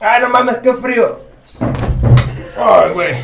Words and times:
Ay, 0.00 0.20
no 0.20 0.28
mames, 0.28 0.58
qué 0.58 0.72
frío. 0.74 1.20
Ay, 2.56 2.90
güey. 2.92 3.14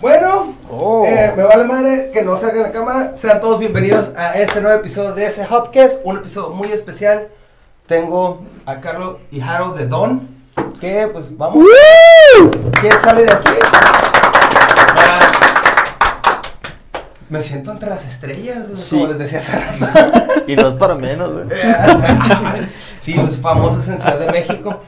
Bueno, 0.00 0.54
Oh. 0.70 1.04
eh, 1.06 1.32
me 1.36 1.42
vale 1.44 1.64
madre 1.64 2.10
que 2.12 2.22
no 2.22 2.36
salga 2.38 2.56
en 2.56 2.62
la 2.64 2.72
cámara. 2.72 3.14
Sean 3.16 3.40
todos 3.40 3.58
bienvenidos 3.58 4.12
a 4.16 4.34
este 4.38 4.60
nuevo 4.60 4.78
episodio 4.78 5.14
de 5.14 5.26
ese 5.26 5.46
Hopcast. 5.48 6.00
Un 6.04 6.16
episodio 6.18 6.50
muy 6.50 6.72
especial. 6.72 7.28
Tengo 7.86 8.44
a 8.66 8.80
Carlos 8.80 9.18
y 9.30 9.40
Harold 9.40 9.76
de 9.78 9.86
Don. 9.86 10.28
Que 10.80 11.08
pues 11.12 11.36
vamos. 11.36 11.64
¿Quién 12.80 12.92
sale 13.02 13.24
de 13.24 13.32
aquí? 13.32 13.52
Ah, 14.96 16.40
Me 17.30 17.40
siento 17.40 17.72
entre 17.72 17.88
las 17.90 18.04
estrellas, 18.06 18.66
Sí. 18.76 18.90
como 18.96 19.06
les 19.08 19.18
decía 19.18 19.38
hace 19.38 19.58
rato. 19.58 19.86
Y 20.46 20.56
no 20.56 20.68
es 20.68 20.74
para 20.74 20.94
menos, 20.94 21.32
güey. 21.32 21.46
sí, 23.04 23.14
los 23.14 23.36
famosos 23.36 23.86
en 23.88 23.98
Ciudad 24.00 24.18
de 24.18 24.30
México. 24.32 24.80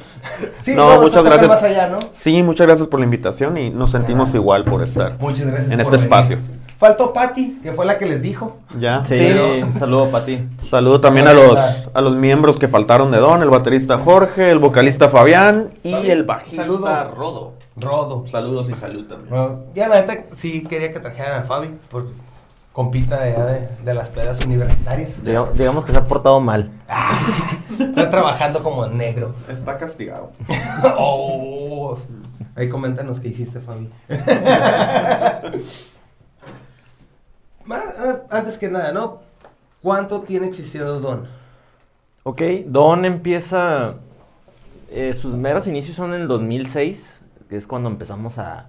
Sí, 0.63 0.75
No, 0.75 1.01
muchas 1.01 1.23
gracias. 1.23 1.49
Más 1.49 1.63
allá, 1.63 1.89
¿no? 1.89 1.99
Sí, 2.13 2.43
muchas 2.43 2.67
gracias 2.67 2.89
por 2.89 2.99
la 3.01 3.05
invitación 3.05 3.57
y 3.59 3.71
nos 3.71 3.91
sentimos 3.93 4.35
igual 4.35 4.65
por 4.65 4.83
estar 4.83 5.17
Muchas 5.21 5.47
gracias. 5.47 5.71
en 5.73 5.77
por 5.79 5.81
este 5.83 5.97
venir. 5.97 6.05
espacio. 6.05 6.39
Faltó 6.79 7.13
Patty, 7.15 7.61
que 7.63 7.73
fue 7.73 7.87
la 7.87 7.97
que 7.99 8.05
les 8.07 8.21
dijo. 8.21 8.59
Ya. 8.79 9.03
Sí, 9.05 9.17
saludo 9.79 10.11
para 10.11 10.27
ti. 10.27 10.41
Saludo 10.69 11.01
también 11.01 11.27
a 11.27 11.33
los, 11.33 11.59
a 11.95 12.01
los 12.03 12.17
miembros 12.17 12.59
que 12.59 12.69
faltaron 12.69 13.11
de 13.11 13.19
Don, 13.19 13.41
el 13.43 13.49
baterista 13.49 13.97
Jorge, 13.99 14.51
el 14.51 14.59
vocalista 14.59 15.09
Fabián 15.09 15.71
y 15.83 15.95
el 16.11 16.25
bajista 16.25 16.65
saludo. 16.65 16.87
Rodo. 17.17 17.53
Rodo. 17.77 18.25
Saludos 18.27 18.69
y 18.71 18.75
salud 18.75 19.07
también. 19.07 19.59
Ya 19.75 19.89
la 19.89 20.03
neta 20.03 20.25
sí 20.37 20.65
quería 20.65 20.93
que 20.93 21.01
trajeran 21.01 21.41
a 21.43 21.45
Fabi, 21.45 21.71
porque 21.91 22.11
compita 22.77 23.23
de, 23.23 23.33
allá 23.33 23.47
de, 23.47 23.69
de 23.87 23.95
las 23.95 24.11
pedas 24.11 24.45
universitarias. 24.45 25.25
Digamos, 25.25 25.57
digamos 25.57 25.87
que 25.87 25.93
se 25.93 25.99
ha 25.99 26.07
portado 26.07 26.41
mal. 26.41 26.71
Está 27.81 28.11
trabajando 28.11 28.63
como 28.63 28.87
negro. 28.87 29.35
Está 29.49 29.79
castigado. 29.79 30.33
oh. 30.99 31.97
Ahí 32.55 32.69
coméntanos 32.69 33.19
qué 33.19 33.29
hiciste, 33.29 33.61
Fabi. 33.61 33.89
Ah, 37.69 38.21
Antes 38.31 38.59
que 38.59 38.69
nada, 38.69 38.93
¿no? 38.93 39.23
¿Cuánto 39.83 40.21
tiene 40.21 40.47
existiendo 40.47 41.01
Don? 41.01 41.27
Ok, 42.25 42.43
Don 42.67 43.05
empieza. 43.07 43.95
eh, 44.91 45.15
sus 45.15 45.35
meros 45.35 45.67
inicios 45.67 45.97
son 45.97 46.15
en 46.15 46.21
el 46.21 46.29
2006, 46.29 47.21
que 47.49 47.57
es 47.57 47.67
cuando 47.67 47.89
empezamos 47.89 48.39
a, 48.39 48.67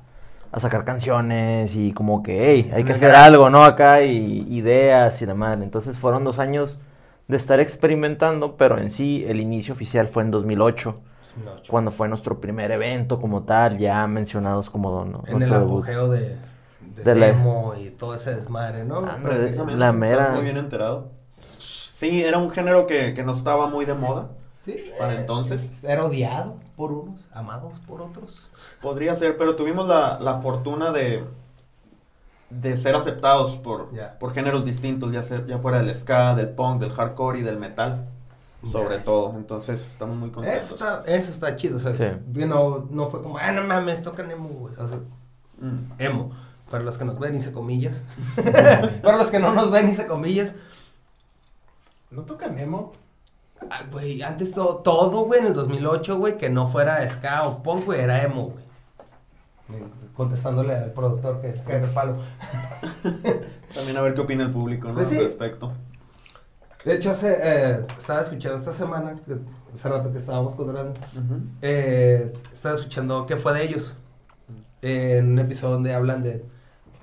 a 0.52 0.60
sacar 0.60 0.86
canciones 0.86 1.76
y 1.76 1.92
como 1.94 2.24
que, 2.24 2.52
hey, 2.52 2.72
hay 2.74 2.84
que 2.84 2.94
hacer 2.94 3.12
algo, 3.16 3.50
¿no? 3.50 3.64
Acá 3.64 4.04
y 4.04 4.46
ideas 4.50 5.22
y 5.22 5.26
la 5.26 5.34
madre. 5.34 5.64
Entonces 5.64 5.98
fueron 5.98 6.24
dos 6.24 6.40
años 6.40 6.82
de 7.28 7.38
estar 7.38 7.60
experimentando, 7.60 8.56
pero 8.56 8.78
en 8.78 8.90
sí 8.90 9.26
el 9.28 9.40
inicio 9.42 9.74
oficial 9.74 10.08
fue 10.08 10.24
en 10.24 10.32
2008, 10.32 10.96
cuando 11.68 11.92
fue 11.92 12.08
nuestro 12.08 12.40
primer 12.40 12.72
evento 12.72 13.20
como 13.22 13.44
tal, 13.44 13.78
ya 13.78 14.08
mencionados 14.08 14.70
como 14.70 14.90
Don, 14.92 15.12
¿no? 15.12 15.20
En 15.28 15.34
el 15.34 15.40
Nuestro 15.40 15.60
debut. 15.60 15.74
apogeo 15.84 16.10
de, 16.10 16.20
de, 16.96 17.04
De 17.04 17.16
la- 17.16 17.26
demo 17.28 17.74
y 17.80 17.90
todo 17.92 18.16
ese 18.16 18.34
desmadre, 18.34 18.86
¿no? 18.86 19.00
Ah. 19.06 19.18
Precisamente. 19.22 19.78
La 19.80 19.92
mera- 19.92 20.32
muy 20.34 20.44
bien 20.44 20.58
enterado. 20.58 21.10
Sí, 21.60 22.24
era 22.24 22.38
un 22.38 22.50
género 22.50 22.88
que, 22.88 23.14
que 23.14 23.24
no 23.24 23.34
estaba 23.34 23.68
muy 23.68 23.86
de 23.86 23.94
moda. 23.96 24.30
Sí, 24.76 24.92
Para 25.00 25.14
eh, 25.16 25.22
entonces. 25.22 25.68
Era 25.84 26.06
odiado 26.06 26.58
por 26.76 26.92
unos, 26.92 27.26
amados 27.34 27.80
por 27.88 28.02
otros. 28.02 28.52
Podría 28.82 29.16
ser, 29.16 29.38
pero 29.38 29.56
tuvimos 29.56 29.88
la, 29.88 30.20
la 30.20 30.42
fortuna 30.42 30.92
de, 30.92 31.24
de 32.50 32.78
ser 32.78 32.96
aceptados 32.96 33.58
por, 33.58 33.94
Ya. 33.94 34.20
por 34.20 34.34
géneros 34.34 34.64
distintos, 34.66 35.12
ya, 35.12 35.24
sea- 35.24 35.46
ya 35.48 35.58
fuera 35.58 35.80
del 35.82 35.94
ska, 35.96 36.36
del 36.36 36.50
punk, 36.50 36.82
del 36.82 36.92
hardcore 36.92 37.40
y 37.40 37.44
del 37.44 37.58
metal, 37.58 38.08
sobre 38.72 38.98
todo. 39.00 39.34
Entonces 39.38 39.82
estamos 39.88 40.18
muy 40.18 40.30
contentos. 40.32 40.64
Eso 40.64 40.74
está, 40.76 41.04
eso 41.08 41.32
está 41.32 41.56
chido, 41.56 41.78
o 41.78 41.80
sea, 41.80 41.94
Sí. 41.94 42.06
no, 42.46 42.88
no 42.92 43.08
fue 43.10 43.22
como, 43.24 43.38
ah, 43.38 43.52
no 43.52 43.64
mames, 43.64 44.04
tocan 44.04 44.30
emo, 44.30 44.50
güey. 44.50 44.74
O 44.76 44.88
sea, 44.90 45.00
Mm. 45.60 45.94
emo. 45.98 46.32
Para 46.70 46.84
los 46.84 46.98
que 46.98 47.06
nos 47.06 47.18
ven, 47.18 47.34
hice 47.36 47.54
comillas. 47.54 48.04
Para 49.02 49.16
los 49.18 49.28
que 49.32 49.40
no 49.40 49.54
nos 49.54 49.72
ven, 49.72 49.88
hice 49.90 50.06
comillas. 50.06 50.54
¿No 52.12 52.24
tocan 52.24 52.60
emo? 52.60 52.92
Ah, 53.70 53.84
güey, 53.92 54.22
antes 54.22 54.54
todo, 54.54 54.78
todo, 54.78 55.26
güey, 55.26 55.40
en 55.42 55.48
el 55.48 55.54
2008, 55.54 56.18
güey, 56.18 56.38
que 56.38 56.50
no 56.50 56.68
fuera 56.68 57.08
ska 57.10 57.48
o 57.48 57.62
punk, 57.64 57.86
güey, 57.86 58.00
era 58.02 58.22
emo, 58.24 58.52
güey. 58.52 58.66
Contestándole 60.16 60.74
al 60.76 60.92
productor 60.94 61.42
que, 61.42 61.54
que 61.54 61.78
palo. 61.94 62.18
También 63.76 63.98
a 63.98 64.02
ver 64.02 64.14
qué 64.14 64.22
opina 64.22 64.44
el 64.46 64.52
público 64.52 64.88
¿no? 64.88 64.94
Pues 64.96 65.10
sí. 65.10 65.18
al 65.18 65.26
respecto. 65.26 65.74
De 66.86 66.96
hecho, 66.96 67.12
hace, 67.12 67.38
eh, 67.42 67.86
estaba 67.98 68.22
escuchando 68.22 68.58
esta 68.58 68.72
semana, 68.72 69.16
que- 69.26 69.38
hace 69.76 69.90
rato 69.90 70.12
que 70.12 70.18
estábamos 70.20 70.56
cuadrando, 70.56 70.94
Ujú. 71.14 71.42
eh, 71.62 72.32
estaba 72.54 72.76
escuchando 72.76 73.26
qué 73.26 73.36
fue 73.36 73.54
de 73.54 73.64
ellos. 73.64 73.96
en 74.82 75.32
un 75.34 75.40
episodio 75.40 75.74
donde 75.74 75.94
hablan 75.94 76.24
de. 76.24 76.46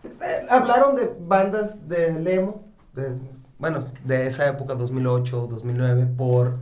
eh, 0.05 0.47
hablaron 0.49 0.95
de 0.97 1.13
bandas 1.21 1.87
de 1.89 2.13
Lemo, 2.13 2.63
de, 2.95 3.17
bueno, 3.59 3.87
de 4.05 4.27
esa 4.27 4.49
época, 4.49 4.75
2008, 4.75 5.47
2009, 5.51 6.07
por, 6.17 6.57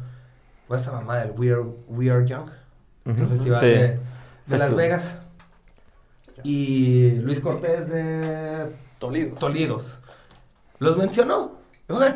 por 0.69 0.79
esta 0.79 0.93
mamá 0.93 1.19
del 1.19 1.33
We 1.39 1.53
Are, 1.53 1.63
We 1.89 2.11
Are 2.11 2.27
Young, 2.27 2.49
el 3.07 3.29
festival 3.29 3.61
Sí. 3.61 3.67
de, 3.67 3.99
de 4.47 4.59
Las. 4.59 4.75
Vegas. 4.75 5.19
Y 6.45 7.13
Luis 7.21 7.41
Cortés 7.41 7.89
de 7.89 8.75
Toledo. 8.99 9.37
Tolidos. 9.37 10.01
Los 10.79 10.97
mencionó. 10.97 11.53
Güey, 11.89 12.13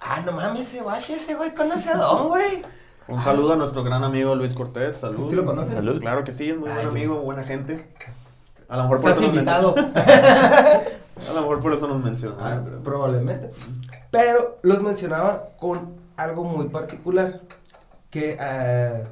Ah, 0.00 0.22
no 0.24 0.32
mames, 0.32 0.66
ese 0.66 0.80
guache, 0.82 1.14
ese 1.14 1.34
güey 1.34 1.52
conoce 1.54 1.90
a 1.90 1.96
Don, 1.96 2.28
güey. 2.28 2.62
Un 3.06 3.22
saludo 3.22 3.52
a 3.52 3.56
nuestro 3.56 3.82
gran 3.84 4.02
amigo 4.02 4.34
Luis 4.34 4.54
Cortés. 4.54 4.96
Salud. 4.96 5.28
¿Sí 5.28 5.36
lo 5.36 5.44
conocen? 5.44 5.74
Salud. 5.74 6.00
Claro 6.00 6.24
que 6.24 6.32
sí, 6.32 6.48
es 6.50 6.56
muy 6.56 6.68
Ay, 6.70 6.74
buen 6.76 6.88
güey. 6.90 7.04
amigo, 7.04 7.20
buena 7.22 7.44
gente. 7.44 7.86
A 8.68 8.76
lo 8.78 8.84
mejor 8.84 9.00
por 9.02 9.10
Estás 9.10 9.24
eso 9.24 9.32
invitado. 9.34 9.74
A 11.28 11.32
lo 11.32 11.40
mejor 11.42 11.60
por 11.60 11.72
eso 11.72 11.86
nos 11.86 12.02
mencionó. 12.02 12.36
Ah, 12.40 12.60
pero- 12.64 12.82
probablemente. 12.82 13.50
Pero 14.10 14.58
los 14.62 14.82
mencionaba 14.82 15.50
con 15.58 15.94
algo 16.16 16.44
muy 16.44 16.68
particular. 16.68 17.40
Que, 18.10 18.36
ah, 18.40 19.02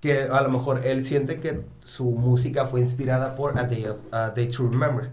que 0.00 0.22
a 0.24 0.40
lo 0.42 0.48
mejor 0.50 0.84
él 0.86 1.04
siente 1.06 1.40
que 1.40 1.62
su 1.84 2.04
música 2.10 2.66
fue 2.66 2.80
inspirada 2.80 3.34
por 3.34 3.58
A 3.58 3.64
Day, 3.64 3.86
of- 3.86 3.98
A 4.12 4.30
Day 4.30 4.48
to 4.48 4.68
Remember. 4.68 5.10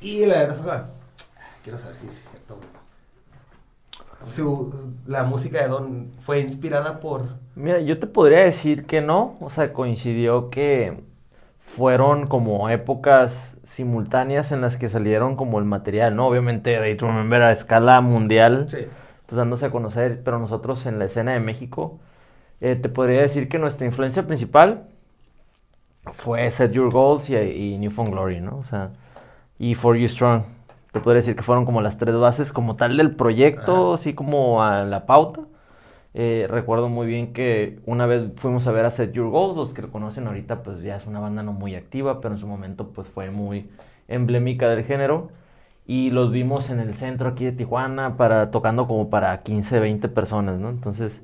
Y 0.00 0.26
la 0.26 0.34
verdad 0.38 0.56
fue, 0.62 0.72
"Ah, 0.72 0.86
quiero 1.62 1.78
saber 1.78 1.96
si 1.96 2.06
es 2.08 2.28
cierto. 2.28 2.56
güey". 2.56 2.68
Su, 4.30 4.92
la 5.06 5.24
música 5.24 5.62
de 5.62 5.68
Don 5.68 6.12
fue 6.24 6.40
inspirada 6.40 7.00
por... 7.00 7.24
Mira, 7.56 7.80
yo 7.80 7.98
te 7.98 8.06
podría 8.06 8.40
decir 8.40 8.86
que 8.86 9.00
no, 9.00 9.36
o 9.40 9.50
sea, 9.50 9.72
coincidió 9.72 10.48
que 10.50 11.02
fueron 11.76 12.26
como 12.28 12.68
épocas 12.68 13.51
simultáneas 13.72 14.52
en 14.52 14.60
las 14.60 14.76
que 14.76 14.90
salieron 14.90 15.34
como 15.34 15.58
el 15.58 15.64
material, 15.64 16.14
¿no? 16.14 16.26
Obviamente, 16.26 16.78
Day 16.78 16.94
to 16.96 17.06
Remember 17.06 17.42
a 17.42 17.52
escala 17.52 18.00
mundial, 18.02 18.66
Sí. 18.68 18.86
pues 19.26 19.36
dándose 19.36 19.66
a 19.66 19.70
conocer, 19.70 20.20
pero 20.22 20.38
nosotros 20.38 20.84
en 20.84 20.98
la 20.98 21.06
escena 21.06 21.32
de 21.32 21.40
México, 21.40 21.98
eh, 22.60 22.76
te 22.76 22.88
podría 22.90 23.22
decir 23.22 23.48
que 23.48 23.58
nuestra 23.58 23.86
influencia 23.86 24.26
principal 24.26 24.84
fue 26.12 26.50
Set 26.50 26.72
Your 26.72 26.92
Goals 26.92 27.30
y, 27.30 27.36
y 27.36 27.78
New 27.78 27.90
Found 27.90 28.10
Glory, 28.10 28.40
¿no? 28.40 28.58
O 28.58 28.64
sea, 28.64 28.90
y 29.58 29.74
For 29.74 29.96
You 29.96 30.08
Strong. 30.08 30.42
Te 30.92 31.00
podría 31.00 31.20
decir 31.20 31.34
que 31.34 31.42
fueron 31.42 31.64
como 31.64 31.80
las 31.80 31.96
tres 31.96 32.14
bases 32.14 32.52
como 32.52 32.76
tal 32.76 32.98
del 32.98 33.16
proyecto, 33.16 33.94
Ajá. 33.94 34.02
así 34.02 34.12
como 34.12 34.62
a 34.62 34.82
la 34.84 35.06
pauta. 35.06 35.40
Eh, 36.14 36.46
recuerdo 36.48 36.88
muy 36.88 37.06
bien 37.06 37.32
que 37.32 37.78
una 37.86 38.06
vez 38.06 38.24
fuimos 38.36 38.66
a 38.66 38.72
ver 38.72 38.84
a 38.84 38.90
Set 38.90 39.12
Your 39.12 39.30
Goals, 39.30 39.56
los 39.56 39.72
que 39.72 39.82
lo 39.82 39.90
conocen 39.90 40.26
ahorita 40.26 40.62
pues 40.62 40.82
ya 40.82 40.96
es 40.96 41.06
una 41.06 41.20
banda 41.20 41.42
no 41.42 41.52
muy 41.52 41.74
activa, 41.74 42.20
pero 42.20 42.34
en 42.34 42.40
su 42.40 42.46
momento 42.46 42.88
pues 42.88 43.08
fue 43.08 43.30
muy 43.30 43.70
emblemática 44.08 44.68
del 44.68 44.84
género. 44.84 45.30
Y 45.86 46.10
los 46.10 46.30
vimos 46.30 46.70
en 46.70 46.78
el 46.78 46.94
centro 46.94 47.28
aquí 47.28 47.44
de 47.44 47.52
Tijuana, 47.52 48.16
para, 48.16 48.50
tocando 48.50 48.86
como 48.86 49.10
para 49.10 49.42
15, 49.42 49.80
20 49.80 50.08
personas, 50.08 50.60
¿no? 50.60 50.70
Entonces 50.70 51.20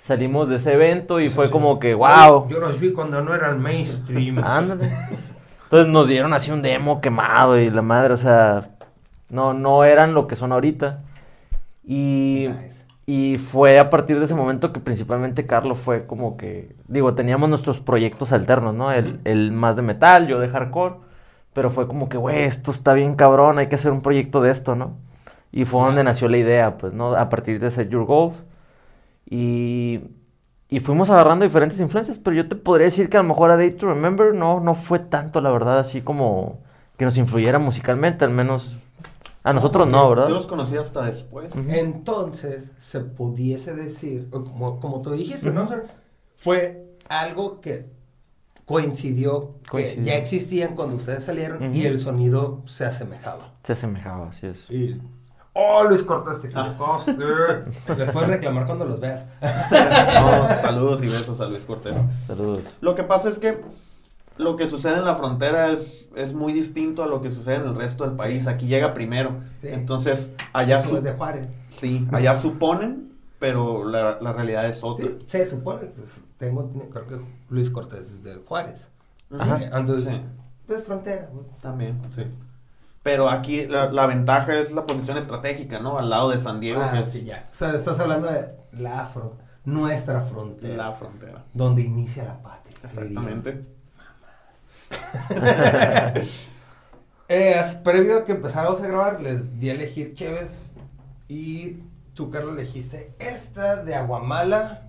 salimos 0.00 0.48
de 0.48 0.56
ese 0.56 0.72
evento 0.72 1.20
y 1.20 1.30
fue 1.30 1.50
como 1.50 1.78
que, 1.78 1.94
wow. 1.94 2.48
Yo 2.48 2.58
los 2.58 2.80
vi 2.80 2.92
cuando 2.92 3.22
no 3.22 3.34
eran 3.34 3.60
mainstream. 3.60 4.38
Ándale. 4.44 4.92
Entonces 5.64 5.92
nos 5.92 6.08
dieron 6.08 6.34
así 6.34 6.50
un 6.50 6.62
demo 6.62 7.00
quemado 7.00 7.58
y 7.58 7.70
la 7.70 7.82
madre, 7.82 8.14
o 8.14 8.18
sea, 8.18 8.70
no, 9.30 9.54
no 9.54 9.84
eran 9.84 10.14
lo 10.14 10.26
que 10.26 10.36
son 10.36 10.52
ahorita. 10.52 11.00
Y, 11.86 12.48
y 13.06 13.38
fue 13.38 13.78
a 13.78 13.90
partir 13.90 14.18
de 14.18 14.26
ese 14.26 14.34
momento 14.34 14.72
que 14.72 14.80
principalmente 14.80 15.46
Carlos 15.46 15.78
fue 15.78 16.06
como 16.06 16.36
que, 16.36 16.74
digo, 16.86 17.14
teníamos 17.14 17.48
nuestros 17.48 17.80
proyectos 17.80 18.32
alternos, 18.32 18.74
¿no? 18.74 18.92
El, 18.92 19.20
el 19.24 19.52
más 19.52 19.76
de 19.76 19.82
metal, 19.82 20.28
yo 20.28 20.38
de 20.38 20.48
hardcore, 20.48 20.96
pero 21.52 21.70
fue 21.70 21.86
como 21.88 22.08
que, 22.08 22.16
güey, 22.16 22.42
esto 22.44 22.70
está 22.70 22.94
bien 22.94 23.16
cabrón, 23.16 23.58
hay 23.58 23.68
que 23.68 23.74
hacer 23.74 23.92
un 23.92 24.02
proyecto 24.02 24.40
de 24.40 24.52
esto, 24.52 24.76
¿no? 24.76 24.96
Y 25.52 25.64
fue 25.64 25.82
donde 25.82 26.04
nació 26.04 26.28
la 26.28 26.38
idea, 26.38 26.78
pues, 26.78 26.92
¿no? 26.94 27.14
A 27.14 27.28
partir 27.28 27.60
de 27.60 27.70
Set 27.70 27.90
Your 27.90 28.04
Goals. 28.06 28.42
Y, 29.28 30.00
y 30.68 30.80
fuimos 30.80 31.10
agarrando 31.10 31.44
diferentes 31.44 31.80
influencias, 31.80 32.18
pero 32.18 32.36
yo 32.36 32.48
te 32.48 32.56
podría 32.56 32.86
decir 32.86 33.08
que 33.10 33.16
a 33.18 33.22
lo 33.22 33.28
mejor 33.28 33.50
a 33.50 33.56
Day 33.56 33.72
to 33.72 33.86
Remember 33.88 34.34
no, 34.34 34.60
no 34.60 34.74
fue 34.74 34.98
tanto, 35.00 35.40
la 35.40 35.50
verdad, 35.50 35.78
así 35.78 36.02
como 36.02 36.60
que 36.96 37.04
nos 37.04 37.16
influyera 37.18 37.58
musicalmente, 37.58 38.24
al 38.24 38.30
menos 38.30 38.76
A 39.44 39.52
nosotros 39.52 39.88
no, 39.88 40.08
¿verdad? 40.10 40.28
Yo 40.28 40.34
los 40.34 40.46
conocí 40.46 40.76
hasta 40.76 41.04
después. 41.04 41.52
Entonces, 41.56 42.64
se 42.80 43.00
pudiese 43.00 43.74
decir, 43.74 44.28
como, 44.30 44.78
como 44.80 45.02
tú 45.02 45.10
dijiste, 45.12 45.50
¿no? 45.50 45.66
Fer? 45.66 45.86
Fue 46.36 46.96
algo 47.08 47.60
que 47.60 47.90
coincidió, 48.64 49.56
que 49.70 50.00
ya 50.02 50.14
existían 50.14 50.74
cuando 50.76 50.96
ustedes 50.96 51.24
salieron 51.24 51.74
y 51.74 51.84
el 51.86 51.98
sonido 51.98 52.62
se 52.66 52.84
asemejaba. 52.84 53.50
Se 53.64 53.72
asemejaba, 53.72 54.28
así 54.28 54.46
es. 54.46 54.70
Y, 54.70 55.00
oh, 55.52 55.84
Luis 55.84 56.02
Cortés, 56.04 56.40
te 56.40 56.48
Ah. 56.56 56.68
equivocaste. 56.68 57.12
Les 57.98 58.10
puedes 58.12 58.28
reclamar 58.28 58.66
cuando 58.66 58.84
los 58.84 59.00
veas. 59.00 59.24
No, 59.40 60.60
saludos 60.60 61.02
y 61.02 61.06
besos 61.06 61.40
a 61.40 61.46
Luis 61.46 61.64
Cortés. 61.64 61.94
Saludos. 62.28 62.62
Lo 62.80 62.94
que 62.94 63.02
pasa 63.02 63.28
es 63.28 63.38
que 63.38 63.60
lo 64.38 64.56
que 64.56 64.68
sucede 64.68 64.98
en 64.98 65.04
la 65.04 65.14
frontera 65.14 65.70
es, 65.70 66.06
es 66.16 66.32
muy 66.34 66.52
distinto 66.52 67.02
a 67.02 67.06
lo 67.06 67.20
que 67.20 67.30
sucede 67.30 67.56
en 67.56 67.62
el 67.64 67.74
resto 67.74 68.04
del 68.04 68.16
país. 68.16 68.46
Aquí 68.46 68.66
llega 68.66 68.94
primero. 68.94 69.40
Sí. 69.60 69.68
Entonces, 69.68 70.34
allá, 70.52 70.78
Eso 70.78 70.90
su- 70.90 70.96
es 70.98 71.02
de 71.04 71.12
Juárez. 71.12 71.48
sí, 71.70 72.06
allá 72.12 72.36
suponen, 72.36 73.12
pero 73.38 73.84
la, 73.88 74.18
la 74.20 74.32
realidad 74.32 74.66
es 74.66 74.82
otra. 74.82 75.06
Sí, 75.06 75.16
se 75.26 75.46
supone, 75.46 75.88
tengo, 76.38 76.70
creo 76.90 77.06
que 77.06 77.20
Luis 77.50 77.70
Cortés 77.70 78.10
es 78.10 78.22
de 78.24 78.36
Juárez. 78.36 78.88
Ajá. 79.38 79.58
Entonces, 79.78 80.20
pues 80.66 80.84
frontera. 80.84 81.28
También, 81.60 82.00
sí. 82.14 82.22
Pero 83.02 83.28
aquí 83.28 83.66
la, 83.66 83.90
la 83.90 84.06
ventaja 84.06 84.56
es 84.58 84.70
la 84.72 84.86
posición 84.86 85.18
estratégica, 85.18 85.80
¿no? 85.80 85.98
Al 85.98 86.08
lado 86.08 86.30
de 86.30 86.38
San 86.38 86.60
Diego, 86.60 86.80
Ah, 86.82 86.92
que 86.92 87.00
es 87.00 87.08
sí, 87.10 87.24
ya. 87.24 87.50
O 87.54 87.58
sea, 87.58 87.74
estás 87.74 87.98
hablando 87.98 88.28
de 88.30 88.48
la 88.72 89.10
fron- 89.12 89.32
nuestra 89.64 90.20
frontera. 90.20 90.76
la 90.76 90.92
frontera. 90.92 91.42
Donde 91.52 91.82
inicia 91.82 92.24
la 92.24 92.40
patria. 92.40 92.76
Exactamente. 92.84 93.64
Eh, 97.34 97.80
previo 97.82 98.18
a 98.18 98.24
que 98.26 98.32
empezáramos 98.32 98.82
a 98.82 98.86
grabar, 98.86 99.22
les 99.22 99.58
di 99.58 99.70
a 99.70 99.72
elegir 99.72 100.12
Cheves. 100.12 100.60
Y 101.28 101.78
tú, 102.12 102.30
Carlos, 102.30 102.58
elegiste 102.58 103.14
esta 103.18 103.82
de 103.82 103.94
Aguamala. 103.94 104.82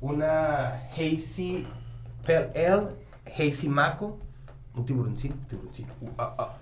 Una 0.00 0.84
Hazy 0.92 1.66
Pale 2.24 2.52
Ale, 2.54 2.90
Hazy 3.26 3.68
Maco. 3.68 4.18
Un 4.76 4.86
tiburoncino, 4.86 5.34
tiburoncino. 5.48 5.92
Uh, 6.00 6.10
ah. 6.18 6.54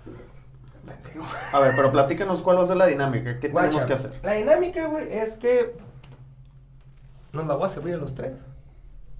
Pendejo. 0.83 1.23
A 1.53 1.59
ver, 1.59 1.75
pero 1.75 1.91
platícanos 1.91 2.41
cuál 2.41 2.57
va 2.57 2.63
a 2.63 2.65
ser 2.67 2.77
la 2.77 2.87
dinámica. 2.87 3.39
¿Qué 3.39 3.49
Guacha, 3.49 3.69
tenemos 3.69 3.85
que 3.85 3.93
hacer? 3.93 4.19
La 4.23 4.33
dinámica, 4.33 4.87
güey, 4.87 5.13
es 5.15 5.35
que 5.35 5.75
nos 7.33 7.45
la 7.45 7.53
voy 7.53 7.67
a 7.67 7.69
servir 7.69 7.93
a 7.93 7.97
los 7.97 8.15
tres. 8.15 8.33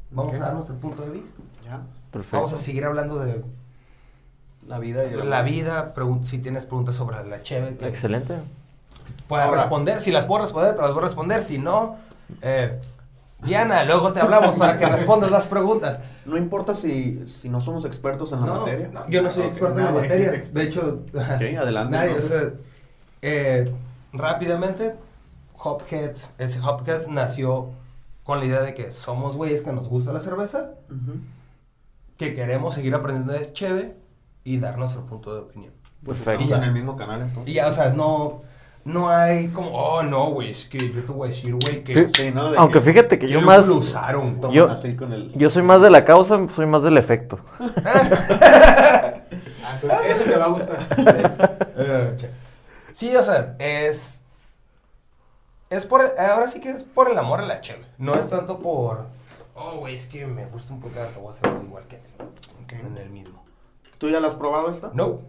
Vamos 0.10 0.34
a 0.34 0.40
dar 0.40 0.54
nuestro 0.56 0.76
punto 0.78 1.04
de 1.04 1.12
vista. 1.12 1.42
Ya. 1.64 1.82
Perfecto. 2.12 2.38
Vamos 2.38 2.54
a 2.54 2.58
seguir 2.58 2.86
hablando 2.86 3.20
de 3.20 3.44
La 4.68 4.80
vida 4.80 5.06
y 5.06 5.12
la 5.24 5.44
vida. 5.44 5.94
pregun- 5.96 6.24
si 6.26 6.40
tienes 6.40 6.66
preguntas 6.66 6.96
sobre 6.96 7.24
la 7.26 7.42
cheve, 7.44 7.76
que 7.78 7.88
Excelente. 7.88 8.36
puedas 9.28 9.48
Ahora- 9.48 9.62
responder. 9.62 10.02
Si 10.02 10.12
las 10.12 10.26
puedo 10.26 10.42
responder, 10.44 10.76
te 10.76 10.82
las 10.82 10.92
voy 10.92 11.00
a 11.00 11.04
responder. 11.04 11.42
Si 11.42 11.58
no, 11.58 11.98
eh, 12.42 12.80
Diana, 13.44 13.84
luego 13.86 14.12
te 14.14 14.20
hablamos 14.20 14.56
para 14.56 14.78
que 14.78 14.86
respondas 14.88 15.30
las 15.32 15.46
preguntas. 15.46 16.00
No 16.26 16.38
importa 16.38 16.76
si, 16.76 17.24
si 17.28 17.50
no 17.50 17.62
somos 17.62 17.86
expertos 17.86 18.32
en 18.32 18.42
la 18.42 18.46
No, 18.48 18.60
materia. 18.62 18.90
no, 18.92 19.08
yo 19.10 19.22
no 19.22 19.30
soy 19.30 19.44
experto 19.44 19.78
en 19.80 19.86
la 19.86 19.92
materia. 19.92 20.32
De 20.52 20.64
hecho, 20.64 21.04
adelante, 21.14 21.92
nadie, 21.96 22.10
o 22.10 22.16
entonces. 22.16 22.30
sea, 22.30 22.52
eh, 23.22 23.72
rápidamente, 24.12 24.96
Hopheads, 25.60 26.30
ese 26.40 26.60
Hopheads 26.60 27.08
nació 27.08 27.70
con 28.24 28.40
la 28.40 28.46
idea 28.46 28.62
de 28.62 28.74
que 28.74 28.92
somos 28.92 29.36
güeyes 29.38 29.62
que 29.64 29.72
nos 29.72 29.88
gusta 29.88 30.12
la 30.14 30.20
cerveza, 30.20 30.72
Ujú. 30.90 31.20
Que 32.18 32.34
queremos 32.36 32.74
seguir 32.74 32.94
aprendiendo 32.96 33.34
de 33.34 33.52
cheve 33.54 33.96
y 34.44 34.58
dar 34.60 34.78
nuestro 34.78 35.06
punto 35.06 35.34
de 35.34 35.42
opinión. 35.42 35.74
Pues 36.04 36.18
Perfecto. 36.20 36.44
estamos 36.44 36.64
en 36.64 36.70
el 36.70 36.74
mismo 36.74 36.96
canal 36.96 37.22
entonces. 37.22 37.50
Y 37.50 37.54
ya, 37.54 37.68
o 37.68 37.72
sea, 37.74 37.90
no, 37.90 38.42
no 38.86 39.10
hay 39.10 39.48
como, 39.50 39.72
oh, 39.72 40.04
no, 40.04 40.32
güey, 40.32 40.52
es 40.52 40.66
que 40.66 40.78
yo 40.78 41.04
te 41.04 41.12
voy 41.12 41.28
a 41.30 41.32
decir, 41.32 41.56
güey, 41.56 41.84
que... 41.84 41.96
Sí, 41.96 42.06
Sí, 42.16 42.32
¿no? 42.34 42.52
De 42.52 42.58
Aunque 42.58 42.80
que 42.80 42.86
fíjate 42.86 43.20
que 43.20 43.28
yo 43.28 43.42
más... 43.42 43.68
lo 43.68 43.76
usaron. 43.76 44.40
toman 44.40 44.56
yo- 44.56 44.70
así 44.72 44.96
con 44.96 45.12
el... 45.14 45.34
Yo 45.34 45.50
soy 45.50 45.64
más 45.64 45.82
de 45.82 45.90
la 45.90 46.06
causa, 46.06 46.40
soy 46.56 46.66
más 46.66 46.84
del 46.84 46.98
efecto. 46.98 47.40
Ah, 49.90 50.00
ese 50.08 50.24
te 50.24 50.36
va 50.38 50.46
a 50.46 50.48
gustar. 50.50 50.88
Eh. 51.80 52.32
Sí, 52.94 53.16
o 53.16 53.22
sea, 53.22 53.56
es. 53.60 54.22
Es 55.70 55.86
por. 55.86 56.02
Ahora 56.18 56.48
sí 56.48 56.60
que 56.60 56.72
es 56.72 56.82
por 56.84 57.12
el 57.12 57.18
amor 57.20 57.40
a 57.40 57.46
la 57.46 57.62
cheve. 57.62 57.86
No 58.00 58.16
es 58.16 58.28
tanto 58.30 58.60
por. 58.60 59.06
Oh, 59.60 59.78
güey, 59.80 59.96
es 59.96 60.08
que 60.08 60.26
me 60.26 60.46
gusta 60.46 60.74
un 60.74 60.80
poco, 60.80 60.94
te 60.94 61.20
voy 61.20 61.28
a 61.28 61.32
hacer 61.32 61.52
igual 61.66 61.84
que 61.88 61.96
él. 61.96 62.02
En 62.86 62.98
el 62.98 63.10
mismo. 63.10 63.44
¿Tú 63.98 64.10
ya 64.10 64.20
la 64.20 64.28
has 64.28 64.36
probado 64.36 64.70
esta? 64.70 64.92
No, 64.94 65.22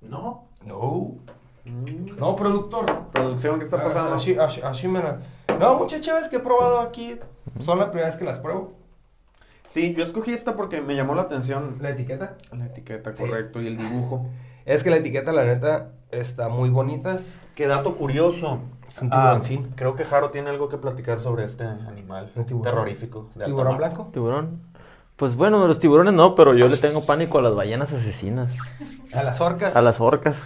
No. 0.00 0.44
no. 0.64 1.16
Mm. 1.64 2.16
No, 2.16 2.36
productor. 2.36 3.06
Producción, 3.12 3.58
¿qué 3.58 3.64
está 3.64 3.82
pasando? 3.82 4.12
Ah, 4.12 4.16
Así, 4.16 4.34
así, 4.38 4.60
así 4.62 4.88
me 4.88 5.00
la- 5.02 5.20
No, 5.58 5.74
muchas 5.74 6.00
cheves 6.00 6.28
que 6.28 6.36
he 6.36 6.40
probado 6.40 6.80
aquí 6.80 7.18
son 7.58 7.78
la 7.78 7.86
primera 7.90 8.08
vez 8.08 8.16
que 8.18 8.24
las 8.24 8.38
pruebo. 8.38 8.72
Sí, 9.66 9.94
yo 9.94 10.02
escogí 10.04 10.32
esta 10.32 10.56
porque 10.56 10.80
me 10.80 10.94
llamó 10.96 11.14
la 11.14 11.22
atención 11.22 11.78
La 11.80 11.90
etiqueta. 11.90 12.36
la 12.56 12.66
etiqueta, 12.66 13.14
Sí. 13.16 13.22
correcto, 13.22 13.60
y 13.60 13.66
el 13.66 13.76
dibujo. 13.76 14.26
Es 14.64 14.82
que 14.82 14.90
la 14.90 14.96
etiqueta, 14.96 15.32
la 15.32 15.44
neta, 15.44 15.92
está 16.10 16.48
muy 16.48 16.70
bonita. 16.70 17.20
Qué 17.54 17.66
dato 17.66 17.96
curioso. 17.96 18.60
Es 18.90 18.98
un 19.00 19.08
Ah, 19.12 19.38
tiburoncín. 19.40 19.72
creo 19.76 19.94
que 19.96 20.04
Jaro 20.04 20.30
tiene 20.30 20.50
algo 20.50 20.68
que 20.68 20.76
platicar 20.76 21.20
sobre 21.20 21.44
este 21.44 21.64
animal 21.64 22.30
tiburón. 22.46 22.62
terrorífico. 22.62 23.30
de 23.36 23.44
¿Tiburón 23.46 23.76
blanco? 23.78 24.10
¿Tiburón? 24.12 24.60
Pues 25.16 25.34
bueno, 25.36 25.60
de 25.62 25.68
los 25.68 25.78
tiburones 25.78 26.12
no, 26.14 26.34
pero 26.34 26.54
yo 26.54 26.66
le 26.68 26.76
tengo 26.76 27.04
pánico 27.06 27.38
a 27.38 27.42
las 27.42 27.54
ballenas 27.54 27.92
asesinas. 27.92 28.50
A 29.14 29.22
las 29.22 29.40
orcas. 29.40 29.76
A 29.76 29.82
las 29.82 30.00
orcas. 30.00 30.36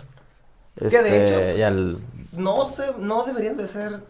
Que 0.78 0.88
de 1.02 1.24
Este, 1.24 1.24
hecho- 1.52 1.58
Y 1.58 1.62
al... 1.62 1.98
no 2.32 2.66
se, 2.66 2.92
no 2.98 3.24
deberían 3.24 3.56
de 3.56 3.66
ser 3.68 4.02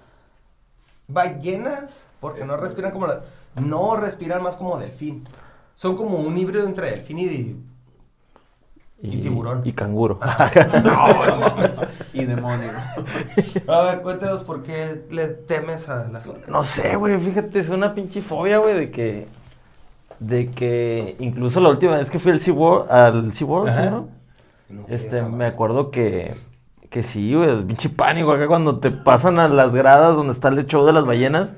ballenas, 1.06 1.84
porque 2.20 2.44
no 2.44 2.56
respiran 2.56 2.92
como 2.92 3.06
las, 3.06 3.18
no 3.56 3.96
respiran 3.96 4.42
más 4.42 4.56
como 4.56 4.78
delfín. 4.78 5.24
Son 5.76 5.96
como 5.96 6.18
un 6.18 6.36
híbrido 6.38 6.64
entre 6.66 6.90
delfín 6.90 7.18
y, 7.18 7.56
Y 9.06 9.18
tiburón. 9.18 9.60
Y 9.64 9.72
canguro. 9.72 10.18
no, 10.84 11.26
no 11.26 11.36
mames. 11.36 11.76
Y 12.14 12.24
demonio. 12.24 12.70
A 13.68 13.80
ver, 13.82 14.00
cuéntanos 14.02 14.42
por 14.44 14.62
qué 14.62 15.04
le 15.10 15.26
temes 15.28 15.88
a 15.88 16.08
las 16.08 16.26
orcas. 16.26 16.48
No 16.48 16.64
sé, 16.64 16.96
güey, 16.96 17.18
fíjate, 17.18 17.58
es 17.60 17.68
una 17.68 17.94
pinche 17.94 18.22
fobia, 18.22 18.58
güey, 18.58 18.74
de 18.74 18.90
que... 18.90 19.28
De 20.20 20.50
que 20.52 21.16
incluso 21.18 21.60
la 21.60 21.68
última 21.68 21.96
vez 21.98 22.08
que 22.08 22.18
fui 22.18 22.30
al 22.32 22.40
SeaWorld, 22.40 22.90
al 22.90 23.32
SeaWorld. 23.32 23.68
¿sí, 23.76 23.90
no? 23.90 24.08
No, 24.70 24.86
Este, 24.88 25.18
esa 25.18 25.28
me 25.28 25.44
acuerdo 25.44 25.90
que, 25.90 26.34
que 26.88 27.02
sí, 27.02 27.34
güey, 27.34 27.62
pinche 27.64 27.90
pánico 27.90 28.32
acá 28.32 28.46
cuando 28.46 28.78
te 28.78 28.90
pasan 28.90 29.38
a 29.38 29.48
las 29.48 29.74
gradas 29.74 30.14
donde 30.14 30.32
está 30.32 30.48
el 30.48 30.64
show 30.66 30.86
de 30.86 30.92
las 30.94 31.04
ballenas, 31.04 31.54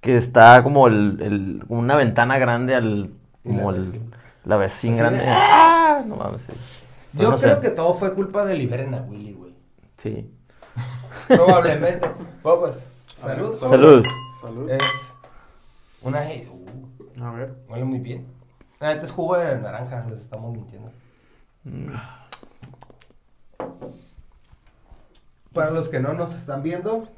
que 0.00 0.16
está 0.16 0.62
como 0.62 0.86
el, 0.86 1.18
el- 1.20 1.64
una 1.68 1.96
ventana 1.96 2.38
grande 2.38 2.74
al, 2.74 3.02
la 3.02 3.08
como 3.44 3.72
ves 3.72 3.86
el, 3.86 3.92
que- 3.92 4.00
la 4.44 4.56
ves 4.56 4.72
sin 4.72 4.92
Así 4.92 4.98
grande. 5.00 5.18
de- 5.18 5.26
¡Ah! 5.28 6.02
No 6.06 6.16
mames, 6.16 6.40
sí. 6.46 6.52
Pues 7.16 7.24
Yo 7.24 7.30
no 7.30 7.38
creo 7.38 7.54
sé. 7.56 7.60
que 7.62 7.70
todo 7.70 7.94
fue 7.94 8.12
culpa 8.12 8.44
de 8.44 8.54
Liberen 8.56 8.92
a 8.92 9.00
Willy, 9.00 9.32
güey. 9.32 9.54
Sí. 9.96 10.30
Probablemente. 11.28 12.06
Bueno, 12.42 12.60
pues, 12.60 12.90
salud. 13.18 13.56
Salud. 13.58 14.04
Salud. 14.42 14.70
Es 14.70 14.82
una... 16.02 16.20
Uh, 16.20 17.24
A 17.24 17.30
ver. 17.32 17.54
huele 17.70 17.84
muy 17.86 18.00
bien. 18.00 18.26
Ah, 18.80 18.92
este 18.92 19.06
es 19.06 19.12
jugo 19.12 19.38
de 19.38 19.56
naranja, 19.56 20.04
les 20.10 20.20
estamos 20.20 20.52
mintiendo. 20.52 20.90
Mm. 21.64 21.94
Para 25.54 25.70
los 25.70 25.88
que 25.88 26.00
no 26.00 26.12
nos 26.12 26.34
están 26.34 26.62
viendo, 26.62 27.08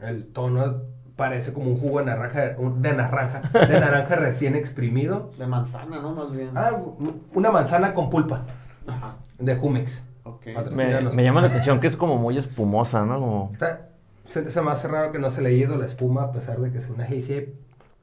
el 0.00 0.26
tono 0.32 0.82
parece 1.14 1.52
como 1.52 1.70
un 1.70 1.78
jugo 1.78 2.00
de 2.00 2.06
naranja, 2.06 2.40
de 2.56 2.92
naranja, 2.94 3.42
de 3.66 3.80
naranja 3.80 4.16
recién 4.16 4.56
exprimido. 4.56 5.30
De 5.38 5.46
manzana, 5.46 6.00
¿no? 6.00 6.12
Más 6.12 6.32
bien. 6.32 6.50
Ah, 6.56 6.72
una 7.32 7.52
manzana 7.52 7.94
con 7.94 8.10
pulpa 8.10 8.42
Ajá. 8.88 9.14
De 9.38 9.56
Jumex. 9.56 10.02
Ok. 10.24 10.46
Me, 10.72 11.22
llama 11.22 11.40
la 11.40 11.46
atención 11.48 11.80
que 11.80 11.86
es 11.86 11.96
como 11.96 12.16
muy 12.18 12.36
espumosa, 12.38 13.04
¿no? 13.04 13.20
Como... 13.20 13.50
Está- 13.52 13.88
se, 14.24 14.50
se 14.50 14.60
me 14.60 14.72
hace 14.72 14.88
raro 14.88 15.12
que 15.12 15.18
no 15.20 15.30
se 15.30 15.40
le 15.40 15.50
haya 15.50 15.58
ido 15.58 15.76
la 15.76 15.86
espuma 15.86 16.22
a 16.24 16.32
pesar 16.32 16.58
de 16.58 16.72
que 16.72 16.80
sea 16.80 16.92
una 16.94 17.04
hazy. 17.04 17.54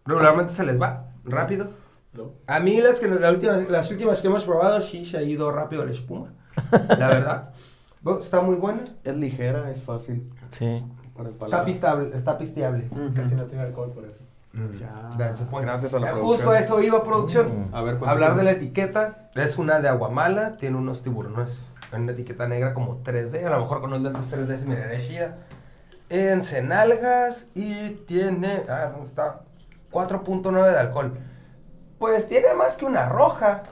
Regularmente 0.05 0.53
se 0.53 0.63
les 0.65 0.81
va 0.81 1.07
rápido. 1.25 1.69
No. 2.13 2.31
A 2.47 2.59
mí 2.59 2.79
las, 2.79 2.99
que, 2.99 3.07
la 3.07 3.29
última- 3.31 3.57
las 3.57 3.91
últimas 3.91 4.21
que 4.21 4.27
hemos 4.27 4.45
probado 4.45 4.79
sí 4.81 5.03
se 5.03 5.17
ha 5.17 5.21
ido 5.23 5.51
rápido 5.51 5.83
la 5.85 5.91
espuma. 5.91 6.33
La 6.71 7.07
verdad. 7.09 7.49
Bueno, 8.03 8.19
Está 8.19 8.41
muy 8.41 8.55
buena. 8.55 8.83
Es 9.05 9.15
ligera, 9.15 9.71
es 9.71 9.81
fácil 9.81 10.29
Sí. 10.59 10.83
para 11.15 11.29
el 11.29 11.35
Está, 11.35 11.45
paladar. 11.45 11.65
pistable, 11.65 12.09
está 12.13 12.37
pisteable. 12.37 12.89
Casi 13.15 13.33
no 13.33 13.45
tiene 13.45 13.63
alcohol 13.63 13.91
por 13.95 14.03
eso. 14.03 14.19
Ya. 14.53 15.09
Gracias, 15.17 15.47
pues. 15.49 15.65
Gracias 15.65 15.93
a 15.93 15.99
la 15.99 16.07
Ya, 16.07 16.11
producción. 16.13 16.37
Justo 16.37 16.51
a 16.51 16.59
eso 16.59 16.81
iba 16.81 17.03
producción. 17.03 17.69
Mm. 17.69 17.75
A 17.75 17.81
ver, 17.81 17.97
Hablar 18.05 18.35
de 18.35 18.43
la 18.43 18.51
etiqueta. 18.51 19.29
Es 19.33 19.57
una 19.57 19.79
de 19.79 19.89
aguamala. 19.89 20.57
Tiene 20.57 20.77
unos 20.77 21.01
tiburones. 21.01 21.49
En 21.91 22.03
una 22.03 22.11
etiqueta 22.11 22.47
negra 22.47 22.73
como 22.73 23.03
3D. 23.03 23.45
A 23.45 23.49
lo 23.49 23.61
mejor 23.61 23.81
con 23.81 23.91
los 23.91 24.01
lentes 24.01 24.31
3D 24.31 24.57
se 24.57 24.65
miraría 24.67 24.99
chida. 24.99 25.37
En 26.09 26.43
cenalgas. 26.43 27.47
Y 27.55 27.89
tiene. 28.05 28.63
Ah, 28.69 28.89
¿dónde 28.91 29.07
está? 29.07 29.41
4.9 29.91 30.71
de 30.71 30.79
alcohol. 30.79 31.17
Pues 31.97 32.27
tiene 32.27 32.53
más 32.53 32.75
que 32.75 32.85
una 32.85 33.09
roja. 33.09 33.63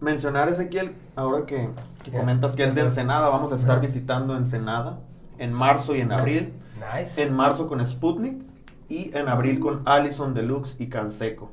mencionar, 0.00 0.48
Ezequiel, 0.48 0.94
ahora 1.16 1.46
que, 1.46 1.70
comentas 2.12 2.54
que 2.54 2.64
es 2.64 2.74
de 2.74 2.82
Ensenada, 2.82 3.28
vamos 3.28 3.52
a 3.52 3.54
estar 3.54 3.80
visitando 3.80 4.36
Ensenada 4.36 4.98
en 5.38 5.52
marzo 5.52 5.94
y 5.96 6.00
en 6.02 6.12
abril. 6.12 6.52
Nice. 6.76 7.22
En 7.22 7.34
marzo 7.34 7.68
con 7.68 7.84
Sputnik 7.84 8.53
y 8.88 9.16
en 9.16 9.28
abril 9.28 9.60
con 9.60 9.82
Allison 9.86 10.34
Deluxe 10.34 10.76
y 10.78 10.88
Canseco. 10.88 11.50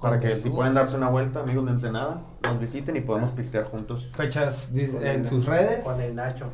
Para 0.00 0.18
que 0.18 0.38
si 0.38 0.48
pueden 0.48 0.72
darse 0.74 0.96
una 0.96 1.08
vuelta, 1.10 1.40
amigos 1.40 1.66
de 1.66 1.72
Ensenada, 1.72 2.22
nos 2.44 2.58
visiten 2.58 2.96
y 2.96 3.00
podamos 3.02 3.32
pistear 3.32 3.64
juntos. 3.64 4.08
Fechas 4.14 4.70
en 4.74 5.24
sus 5.26 5.44
redes. 5.44 5.80
Con 5.84 6.00
el 6.00 6.14
Nacho. 6.14 6.46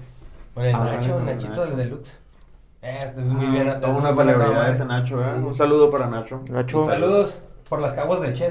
Con 0.54 0.64
el 0.64 0.74
Ah, 0.74 0.84
Nacho, 0.84 1.14
con 1.14 1.26
Nachito 1.26 1.64
del 1.64 1.76
Deluxe. 1.76 2.18
Eh, 2.82 3.12
es 3.16 3.24
muy 3.24 3.46
bien. 3.46 3.68
es 3.68 3.80
Toda 3.80 3.92
muy 3.92 4.00
una 4.00 4.10
buena 4.12 4.32
celebridad 4.32 4.52
cámara. 4.54 4.72
ese 4.72 4.84
Nacho, 4.84 5.20
¿eh? 5.20 5.24
Sí. 5.36 5.44
Un 5.44 5.54
saludo 5.54 5.90
para 5.92 6.06
Nacho. 6.08 6.42
Nacho. 6.50 6.86
Saludos 6.86 7.40
por 7.68 7.80
las 7.80 7.94
caguas 7.94 8.20
del 8.20 8.32
Che. 8.34 8.50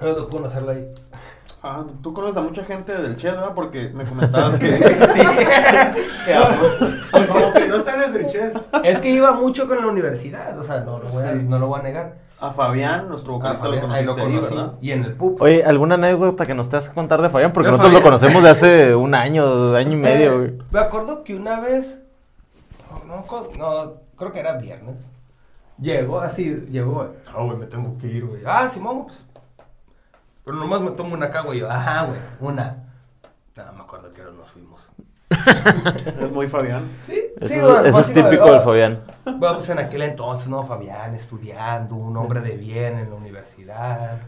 No 0.00 0.14
tocó 0.16 0.36
conocerlo 0.38 0.72
ahí. 0.72 0.88
Ah, 1.64 1.84
tú 2.02 2.12
conoces 2.12 2.36
a 2.38 2.42
mucha 2.42 2.64
gente 2.64 2.92
del 2.92 3.16
Che, 3.16 3.30
¿verdad? 3.30 3.52
Porque 3.54 3.90
me 3.90 4.04
comentabas 4.04 4.56
que... 4.58 4.76
sí. 4.78 4.82
que 6.26 6.34
Pues 7.12 7.28
como 7.28 7.52
que 7.52 7.66
no 7.68 7.82
sales 7.84 8.12
del 8.12 8.26
chess. 8.26 8.52
Es 8.82 8.98
que 8.98 9.10
iba 9.10 9.30
mucho 9.32 9.68
con 9.68 9.78
la 9.80 9.86
universidad, 9.86 10.58
o 10.58 10.64
sea, 10.64 10.80
no 10.80 10.98
lo 10.98 11.08
voy 11.08 11.22
a, 11.24 11.32
Sí. 11.32 11.38
no 11.48 11.58
lo 11.60 11.68
voy 11.68 11.80
a 11.80 11.82
negar. 11.84 12.16
A 12.40 12.50
Fabián, 12.50 13.08
nuestro 13.08 13.34
vocalista, 13.34 13.64
Fabián, 13.66 13.86
lo 13.88 13.92
ahí 13.94 14.04
conociste 14.04 14.22
ahí, 14.24 14.34
conocí. 14.34 14.54
¿verdad? 14.56 14.72
Y 14.80 14.90
en 14.90 15.04
el 15.04 15.12
pub. 15.14 15.40
Oye, 15.40 15.64
¿alguna 15.64 15.94
anécdota 15.94 16.44
que 16.44 16.54
nos 16.54 16.68
te 16.68 16.74
vas 16.74 16.88
a 16.88 16.92
contar 16.94 17.22
de 17.22 17.28
Fabián? 17.28 17.52
Porque 17.52 17.66
De 17.68 17.76
nosotros 17.76 17.92
lo 17.94 18.02
conocemos 18.02 18.42
de 18.42 18.48
hace 18.48 18.94
un 18.96 19.14
año, 19.14 19.72
año 19.76 19.92
y 19.92 19.96
medio, 19.96 20.38
güey. 20.38 20.48
Eh, 20.48 20.58
Me 20.72 20.80
acuerdo 20.80 21.22
que 21.22 21.36
una 21.36 21.60
vez, 21.60 22.00
no, 22.90 23.14
no, 23.14 23.26
co- 23.26 23.52
no, 23.56 23.92
creo 24.16 24.32
que 24.32 24.40
era 24.40 24.54
viernes, 24.54 24.96
llegó 25.80 26.18
así, 26.20 26.66
llegó, 26.72 27.08
ah, 27.32 27.40
güey, 27.44 27.56
me 27.58 27.66
tengo 27.66 27.96
que 27.98 28.08
ir, 28.08 28.26
güey. 28.26 28.42
Ah, 28.44 28.68
Simón, 28.68 29.04
pues. 29.04 29.24
Pero 30.44 30.56
nomás 30.56 30.80
me 30.80 30.90
tomo 30.92 31.14
una 31.14 31.30
cago 31.30 31.54
y 31.54 31.60
yo, 31.60 31.70
ajá, 31.70 32.04
güey, 32.06 32.18
una. 32.40 32.84
No, 33.56 33.72
me 33.74 33.80
acuerdo 33.80 34.12
que 34.12 34.22
ahora 34.22 34.34
nos 34.34 34.50
fuimos. 34.50 34.88
Es 36.20 36.30
muy 36.30 36.48
Fabián. 36.48 36.90
Sí, 37.06 37.20
Eso, 37.40 37.54
sí, 37.54 37.60
güey, 37.60 37.88
eso 37.88 38.00
es 38.00 38.06
típico 38.08 38.44
del 38.46 38.54
ah, 38.56 38.60
Fabián. 38.60 39.02
Bueno, 39.24 39.54
pues 39.56 39.68
en 39.70 39.78
aquel 39.78 40.02
entonces, 40.02 40.48
¿no? 40.48 40.64
Fabián 40.66 41.14
estudiando, 41.14 41.94
un 41.94 42.16
hombre 42.16 42.40
de 42.40 42.56
bien 42.56 42.98
en 42.98 43.10
la 43.10 43.16
universidad. 43.16 44.18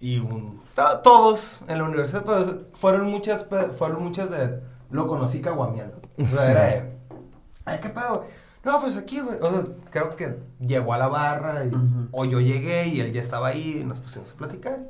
Y 0.00 0.18
un... 0.18 0.60
to- 0.74 1.00
Todos 1.02 1.60
en 1.68 1.78
la 1.78 1.84
universidad, 1.84 2.24
pero 2.26 2.62
fueron 2.74 3.06
muchas, 3.10 3.46
fueron 3.78 4.02
muchas 4.02 4.30
de... 4.30 4.60
Lo 4.90 5.06
conocí 5.06 5.40
caguameando. 5.40 6.00
O 6.22 6.26
sea, 6.26 6.50
era 6.50 6.74
él. 6.74 6.90
Ay, 7.64 7.78
¿qué 7.80 7.88
pedo? 7.88 8.18
güey? 8.18 8.28
No, 8.64 8.80
pues 8.80 8.96
aquí, 8.96 9.20
güey. 9.20 9.38
O 9.40 9.50
sea, 9.50 9.64
creo 9.90 10.16
que 10.16 10.38
llegó 10.60 10.92
a 10.94 10.98
la 10.98 11.08
barra 11.08 11.64
y- 11.64 11.70
o 12.12 12.24
yo 12.26 12.40
llegué 12.40 12.88
y 12.88 13.00
él 13.00 13.12
ya 13.12 13.20
estaba 13.20 13.48
ahí 13.48 13.78
y 13.80 13.84
nos 13.84 14.00
pusimos 14.00 14.32
a 14.32 14.36
platicar. 14.36 14.80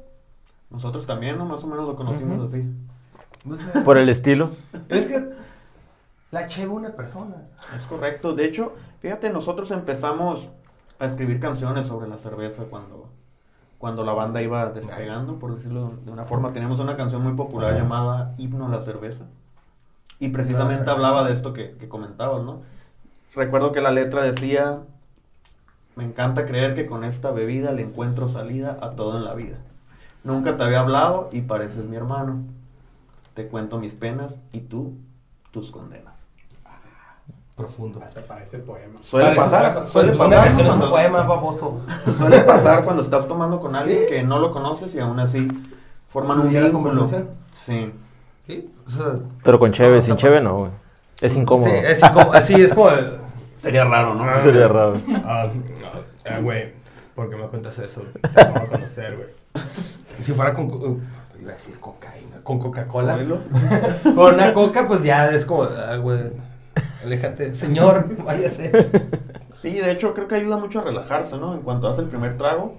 Nosotros 0.70 1.06
también, 1.06 1.38
¿no? 1.38 1.44
Más 1.44 1.62
o 1.62 1.66
menos 1.66 1.86
lo 1.86 1.96
conocimos 1.96 2.36
Ujú. 2.36 2.44
así. 2.46 2.64
Por 3.84 3.98
el 3.98 4.08
estilo. 4.08 4.50
Es 4.88 5.06
que 5.06 5.30
la 6.30 6.46
cheva 6.48 6.72
una 6.72 6.90
persona. 6.90 7.36
Es 7.76 7.86
correcto. 7.86 8.34
De 8.34 8.44
hecho, 8.44 8.72
fíjate, 9.00 9.30
nosotros 9.30 9.70
empezamos 9.70 10.50
a 10.98 11.04
escribir 11.06 11.40
canciones 11.40 11.86
sobre 11.86 12.08
la 12.08 12.18
cerveza 12.18 12.64
cuando, 12.64 13.08
cuando 13.78 14.04
la 14.04 14.14
banda 14.14 14.42
iba 14.42 14.70
despegando, 14.70 15.38
por 15.38 15.54
decirlo 15.54 15.92
de 16.04 16.10
una 16.10 16.24
forma. 16.24 16.52
Teníamos 16.52 16.80
una 16.80 16.96
canción 16.96 17.22
muy 17.22 17.34
popular 17.34 17.74
llamada 17.74 18.34
Himno 18.38 18.66
a 18.66 18.70
la 18.70 18.80
cerveza. 18.80 19.24
Y 20.18 20.28
precisamente 20.30 20.76
cerveza. 20.76 20.92
hablaba 20.92 21.24
de 21.24 21.34
esto 21.34 21.52
que, 21.52 21.72
que 21.76 21.88
comentabas, 21.88 22.42
¿no? 22.42 22.62
Recuerdo 23.34 23.72
que 23.72 23.80
la 23.80 23.90
letra 23.90 24.22
decía, 24.22 24.78
me 25.96 26.04
encanta 26.04 26.46
creer 26.46 26.74
que 26.74 26.86
con 26.86 27.04
esta 27.04 27.30
bebida 27.30 27.72
le 27.72 27.82
encuentro 27.82 28.28
salida 28.28 28.78
a 28.80 28.90
todo 28.92 29.18
en 29.18 29.24
la 29.24 29.34
vida. 29.34 29.58
Nunca 30.24 30.56
te 30.56 30.64
había 30.64 30.80
hablado 30.80 31.28
y 31.32 31.42
pareces 31.42 31.86
mi 31.86 31.96
hermano. 31.96 32.42
Te 33.34 33.46
cuento 33.48 33.78
mis 33.78 33.92
penas 33.94 34.38
y 34.52 34.60
tú 34.60 34.94
tus 35.50 35.70
condenas. 35.70 36.26
Profundo. 37.56 38.00
Hasta 38.04 38.20
parece 38.22 38.58
poema. 38.58 39.00
Suele 39.00 39.26
Parece 39.26 39.40
pasar, 39.42 39.86
suele 39.86 40.12
pasar, 40.16 40.48
es 40.48 40.58
un 40.74 40.80
poema, 40.90 41.22
baboso. 41.22 41.80
suele 42.18 42.40
pasar 42.40 42.84
cuando 42.84 43.00
estás 43.02 43.28
tomando 43.28 43.60
con 43.60 43.76
alguien 43.76 44.00
Sí. 44.00 44.06
que 44.08 44.22
no 44.24 44.40
lo 44.40 44.50
conoces 44.50 44.92
y 44.94 44.98
aún 44.98 45.20
así 45.20 45.46
forman 46.08 46.40
un 46.40 46.50
vínculo. 46.50 47.08
Sí. 47.52 47.92
Sí, 48.46 48.74
o 48.86 48.90
sea, 48.90 49.06
Pero 49.44 49.58
con 49.60 49.72
Cheve, 49.72 50.02
sin 50.02 50.16
Cheve 50.16 50.40
no, 50.40 50.56
güey. 50.58 50.70
Es 51.20 51.36
incómodo. 51.36 51.70
Sí, 51.70 51.76
es 51.76 52.02
incómodo. 52.02 52.32
Así 52.34 52.54
es 52.60 52.74
como. 52.74 52.90
el- 52.90 53.18
Sería 53.56 53.84
raro, 53.84 54.14
¿no? 54.14 54.24
Sería 54.42 54.66
raro. 54.68 54.96
Ah, 55.24 55.46
eh, 56.24 56.40
güey, 56.42 56.72
¿por 57.14 57.30
qué 57.30 57.36
me 57.36 57.44
cuentas 57.46 57.78
eso? 57.78 58.02
Te 58.20 58.44
voy 58.44 58.62
a 58.62 58.66
conocer, 58.66 59.16
güey. 59.16 59.64
Y 60.18 60.22
si 60.22 60.32
fuera 60.32 60.52
con. 60.54 60.68
co- 60.68 60.98
Iba 61.40 61.52
a 61.52 61.54
decir 61.56 61.78
cocaína. 61.80 62.36
Con 62.42 62.58
Coca-Cola. 62.58 63.18
Con 64.14 64.34
una 64.34 64.54
coca, 64.54 64.86
pues 64.86 65.02
ya 65.02 65.28
es 65.30 65.44
como. 65.44 65.64
Ah, 65.64 65.96
güey. 65.96 66.18
Aléjate. 67.04 67.54
Señor, 67.56 68.16
váyase. 68.24 68.70
Sí, 69.58 69.72
de 69.72 69.90
hecho 69.92 70.14
creo 70.14 70.28
que 70.28 70.36
ayuda 70.36 70.56
mucho 70.56 70.80
a 70.80 70.84
relajarse, 70.84 71.36
¿no? 71.36 71.54
En 71.54 71.60
cuanto 71.60 71.88
haces 71.88 72.04
el 72.04 72.08
primer 72.10 72.36
trago, 72.38 72.76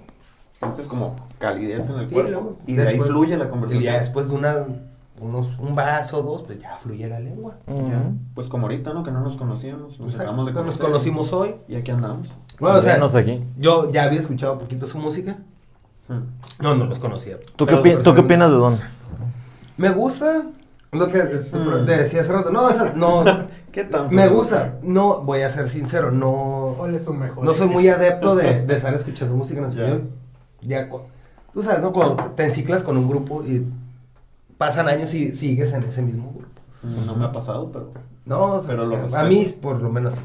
sientes 0.58 0.86
como 0.86 1.16
calidez 1.38 1.88
en 1.88 1.96
el 2.00 2.08
Sí, 2.08 2.14
cuerpo 2.14 2.30
luego, 2.32 2.56
y 2.66 2.74
de 2.74 2.82
ahí 2.82 2.88
después- 2.88 3.10
fluye 3.10 3.36
la 3.36 3.44
Y 3.44 3.48
conversación. 3.48 3.82
ya 3.82 3.98
después 3.98 4.28
de 4.28 4.34
una, 4.34 4.66
unos, 5.20 5.58
un 5.58 5.74
vaso 5.74 6.18
o 6.18 6.22
dos, 6.22 6.42
pues 6.42 6.60
ya 6.60 6.76
fluye 6.76 7.08
la 7.08 7.20
lengua. 7.20 7.54
Ya. 7.68 8.10
Pues 8.34 8.48
como 8.48 8.66
ahorita, 8.66 8.92
¿no? 8.92 9.02
Que 9.02 9.10
no 9.10 9.20
nos 9.20 9.36
conocíamos, 9.36 9.98
nos 9.98 10.12
Exacto. 10.14 10.22
acabamos 10.22 10.46
de 10.46 10.52
Nos 10.52 10.78
conocimos 10.78 11.32
hoy. 11.32 11.56
Y 11.68 11.76
aquí 11.76 11.90
andamos. 11.90 12.28
Bueno, 12.58 12.78
o 12.78 13.08
sea, 13.08 13.20
aquí. 13.20 13.44
yo 13.58 13.90
ya 13.90 14.04
había 14.04 14.20
escuchado 14.20 14.54
un 14.54 14.58
poquito 14.60 14.86
su 14.86 14.98
música. 14.98 15.36
Hmm. 16.08 16.62
No, 16.62 16.74
no 16.74 16.84
los 16.86 16.98
conocía. 16.98 17.36
¿Tú 17.56 17.66
qué, 17.66 17.74
opi- 17.74 18.02
¿Tú 18.02 18.14
qué 18.14 18.20
opinas 18.20 18.50
de 18.50 18.56
Don? 18.56 18.78
Me 19.76 19.90
gusta 19.90 20.42
lo 20.92 21.08
que 21.10 21.18
eh, 21.18 21.46
Mm. 21.52 21.84
te 21.86 21.96
decía 21.96 22.20
hace 22.22 22.32
rato. 22.32 22.50
No, 22.50 22.64
o 22.66 22.72
sea, 22.72 22.92
no. 22.94 23.24
¿Qué 23.72 23.84
tanto? 23.84 24.10
me 24.14 24.26
gusta. 24.28 24.76
No, 24.82 25.20
voy 25.20 25.42
a 25.42 25.50
ser 25.50 25.68
sincero, 25.68 26.10
no. 26.10 26.74
¿Cuál 26.78 26.94
es 26.94 27.04
su 27.04 27.12
mejor? 27.12 27.44
No 27.44 27.52
soy 27.52 27.68
muy 27.68 27.88
adepto 27.88 28.34
de, 28.36 28.62
de 28.66 28.76
estar 28.76 28.94
escuchando 28.94 29.34
música 29.36 29.60
en 29.60 29.70
Ya. 29.70 29.82
español. 29.82 30.10
Ya, 30.62 30.88
cu- 30.88 31.00
tú 31.52 31.62
sabes, 31.62 31.82
¿no? 31.82 31.92
Cuando 31.92 32.16
te 32.34 32.44
enciclas 32.44 32.82
con 32.82 32.96
un 32.96 33.08
grupo 33.08 33.42
y 33.44 33.66
pasan 34.56 34.88
años 34.88 35.12
y 35.12 35.34
sigues 35.36 35.72
en 35.74 35.82
ese 35.82 36.00
mismo 36.02 36.32
grupo. 36.32 36.46
No 37.04 37.14
me 37.16 37.24
ha 37.26 37.32
pasado, 37.32 37.70
pero... 37.72 37.90
No, 38.24 38.52
o 38.54 38.60
sea, 38.60 38.68
Pero 38.70 38.86
lo 38.86 39.16
a 39.16 39.22
mí, 39.24 39.44
por 39.60 39.80
lo 39.82 39.90
menos. 39.90 40.14
sí. 40.14 40.20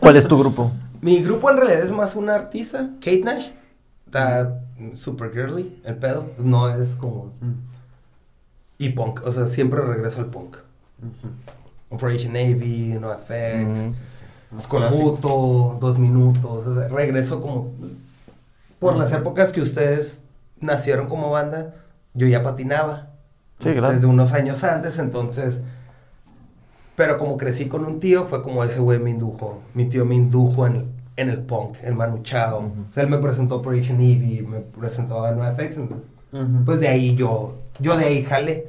¿Cuál 0.00 0.16
es 0.16 0.26
tu 0.26 0.38
grupo? 0.40 0.72
Mi 1.00 1.22
grupo 1.22 1.50
en 1.50 1.56
realidad 1.58 1.82
es 1.84 1.92
más 1.92 2.16
una 2.16 2.34
artista, 2.34 2.88
Kate 3.00 3.20
Nash. 3.24 3.46
Está 4.10 4.60
super 4.94 5.30
girly, 5.30 5.80
el 5.84 5.94
pedo. 5.94 6.26
No 6.38 6.68
es 6.68 6.96
como. 6.96 7.26
Hmm. 7.40 7.60
Y 8.76 8.88
punk, 8.88 9.20
o 9.24 9.30
sea, 9.32 9.46
siempre 9.46 9.80
regreso 9.82 10.18
al 10.18 10.26
punk. 10.26 10.56
Operation 11.90 12.32
Navy, 12.32 12.96
No 13.00 13.12
Effects, 13.12 13.78
Mm. 14.50 14.58
Escorbuto, 14.58 15.78
Dos 15.80 15.96
Minutos. 15.96 16.66
o 16.66 16.74
sea, 16.74 16.88
regreso 16.88 17.40
como. 17.40 17.70
Por 18.80 18.96
las 18.96 19.12
épocas 19.12 19.52
que 19.52 19.60
ustedes 19.60 20.22
nacieron 20.58 21.06
como 21.08 21.30
banda, 21.30 21.76
yo 22.14 22.26
ya 22.26 22.42
patinaba. 22.42 23.10
Sí, 23.60 23.70
claro. 23.72 23.92
Desde 23.92 24.06
unos 24.06 24.32
años 24.32 24.64
antes, 24.64 24.98
entonces. 24.98 25.60
Pero 26.96 27.16
como 27.16 27.36
crecí 27.36 27.68
con 27.68 27.84
un 27.84 28.00
tío, 28.00 28.24
fue 28.24 28.42
como 28.42 28.64
ese 28.64 28.80
güey 28.80 28.98
me 28.98 29.10
indujo. 29.10 29.60
Mi 29.72 29.84
tío 29.84 30.04
me 30.04 30.16
indujo 30.16 30.66
en, 30.66 30.90
en 31.20 31.30
el 31.30 31.38
punk, 31.42 31.76
en 31.82 31.96
Manu 31.96 32.22
Chao. 32.22 32.58
O 32.58 32.92
sea, 32.92 33.02
él 33.02 33.08
me 33.10 33.18
presentó 33.18 33.56
Operation 33.56 33.98
Navy, 33.98 34.44
me 34.48 34.60
presentó 34.60 35.24
a 35.24 35.32
NoFX. 35.32 35.76
Entonces, 35.76 36.06
pues 36.64 36.80
de 36.80 36.88
ahí 36.88 37.14
yo, 37.16 37.56
yo 37.78 37.96
de 37.96 38.04
ahí 38.06 38.24
jalé. 38.24 38.68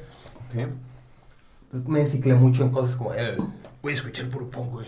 Ok. 0.49 0.67
Entonces, 1.65 1.89
me 1.89 2.01
enciclé 2.01 2.33
mucho 2.33 2.63
en 2.63 2.69
cosas 2.71 2.95
como, 2.95 3.13
eh, 3.13 3.37
voy 3.81 3.93
a 3.93 3.95
escuchar 3.95 4.27
puro 4.27 4.49
punk, 4.49 4.71
güey. 4.71 4.87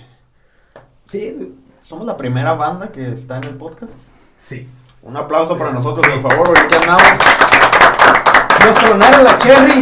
Sí, 1.09 1.55
Somos 1.83 2.05
la 2.07 2.15
primera 2.17 2.53
banda 2.53 2.91
que 2.91 3.11
está 3.11 3.37
en 3.37 3.43
el 3.45 3.55
podcast. 3.55 3.91
sí. 4.37 4.67
Un 5.03 5.17
aplauso 5.17 5.57
para 5.57 5.71
nosotros, 5.73 6.07
por 6.07 6.31
favor, 6.31 6.57
aquí 6.57 6.75
andamos. 6.75 7.01
Nos 8.65 8.79
clonaron 8.79 9.23
la 9.25 9.37
Cherry. 9.37 9.81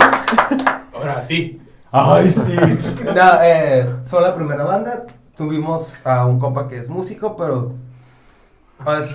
Ahora 0.96 1.18
a 1.20 1.28
ti. 1.28 1.62
Ay, 1.92 2.32
sí. 2.32 2.56
No, 3.04 3.42
eh, 3.44 3.88
son 4.04 4.24
la 4.24 4.34
primera 4.34 4.64
banda. 4.64 5.06
Tuvimos 5.46 5.96
a 6.06 6.28
un 6.28 6.38
compa 6.38 6.68
que 6.68 6.78
es 6.78 6.88
músico, 6.88 7.36
pero 7.36 7.72
es, 9.00 9.10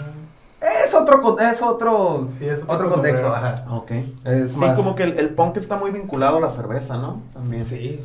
es 0.61 0.93
otro 0.93 1.39
es 1.39 1.63
otro 1.63 2.27
Sí, 2.41 2.47
es 2.47 2.63
otro 2.65 2.75
otro 2.75 2.91
contexto, 2.91 3.33
ajá. 3.33 3.65
Ok. 3.71 3.93
Es 4.25 4.51
sí, 4.53 4.59
más- 4.59 4.77
como 4.77 4.97
que 4.97 5.05
el, 5.05 5.19
el 5.21 5.29
punk 5.31 5.57
está 5.57 5.77
muy 5.77 5.93
vinculado 5.93 6.39
a 6.39 6.41
la 6.41 6.51
cerveza, 6.51 6.97
¿no? 6.97 7.23
También. 7.33 7.65
Sí. 7.65 8.05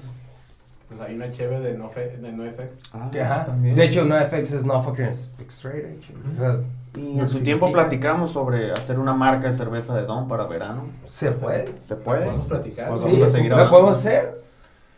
Pues 0.87 1.01
hay 1.01 1.15
una 1.15 1.31
cheve 1.31 1.59
de 1.61 1.75
no, 1.75 1.89
fe, 1.89 2.15
de 2.17 2.31
no 2.31 2.43
FX. 2.43 2.91
Ah, 2.93 3.09
Ajá. 3.23 3.45
también. 3.45 3.75
De 3.75 3.85
hecho, 3.85 4.05
NoFX 4.05 4.51
es 4.51 4.65
no 4.65 4.83
fucking 4.83 5.11
speak 5.15 5.49
straight 5.49 5.85
edge. 5.85 6.11
O 6.35 6.39
sea, 6.39 6.57
Y 6.95 6.99
en 6.99 7.21
su 7.21 7.37
significa- 7.39 7.43
tiempo 7.43 7.71
platicamos 7.71 8.33
sobre 8.33 8.71
hacer 8.71 8.99
una 8.99 9.15
marca 9.15 9.47
de 9.47 9.53
cerveza 9.57 9.95
de 9.95 10.03
Don 10.03 10.27
para 10.27 10.43
verano. 10.45 10.83
Se 11.07 11.31
puede. 11.31 11.73
¿Se 11.81 11.95
puede? 11.95 12.25
Podemos 12.25 12.45
platicar. 12.45 12.89
Pues 12.89 13.01
Sí, 13.01 13.07
vamos 13.13 13.27
a 13.29 13.31
seguir 13.31 13.49
lo 13.49 13.55
hablando. 13.55 13.71
podemos 13.79 13.99
hacer. 13.99 14.41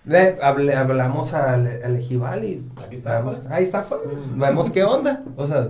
Le, 0.05 0.37
hable- 0.41 0.75
hablamos 0.75 1.33
al, 1.33 1.79
al 1.83 1.95
Ejival 1.95 2.43
y 2.43 2.63
Aquí 2.85 2.95
está, 2.95 3.19
vemos- 3.21 3.41
ahí 3.49 3.63
está, 3.63 3.83
fue. 3.83 3.97
vemos 4.35 4.69
qué 4.69 4.83
onda. 4.83 5.23
O 5.37 5.47
sea, 5.47 5.69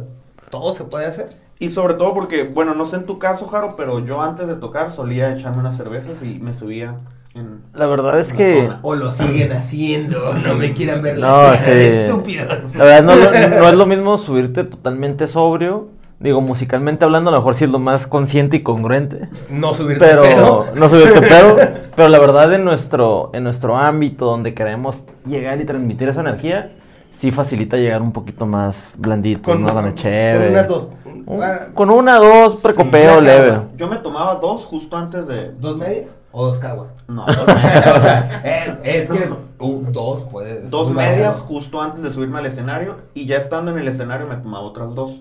todo 0.49 0.73
se 0.73 0.83
puede 0.85 1.05
hacer. 1.05 1.29
Y 1.59 1.69
sobre 1.69 1.93
todo 1.93 2.13
porque, 2.13 2.43
bueno, 2.43 2.73
no 2.73 2.85
sé 2.85 2.95
en 2.97 3.05
tu 3.05 3.19
caso, 3.19 3.47
Jaro, 3.47 3.75
pero 3.75 3.99
yo 3.99 4.21
antes 4.21 4.47
de 4.47 4.55
tocar 4.55 4.89
solía 4.89 5.31
echarme 5.33 5.59
unas 5.59 5.77
cervezas 5.77 6.21
y 6.23 6.39
me 6.39 6.51
subía 6.51 6.95
en... 7.35 7.61
La 7.73 7.85
verdad 7.85 8.19
es 8.19 8.33
que... 8.33 8.63
zona. 8.63 8.79
O 8.81 8.95
lo 8.95 9.11
siguen 9.11 9.51
haciendo, 9.53 10.33
no 10.33 10.55
me 10.55 10.73
quieran 10.73 11.01
ver 11.03 11.19
la 11.19 11.27
No, 11.27 11.33
cara 11.51 11.57
sí. 11.59 11.71
estúpido. 11.71 12.45
La 12.75 12.83
verdad 12.83 13.03
no, 13.03 13.15
no- 13.15 13.57
no 13.61 13.67
es 13.69 13.75
lo 13.75 13.85
mismo 13.85 14.17
subirte 14.17 14.63
totalmente 14.63 15.27
sobrio. 15.27 15.89
Digo, 16.23 16.39
musicalmente 16.39 17.03
hablando, 17.03 17.29
a 17.29 17.33
lo 17.33 17.39
mejor 17.39 17.53
sí 17.55 17.65
es 17.65 17.69
lo 17.69 17.79
más 17.79 18.07
consciente 18.07 18.55
y 18.57 18.63
congruente. 18.63 19.27
No 19.49 19.73
subirte 19.73 20.05
Pero 20.05 20.21
pedo. 20.23 20.65
no 20.75 20.87
subirte 20.89 21.19
pedo. 21.21 21.55
Pero 21.97 22.07
la 22.07 22.17
verdad 22.17 22.53
en 22.53 22.63
nuestro, 22.63 23.29
en 23.33 23.43
nuestro 23.43 23.75
ámbito 23.75 24.25
donde 24.25 24.53
queremos 24.53 25.03
llegar 25.25 25.59
y 25.59 25.65
transmitir 25.65 26.07
esa 26.07 26.21
energía, 26.21 26.71
sí 27.11 27.31
facilita 27.31 27.75
llegar 27.75 28.01
un 28.01 28.13
poquito 28.13 28.45
más 28.45 28.93
blandito, 28.97 29.51
Con, 29.51 29.63
una 29.65 29.73
buena 29.73 29.93
chévere. 29.95 30.45
con 30.45 30.51
unas 30.53 30.67
dos. 30.69 30.89
Un- 31.25 31.43
ah, 31.43 31.59
con 31.73 31.89
una, 31.89 32.15
dos, 32.17 32.61
precopeo 32.61 33.19
Sí, 33.19 33.25
leve. 33.25 33.59
Yo 33.75 33.87
me 33.89 33.97
tomaba 33.97 34.35
dos 34.35 34.63
justo 34.65 34.95
antes 34.97 35.27
de... 35.27 35.51
¿Dos 35.59 35.77
medias 35.77 36.07
o 36.31 36.45
dos 36.45 36.57
caguas? 36.57 36.87
No, 37.09 37.25
dos 37.27 37.37
o 37.37 37.45
medias. 37.53 38.01
sea, 38.01 38.41
es, 38.81 39.09
es 39.09 39.09
que 39.09 39.29
uh, 39.59 39.81
dos 39.91 40.23
puedes. 40.31 40.69
Dos 40.69 40.87
una- 40.89 41.01
medias 41.01 41.35
justo 41.39 41.81
antes 41.81 42.01
de 42.01 42.11
subirme 42.13 42.39
al 42.39 42.45
escenario 42.45 42.95
y 43.13 43.25
ya 43.25 43.35
estando 43.37 43.71
en 43.71 43.79
el 43.79 43.87
escenario 43.89 44.25
me 44.25 44.37
tomaba 44.37 44.63
otras 44.65 44.95
dos. 44.95 45.19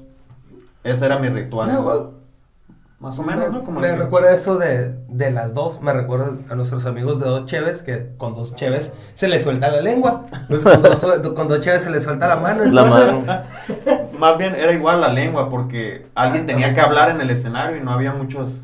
Ese 0.84 1.04
era 1.06 1.18
mi 1.18 1.28
ritual. 1.28 1.70
Más 2.98 3.18
o 3.18 3.24
menos, 3.24 3.50
¿no? 3.50 3.64
Como 3.64 3.80
me 3.80 3.96
recuerda 3.96 4.32
eso 4.32 4.58
de, 4.58 4.94
de 5.08 5.30
las 5.32 5.54
dos. 5.54 5.82
Me 5.82 5.92
recuerda 5.92 6.32
a 6.48 6.54
nuestros 6.54 6.86
amigos 6.86 7.18
de 7.18 7.26
dos 7.26 7.46
cheves 7.46 7.82
que 7.82 8.10
con 8.16 8.36
dos 8.36 8.54
cheves 8.54 8.92
se 9.14 9.26
les 9.26 9.42
suelta 9.42 9.72
la 9.72 9.80
lengua. 9.80 10.26
Entonces, 10.48 10.72
con, 10.72 10.82
dos, 10.82 11.04
con 11.34 11.48
dos 11.48 11.58
cheves 11.58 11.82
se 11.82 11.90
les 11.90 12.04
suelta 12.04 12.28
la 12.28 12.36
mano. 12.36 12.64
La 12.66 12.84
mano. 12.84 13.22
Más 14.20 14.38
bien 14.38 14.54
era 14.54 14.72
igual 14.72 15.00
la 15.00 15.08
lengua 15.08 15.50
porque 15.50 16.06
alguien 16.14 16.46
tenía 16.46 16.74
que 16.74 16.80
hablar 16.80 17.10
en 17.10 17.20
el 17.20 17.30
escenario 17.30 17.76
y 17.76 17.80
no 17.80 17.90
había 17.90 18.12
muchos 18.12 18.62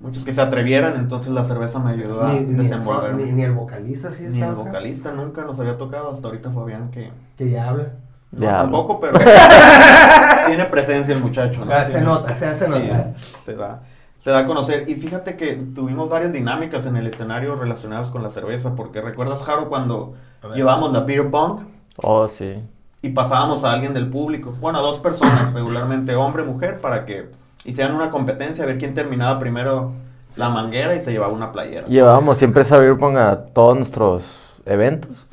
muchos 0.00 0.24
que 0.24 0.32
se 0.32 0.42
atrevieran, 0.42 0.96
entonces 0.96 1.30
la 1.32 1.42
cerveza 1.44 1.78
me 1.78 1.92
ayudó 1.92 2.22
a 2.22 2.32
Ni, 2.34 2.40
ni, 2.40 2.50
el, 2.50 2.56
desenvolverme. 2.58 3.22
ni- 3.24 3.32
ni 3.32 3.42
el 3.44 3.52
vocalista 3.52 4.10
sí 4.12 4.24
Ni 4.28 4.38
el 4.42 4.44
acá, 4.44 4.52
vocalista 4.54 5.12
nunca 5.12 5.42
nos 5.44 5.58
había 5.58 5.78
tocado, 5.78 6.10
hasta 6.10 6.28
ahorita 6.28 6.50
Fabián 6.50 6.90
que 6.90 7.10
Que 7.38 7.48
ya 7.48 7.68
habla. 7.70 7.92
No, 8.36 8.42
Ya. 8.46 8.56
tampoco, 8.58 9.00
pero 9.00 9.18
tiene 10.46 10.64
presencia 10.66 11.14
el 11.14 11.20
muchacho. 11.22 11.64
¿no? 11.64 11.72
Ah, 11.72 11.86
se 11.86 12.00
nota, 12.00 12.34
se 12.36 12.46
hace 12.46 12.64
Sí, 12.66 12.70
notar. 12.70 13.12
se 13.44 13.54
da, 13.54 13.80
se 14.20 14.30
da 14.30 14.38
a 14.40 14.46
conocer. 14.46 14.88
Y 14.88 14.94
fíjate 14.96 15.36
que 15.36 15.54
tuvimos 15.74 16.08
varias 16.08 16.32
dinámicas 16.32 16.86
en 16.86 16.96
el 16.96 17.06
escenario 17.06 17.54
relacionadas 17.56 18.10
con 18.10 18.22
la 18.22 18.30
cerveza, 18.30 18.74
porque 18.76 19.00
recuerdas, 19.00 19.42
Jaro, 19.42 19.68
cuando 19.68 20.14
llevábamos 20.54 20.92
la 20.92 21.00
beer 21.00 21.30
pong 21.30 21.60
Oh, 22.02 22.28
sí. 22.28 22.54
y 23.02 23.08
pasábamos 23.10 23.64
a 23.64 23.72
alguien 23.72 23.94
del 23.94 24.08
público, 24.08 24.52
bueno, 24.60 24.78
a 24.78 24.82
dos 24.82 24.98
personas, 25.00 25.52
regularmente 25.54 26.14
hombre, 26.14 26.42
mujer, 26.44 26.80
para 26.80 27.04
que 27.06 27.30
hicieran 27.64 27.94
una 27.96 28.10
competencia, 28.10 28.64
a 28.64 28.66
ver 28.66 28.78
quién 28.78 28.94
terminaba 28.94 29.38
primero 29.38 29.92
la 30.36 30.50
manguera 30.50 30.94
y 30.94 31.00
se 31.00 31.10
llevaba 31.12 31.32
una 31.32 31.50
playera. 31.52 31.86
Llevábamos 31.86 32.36
siempre 32.38 32.62
esa 32.62 32.78
beer 32.78 32.98
pong 32.98 33.16
a 33.16 33.36
todos 33.46 33.76
nuestros 33.76 34.22
eventos. 34.66 35.26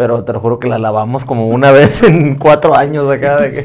Pero 0.00 0.24
te 0.24 0.32
lo 0.32 0.40
juro 0.40 0.58
que 0.58 0.66
la 0.66 0.78
lavamos 0.78 1.26
como 1.26 1.48
una 1.48 1.70
vez 1.78 2.02
en 2.02 2.36
cuatro 2.36 2.74
años 2.74 3.06
acá. 3.10 3.38
De 3.42 3.52
que... 3.52 3.62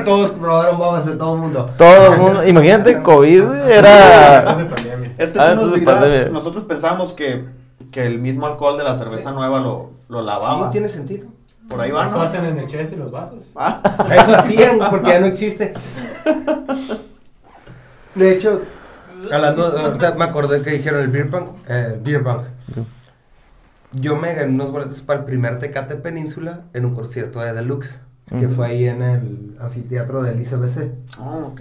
Todos 0.06 0.30
probaron 0.32 0.78
babas 0.78 1.04
de 1.04 1.16
todo 1.16 1.34
el 1.34 1.40
mundo. 1.42 1.70
Todo 1.76 2.14
el 2.14 2.18
mundo. 2.18 2.46
Imagínate, 2.46 3.02
COVID 3.02 3.42
Antes 3.42 3.66
de 3.66 3.74
era. 3.74 4.44
pandemia. 4.74 5.14
Este 5.18 5.38
Ah, 5.38 5.54
nos 5.54 5.74
dirás, 5.74 6.30
nosotros 6.32 6.64
pensamos 6.64 7.12
que, 7.12 7.44
que 7.90 8.06
el 8.06 8.20
mismo 8.20 8.46
alcohol 8.46 8.78
de 8.78 8.84
la 8.84 8.96
cerveza 8.96 9.32
nueva 9.32 9.60
lo, 9.60 9.90
lo 10.08 10.22
lavaba. 10.22 10.64
Sí, 10.64 10.70
tiene 10.72 10.88
sentido. 10.88 11.28
Por 11.68 11.78
ahí 11.78 11.90
va, 11.90 12.06
Eso 12.06 12.16
¿no? 12.16 12.22
hacen 12.22 12.46
en 12.46 12.58
el 12.58 12.66
chess 12.68 12.92
y 12.92 12.96
los 12.96 13.10
vasos. 13.10 13.44
Ah. 13.54 13.82
Eso 14.18 14.34
hacían 14.34 14.78
porque 14.88 15.10
ya 15.10 15.20
no 15.20 15.26
existe. 15.26 15.74
De 18.14 18.32
hecho, 18.32 18.62
hablando, 19.30 19.74
me 20.16 20.24
acordé 20.24 20.62
que 20.62 20.70
dijeron 20.70 21.02
el 21.02 21.08
beer 21.08 21.28
punk, 21.28 21.48
eh, 21.68 22.00
beer 22.02 22.22
punk. 22.24 22.44
Yo 24.00 24.16
me 24.16 24.34
gané 24.34 24.52
unos 24.52 24.72
boletos 24.72 25.00
para 25.00 25.20
el 25.20 25.24
primer 25.24 25.58
Tecate 25.58 25.96
Península 25.96 26.64
en 26.74 26.84
un 26.84 26.94
concierto 26.94 27.40
de 27.40 27.54
Deluxe, 27.54 27.98
que 28.28 28.48
fue 28.48 28.66
ahí 28.66 28.86
en 28.86 29.00
el 29.00 29.56
anfiteatro 29.58 30.22
del 30.22 30.40
ICBC. 30.40 31.18
Oh, 31.18 31.52
ok. 31.52 31.60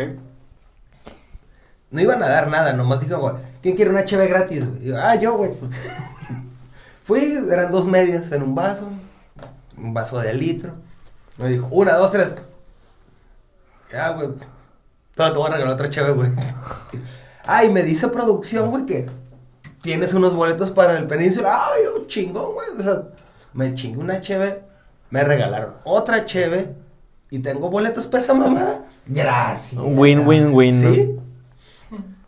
No 1.91 2.01
iban 2.01 2.21
a 2.21 2.27
dar 2.27 2.49
nada, 2.49 2.73
nomás 2.73 2.99
dijeron, 2.99 3.21
güey, 3.21 3.35
¿quién 3.61 3.75
quiere 3.77 3.91
una 3.91 4.03
cheve 4.03 4.27
gratis? 4.27 4.67
güey? 4.67 4.83
Y 4.83 4.87
yo, 4.87 4.97
ah, 4.97 5.15
yo, 5.15 5.37
güey. 5.37 5.51
Fui, 7.03 7.39
eran 7.49 7.71
dos 7.71 7.87
medias 7.87 8.29
en 8.33 8.43
un 8.43 8.53
vaso, 8.53 8.89
un 9.77 9.93
vaso 9.93 10.19
de 10.19 10.33
litro. 10.33 10.73
Me 11.37 11.49
dijo, 11.49 11.67
una, 11.71 11.93
dos, 11.93 12.11
tres. 12.11 12.33
Ya, 13.91 14.09
güey. 14.09 14.29
Todavía 15.13 15.33
te 15.33 15.39
voy 15.39 15.47
a 15.47 15.53
regalar 15.53 15.73
otra 15.75 15.89
cheve, 15.89 16.11
güey. 16.11 16.31
Ay, 17.45 17.69
me 17.71 17.83
dice 17.83 18.09
producción, 18.09 18.71
güey, 18.71 18.85
que 18.85 19.09
tienes 19.85 20.15
unos 20.15 20.33
boletos 20.33 20.71
para 20.71 20.97
el 20.97 21.05
península. 21.05 21.67
Ay, 21.71 21.83
un 21.95 22.07
chingón, 22.07 22.53
güey. 22.55 22.67
O 22.79 22.83
sea, 22.83 23.03
me 23.53 23.73
chingué 23.75 23.99
una 23.99 24.19
cheve, 24.19 24.63
me 25.11 25.23
regalaron 25.23 25.75
otra 25.83 26.25
cheve 26.25 26.73
y 27.29 27.37
tengo 27.39 27.69
boletos 27.69 28.07
para 28.07 28.23
esa 28.23 28.33
mamada. 28.33 28.85
Gracias. 29.05 29.79
Win, 29.81 30.27
win, 30.27 30.53
win. 30.53 30.73
Sí. 30.73 31.15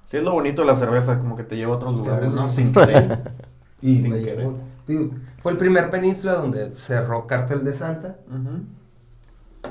Sí, 0.06 0.18
es 0.18 0.24
lo 0.24 0.32
bonito 0.32 0.62
de 0.62 0.68
la 0.68 0.76
cerveza, 0.76 1.18
como 1.18 1.36
que 1.36 1.44
te 1.44 1.56
lleva 1.58 1.74
a 1.74 1.78
otros 1.78 1.96
lugares, 1.96 2.30
¿no? 2.30 2.48
Sin 2.48 2.72
querer. 2.72 3.32
Y 3.82 3.98
Sin 4.02 4.10
me 4.10 4.22
querer. 4.24 4.48
Digo, 4.88 5.12
fue 5.40 5.52
el 5.52 5.58
primer 5.58 5.90
península 5.92 6.34
donde 6.36 6.74
cerró 6.76 7.28
Cártel 7.28 7.64
de 7.64 7.74
Santa. 7.74 8.16
Ujú. 8.28 8.62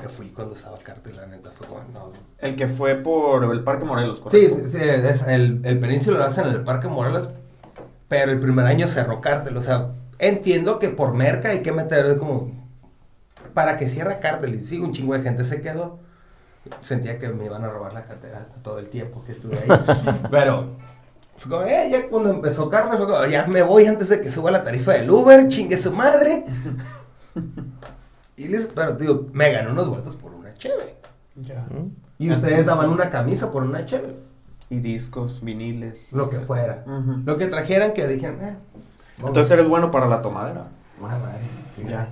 Me 0.01 0.09
fui 0.09 0.27
cuando 0.29 0.53
estaba 0.55 0.77
Cártel, 0.77 1.15
la 1.17 1.25
neta. 1.27 1.49
Fue 1.51 1.67
no. 1.93 2.11
El 2.39 2.55
que 2.55 2.67
fue 2.67 2.95
por 2.95 3.43
el 3.51 3.63
Parque 3.63 3.83
Morelos, 3.83 4.17
Sí, 4.19 4.21
¿correcto? 4.47 4.69
sí, 4.71 4.77
es- 4.79 5.23
el, 5.27 5.59
el 5.65 5.79
península 5.79 6.19
lo 6.19 6.25
hacen 6.25 6.45
en 6.47 6.53
el 6.53 6.63
Parque 6.63 6.87
Morelos, 6.87 7.29
pero 8.07 8.31
el 8.31 8.39
primer 8.39 8.65
año 8.65 8.87
cerró 8.87 9.21
Cártel. 9.21 9.57
O 9.57 9.61
sea, 9.61 9.91
entiendo 10.19 10.79
que 10.79 10.89
por 10.89 11.13
merca 11.13 11.49
hay 11.49 11.61
que 11.61 11.71
meter 11.71 12.17
como. 12.17 12.51
Para 13.53 13.77
que 13.77 13.89
cierre 13.89 14.19
Cártel. 14.19 14.55
Y 14.55 14.63
sí, 14.63 14.79
un 14.79 14.93
chingo 14.93 15.13
de 15.13 15.21
gente 15.21 15.45
se 15.45 15.61
quedó. 15.61 15.99
Sentía 16.79 17.17
que 17.17 17.29
me 17.29 17.45
iban 17.45 17.63
a 17.63 17.69
robar 17.69 17.93
la 17.93 18.03
cartera 18.03 18.47
todo 18.61 18.79
el 18.79 18.89
tiempo 18.89 19.23
que 19.23 19.31
estuve 19.31 19.57
ahí. 19.57 20.19
pero. 20.31 20.75
Fue 21.37 21.51
como, 21.51 21.63
eh, 21.65 21.87
ya 21.91 22.09
cuando 22.09 22.31
empezó 22.31 22.67
Cártel, 22.69 22.97
fue 22.97 23.05
como, 23.05 23.25
ya 23.27 23.45
me 23.45 23.61
voy 23.61 23.85
antes 23.85 24.09
de 24.09 24.19
que 24.21 24.31
suba 24.31 24.49
la 24.49 24.63
tarifa 24.63 24.93
del 24.93 25.09
Uber, 25.09 25.47
chingue 25.47 25.77
su 25.77 25.91
madre. 25.91 26.45
y 28.37 28.47
les, 28.47 28.65
pero, 28.67 28.93
digo, 28.93 29.27
me 29.33 29.51
gané 29.51 29.69
unos 29.69 29.87
vueltos 29.87 30.15
por 30.15 30.33
una 30.33 30.51
cheve. 30.55 30.95
Ya. 31.35 31.63
Y 32.17 32.31
ustedes 32.31 32.65
daban 32.65 32.89
una 32.89 33.11
camisa 33.11 33.51
por 33.51 33.61
una 33.61 33.85
cheve. 33.85 34.15
Y 34.69 34.79
discos, 34.79 35.41
viniles. 35.43 36.07
Lo 36.11 36.27
que 36.29 36.39
fuera. 36.39 36.83
Lo 37.25 37.37
que 37.37 37.47
trajeran 37.47 37.93
que 37.93 38.07
dijeran, 38.07 38.41
eh. 38.43 38.55
Entonces 39.19 39.49
eres 39.51 39.67
bueno 39.67 39.91
para 39.91 40.07
la 40.07 40.21
tomadera. 40.21 40.65
Buena 40.99 41.17
madre. 41.17 41.39
Ya. 41.87 42.09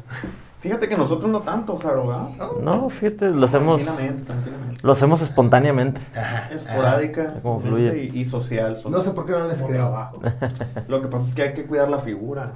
Fíjate 0.61 0.87
que 0.87 0.97
nosotros 0.97 1.29
no 1.29 1.41
tanto, 1.41 1.75
Jaro. 1.77 2.31
No, 2.61 2.89
fíjate, 2.89 3.29
lo 3.29 3.45
hacemos, 3.45 3.81
Tranquilamente, 3.83 4.23
tranquilamente. 4.23 4.79
lo 4.81 4.91
hacemos 4.93 5.21
espontáneamente. 5.21 6.01
Ajá. 6.17 6.49
Esporádica 6.51 7.35
Como 7.43 7.59
fluye. 7.61 8.09
y, 8.13 8.19
y 8.19 8.25
social. 8.25 8.75
No 8.89 9.01
sé 9.01 9.11
por 9.11 9.25
qué 9.27 9.33
no 9.33 9.47
les 9.47 9.57
Como 9.57 9.69
creo. 9.69 9.85
abajo. 9.87 10.19
Lo 10.87 11.01
que 11.01 11.07
pasa 11.07 11.27
es 11.27 11.35
que 11.35 11.41
hay 11.43 11.53
que 11.53 11.65
cuidar 11.65 11.89
la 11.89 11.99
figura. 11.99 12.53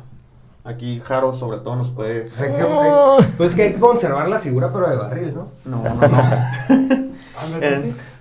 Aquí 0.64 1.00
Jaro 1.06 1.34
sobre 1.36 1.60
todo 1.60 1.76
nos 1.76 1.92
puede... 1.92 2.22
Pues, 2.22 2.42
hay 2.42 2.52
que- 2.54 2.62
hay- 2.62 3.34
pues 3.38 3.54
que 3.56 3.62
hay 3.64 3.74
que 3.74 3.80
conservar 3.80 4.28
la 4.28 4.40
figura, 4.40 4.72
pero 4.74 4.90
de 4.90 4.96
barril, 4.96 5.34
¿no? 5.36 5.48
No, 5.66 5.84
no, 5.84 6.08
no. 6.08 6.18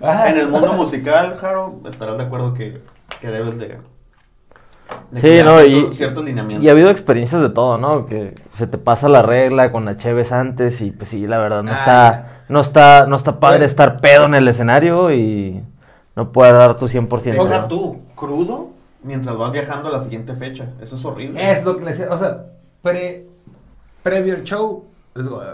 Ah, 0.01 0.29
en, 0.29 0.37
el 0.37 0.47
mundo 0.47 0.73
musical, 0.73 1.35
Jaro, 1.37 1.79
estarás 1.89 2.17
de 2.17 2.23
acuerdo 2.23 2.53
que, 2.53 2.81
que 3.19 3.27
debes 3.27 3.57
de... 3.57 3.77
de 5.11 5.21
Sí, 5.21 5.43
no, 5.43 5.59
ciertos- 5.93 6.25
y, 6.27 6.63
y 6.63 6.67
ha 6.67 6.71
habido 6.71 6.89
experiencias 6.89 7.41
de 7.41 7.49
todo, 7.49 7.77
¿no? 7.77 8.05
Que 8.05 8.33
se 8.53 8.67
te 8.67 8.77
pasa 8.77 9.09
la 9.09 9.21
regla 9.21 9.71
con 9.71 9.85
la 9.85 9.97
Cheves 9.97 10.31
antes 10.31 10.81
y 10.81 10.91
pues 10.91 11.09
sí, 11.09 11.27
la 11.27 11.37
verdad 11.37 11.63
no 11.63 11.71
Ah, 11.71 11.75
está, 11.75 12.43
no 12.47 12.61
está, 12.61 13.05
no 13.07 13.15
está 13.15 13.39
padre 13.39 13.57
Bueno. 13.59 13.65
estar 13.67 14.01
pedo 14.01 14.25
en 14.25 14.35
el 14.35 14.47
escenario 14.47 15.11
y 15.13 15.63
no 16.15 16.31
poder 16.31 16.53
dar 16.53 16.77
tu 16.77 16.87
100%. 16.87 17.21
Deja 17.23 17.61
¿no? 17.61 17.67
tú, 17.67 17.99
crudo, 18.15 18.69
mientras 19.03 19.37
vas 19.37 19.51
viajando 19.51 19.89
a 19.89 19.91
la 19.91 20.03
siguiente 20.03 20.33
fecha. 20.33 20.65
Eso 20.81 20.95
es 20.95 21.05
horrible. 21.05 21.51
Es 21.51 21.63
lo 21.63 21.77
que 21.77 21.85
les 21.85 21.97
decía. 21.97 22.13
O 22.13 22.17
sea, 22.17 22.45
pre, 22.81 23.27
previo 24.03 24.35
al 24.35 24.43
show, 24.43 24.85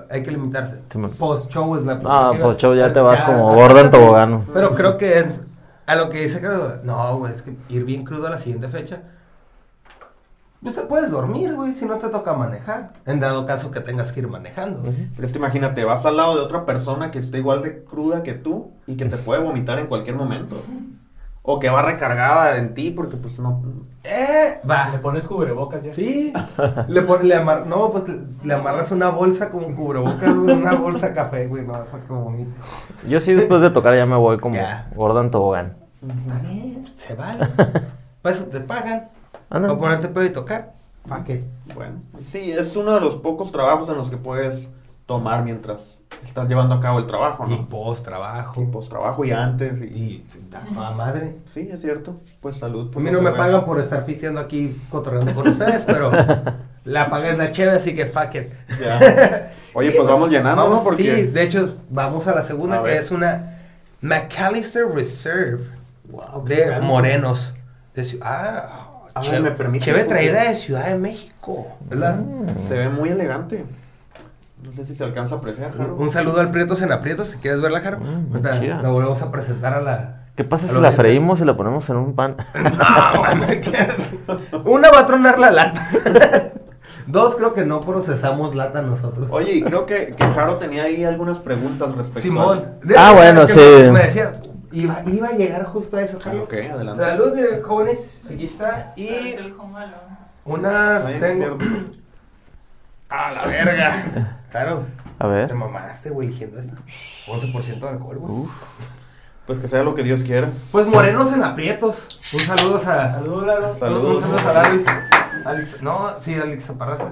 hay 0.09 0.23
que 0.23 0.31
limitarse. 0.31 0.81
Sí, 0.91 0.97
man. 0.97 1.11
Post 1.11 1.49
show 1.51 1.75
es 1.75 1.83
la 1.83 1.99
Ah, 2.05 2.31
que- 2.33 2.39
post 2.39 2.59
show 2.59 2.73
ya 2.73 2.91
te 2.93 2.99
vas 2.99 3.21
como 3.21 3.53
gordo 3.55 3.79
en 3.79 3.91
tobogán. 3.91 4.45
Pero 4.53 4.73
creo 4.75 4.97
que 4.97 5.19
es- 5.19 5.41
a 5.87 5.95
lo 5.95 6.09
que 6.09 6.21
dice, 6.21 6.39
creo, 6.39 6.79
no, 6.83 7.17
güey, 7.19 7.33
es 7.33 7.41
que 7.41 7.55
ir 7.69 7.83
bien 7.85 8.03
crudo 8.03 8.27
a 8.27 8.31
la 8.31 8.39
siguiente 8.39 8.67
fecha. 8.67 9.01
Pues 10.63 10.73
te 10.73 10.81
puedes 10.81 11.11
dormir, 11.11 11.53
güey, 11.53 11.75
si 11.75 11.85
no 11.85 11.97
te 11.99 12.09
toca 12.09 12.33
manejar. 12.33 12.93
En 13.05 13.19
dado 13.19 13.45
caso 13.45 13.69
que 13.69 13.81
tengas 13.81 14.11
que 14.11 14.21
ir 14.21 14.27
manejando. 14.27 14.81
Pero 15.15 15.25
es 15.27 15.31
que 15.31 15.37
imagínate, 15.37 15.83
vas 15.83 16.05
al 16.07 16.17
lado 16.17 16.35
de 16.35 16.41
otra 16.41 16.65
persona 16.65 17.11
que 17.11 17.19
está 17.19 17.37
igual 17.37 17.61
de 17.61 17.83
cruda 17.83 18.23
que 18.23 18.33
tú 18.33 18.71
y 18.87 18.95
que 18.97 19.05
te 19.05 19.17
puede 19.17 19.41
vomitar 19.43 19.77
en 19.77 19.85
cualquier 19.85 20.15
momento. 20.15 20.55
O 21.47 21.59
que 21.59 21.69
va 21.69 21.81
recargada 21.83 22.57
en 22.57 22.73
ti 22.73 22.89
porque 22.91 23.17
pues 23.17 23.39
no... 23.39 23.61
Eh, 24.03 24.59
Le 24.63 24.67
va. 24.69 24.99
pones 25.01 25.25
cubrebocas 25.27 25.83
ya. 25.83 25.91
Sí. 25.91 26.33
Le, 26.87 27.01
pon- 27.03 27.27
le 27.27 27.35
amar- 27.35 27.65
no, 27.65 27.91
pues 27.91 28.07
le, 28.07 28.19
le 28.43 28.53
amarras 28.53 28.91
una 28.91 29.09
bolsa 29.09 29.49
como 29.49 29.75
cubrebocas, 29.75 30.35
güey, 30.35 30.55
una 30.55 30.73
bolsa 30.75 31.13
café, 31.13 31.47
güey, 31.47 31.65
no, 31.65 31.75
es 31.81 31.89
para 31.89 32.03
que 32.03 32.13
vomite. 32.13 32.51
Yo 33.07 33.19
sí 33.21 33.33
después 33.33 33.61
de 33.61 33.69
tocar 33.71 33.95
ya 33.95 34.05
me 34.05 34.15
voy 34.15 34.37
como 34.39 34.55
Ya. 34.55 34.89
gordo 34.95 35.21
en 35.21 35.31
tobogán. 35.31 35.73
Bien, 36.01 36.85
se 36.97 37.13
vale. 37.15 37.45
Para 38.21 38.35
eso 38.35 38.45
te 38.45 38.59
pagan. 38.59 39.09
Ah, 39.49 39.59
no. 39.59 39.67
Para 39.69 39.79
ponerte 39.79 40.07
pedo 40.09 40.23
y 40.25 40.29
tocar. 40.31 40.73
¿Para 41.07 41.23
qué? 41.23 41.43
Bueno, 41.75 41.99
sí, 42.23 42.51
es 42.51 42.75
uno 42.75 42.93
de 42.93 43.01
los 43.01 43.15
pocos 43.17 43.51
trabajos 43.51 43.87
en 43.89 43.97
los 43.97 44.09
que 44.09 44.17
puedes 44.17 44.69
tomar 45.05 45.43
mientras 45.43 45.97
estás 46.23 46.47
llevando 46.47 46.75
a 46.75 46.79
cabo 46.81 46.99
el 46.99 47.07
trabajo, 47.07 47.45
Y 47.47 47.51
¿no? 47.51 47.69
post 47.69 48.05
trabajo. 48.05 48.61
Y 48.61 48.65
post 48.65 48.89
trabajo 48.89 49.25
y 49.25 49.31
antes. 49.31 49.81
Y... 49.81 50.25
Y 50.65 50.73
madre. 50.73 51.35
Sí, 51.53 51.69
es 51.71 51.81
cierto. 51.81 52.15
Pues 52.41 52.57
salud. 52.57 52.89
A 52.89 52.91
por 52.91 53.01
mí 53.01 53.09
la 53.09 53.17
no 53.17 53.21
me 53.21 53.29
cerveza. 53.31 53.43
pagan 53.45 53.65
por 53.65 53.79
estar 53.79 54.05
pisteando 54.05 54.39
aquí 54.39 54.81
cotorreando 54.89 55.33
con 55.33 55.47
ustedes, 55.47 55.85
pero 55.85 56.11
la 56.85 57.09
paga 57.09 57.29
es 57.31 57.37
la 57.37 57.51
chévere, 57.51 57.77
así 57.77 57.95
que 57.95 58.05
fuck 58.05 58.35
it. 58.35 58.47
Ya. 58.81 59.49
Oye, 59.73 59.91
pues 59.91 60.07
vamos 60.07 60.29
llenando, 60.29 60.61
Vamos, 60.63 60.77
¿no? 60.79 60.83
Porque... 60.83 61.03
Sí, 61.03 61.21
de 61.23 61.43
hecho, 61.43 61.77
vamos 61.89 62.27
a 62.27 62.35
la 62.35 62.43
segunda, 62.43 62.77
A 62.79 62.83
que 62.83 62.89
ver. 62.89 63.01
es 63.01 63.11
una 63.11 63.59
McAllister 64.01 64.87
Reserve 64.87 65.63
Wow, 66.09 66.45
de 66.45 66.79
morenos. 66.81 67.53
De 67.95 68.05
ah, 68.21 68.89
A 69.13 69.21
ver, 69.21 69.41
¿me 69.41 69.51
permite? 69.51 69.85
chévere 69.85 70.05
traída 70.05 70.43
de 70.43 70.55
Ciudad 70.55 70.85
de 70.87 70.95
México. 70.95 71.67
¿verdad? 71.89 72.17
Mm. 72.17 72.57
Se 72.57 72.75
ve 72.77 72.89
muy 72.89 73.09
elegante. 73.09 73.65
No 74.65 74.71
sé 74.71 74.83
si 74.85 74.95
se 74.95 75.03
alcanza 75.03 75.35
a 75.35 75.37
apreciar, 75.37 75.71
Jaro. 75.77 75.95
Un 75.95 76.11
saludo 76.11 76.39
al 76.39 76.49
Prietos 76.49 76.81
en 76.81 76.91
Aprietos, 76.91 77.29
si 77.29 77.37
quieres 77.37 77.61
verla, 77.61 77.81
Jaro. 77.81 77.99
Mm, 77.99 78.43
la 78.81 78.89
volvemos 78.89 79.21
a 79.21 79.31
presentar 79.31 79.73
a 79.73 79.81
la... 79.81 80.21
¿Qué 80.35 80.43
pasa 80.43 80.67
si 80.67 80.81
la 80.81 80.91
freímos 80.91 81.39
y 81.39 81.45
la 81.45 81.55
ponemos 81.55 81.87
en 81.89 81.97
un 81.97 82.15
pan? 82.15 82.35
No, 84.51 84.59
Una 84.65 84.89
va 84.89 84.99
a 85.01 85.07
tronar 85.07 85.37
la 85.39 85.51
lata. 85.51 85.87
Dos, 87.07 87.35
creo 87.35 87.53
que 87.53 87.63
no 87.63 87.81
procesamos 87.81 88.55
lata 88.55 88.81
nosotros. 88.81 89.27
Oye, 89.31 89.53
y 89.53 89.61
creo 89.61 89.85
que, 89.85 90.15
que 90.15 90.25
Jaro 90.25 90.55
tenía 90.55 90.83
ahí 90.83 91.03
algunas 91.03 91.37
preguntas 91.37 91.93
respecto 91.95 92.21
Simón. 92.21 92.65
Ah, 92.97 93.13
bueno, 93.13 93.47
sí. 93.47 93.59
Me, 93.91 94.05
decía, 94.05 94.33
iba, 94.71 95.03
iba 95.05 95.27
a 95.27 95.33
llegar 95.33 95.65
justo 95.65 95.97
a 95.97 96.01
eso. 96.01 96.19
Jaro. 96.19 96.43
Ok, 96.43 96.53
adelante. 96.53 97.03
Salud, 97.03 97.33
miren, 97.35 97.61
jóvenes. 97.61 98.23
Aquí 98.27 98.45
está. 98.45 98.93
Es 98.97 99.03
Y 99.03 99.35
unas 100.45 101.05
tengo. 101.05 101.25
izquierdo. 101.27 101.57
A 103.09 103.31
la 103.31 103.45
verga. 103.45 104.39
Claro. 104.55 104.83
A 105.19 105.23
Te 105.25 105.29
ver. 105.29 105.53
mamaste, 105.53 106.11
güey, 106.11 106.29
eligiendo 106.29 106.57
esta. 106.59 106.75
11% 107.27 107.79
de 107.79 107.87
alcohol, 107.89 108.17
güey. 108.19 108.33
Uf. 108.43 108.51
Pues 109.45 109.59
que 109.59 109.67
sea 109.67 109.83
lo 109.83 109.93
que 109.95 110.03
Dios 110.03 110.23
quiera. 110.23 110.49
Pues 110.71 110.87
morenos 110.87 111.33
en 111.33 111.43
aprietos. 111.43 112.07
Un 112.33 112.39
saludo 112.39 112.77
a. 112.77 112.79
Saludos, 112.81 113.45
Lalo. 113.45 113.71
Un 113.73 113.77
Saludos. 113.79 114.21
saludo 114.23 114.39
a 114.57 114.61
Alex. 114.61 114.91
Alex. 115.45 115.81
No, 115.81 116.07
sí, 116.21 116.35
Alex 116.35 116.65
Zaparraza. 116.67 117.11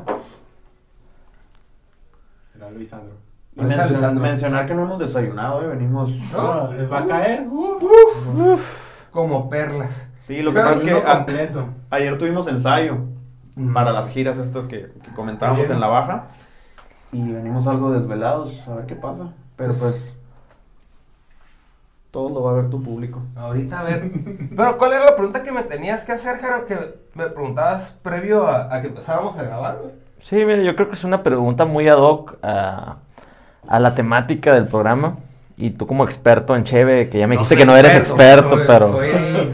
Lalo 2.57 2.79
y 2.79 2.85
Sandro. 2.85 3.15
Y 3.51 3.55
Pues, 3.59 3.77
mencionar, 3.77 4.13
mencionar 4.13 4.65
que 4.65 4.73
no 4.73 4.83
hemos 4.83 4.99
desayunado, 4.99 5.61
¿eh? 5.63 5.67
venimos... 5.67 6.11
No. 6.31 6.71
¿Les 6.73 6.91
va 6.91 6.99
a 6.99 7.05
caer? 7.07 7.45
Uh, 7.47 7.77
Uf, 8.35 8.61
como 9.11 9.49
perlas. 9.49 10.07
Sí, 10.21 10.41
lo 10.41 10.51
que 10.51 10.55
Pero 10.61 10.69
pasa 10.69 10.81
es 10.81 10.87
que 10.87 10.93
a- 11.05 11.25
ayer 11.91 12.17
tuvimos 12.17 12.47
ensayo 12.47 12.99
para 13.73 13.91
las 13.91 14.09
giras 14.09 14.37
estas 14.37 14.65
que, 14.65 14.91
que 15.03 15.11
comentábamos 15.13 15.63
Bien. 15.63 15.73
en 15.73 15.81
la 15.81 15.87
baja 15.87 16.27
y 17.13 17.31
venimos 17.31 17.67
algo 17.67 17.91
desvelados, 17.91 18.61
a 18.67 18.75
ver 18.75 18.85
qué 18.85 18.95
pasa. 18.95 19.27
Pero 19.55 19.73
pues 19.75 20.13
todo 22.11 22.29
lo 22.29 22.43
va 22.43 22.51
a 22.51 22.55
ver 22.55 22.69
tu 22.69 22.81
público. 22.81 23.21
Ahorita 23.35 23.79
a 23.79 23.83
ver. 23.83 24.11
Pero 24.55 24.77
¿cuál 24.77 24.93
era 24.93 25.05
la 25.05 25.15
pregunta 25.15 25.41
que 25.43 25.51
me 25.51 25.63
tenías 25.63 26.05
que 26.05 26.11
hacer, 26.11 26.39
Jaro? 26.39 26.65
Que 26.65 26.77
me 27.15 27.25
preguntabas 27.27 27.91
previo 28.03 28.47
a, 28.47 28.73
a 28.73 28.81
que 28.81 28.87
empezáramos 28.87 29.37
a 29.37 29.43
grabar, 29.43 29.77
güey. 29.81 29.93
Sí, 30.21 30.35
mira, 30.45 30.61
yo 30.61 30.75
creo 30.75 30.89
que 30.89 30.95
es 30.95 31.03
una 31.03 31.21
pregunta 31.23 31.65
muy 31.65 31.87
ad 31.89 31.97
hoc 31.97 32.35
a, 32.43 32.97
a 33.67 33.79
la 33.79 33.93
temática 33.95 34.53
del 34.53 34.67
programa. 34.67 35.17
Y 35.57 35.71
tú 35.71 35.85
como 35.85 36.03
experto 36.03 36.55
en 36.55 36.63
Cheve, 36.63 37.09
que 37.09 37.19
ya 37.19 37.27
me 37.27 37.35
dijiste 37.35 37.55
que 37.57 37.65
no 37.65 37.75
eres 37.75 37.95
experto, 37.95 38.49
soy- 38.57 38.63
pero... 38.67 38.91
soy- 38.91 39.53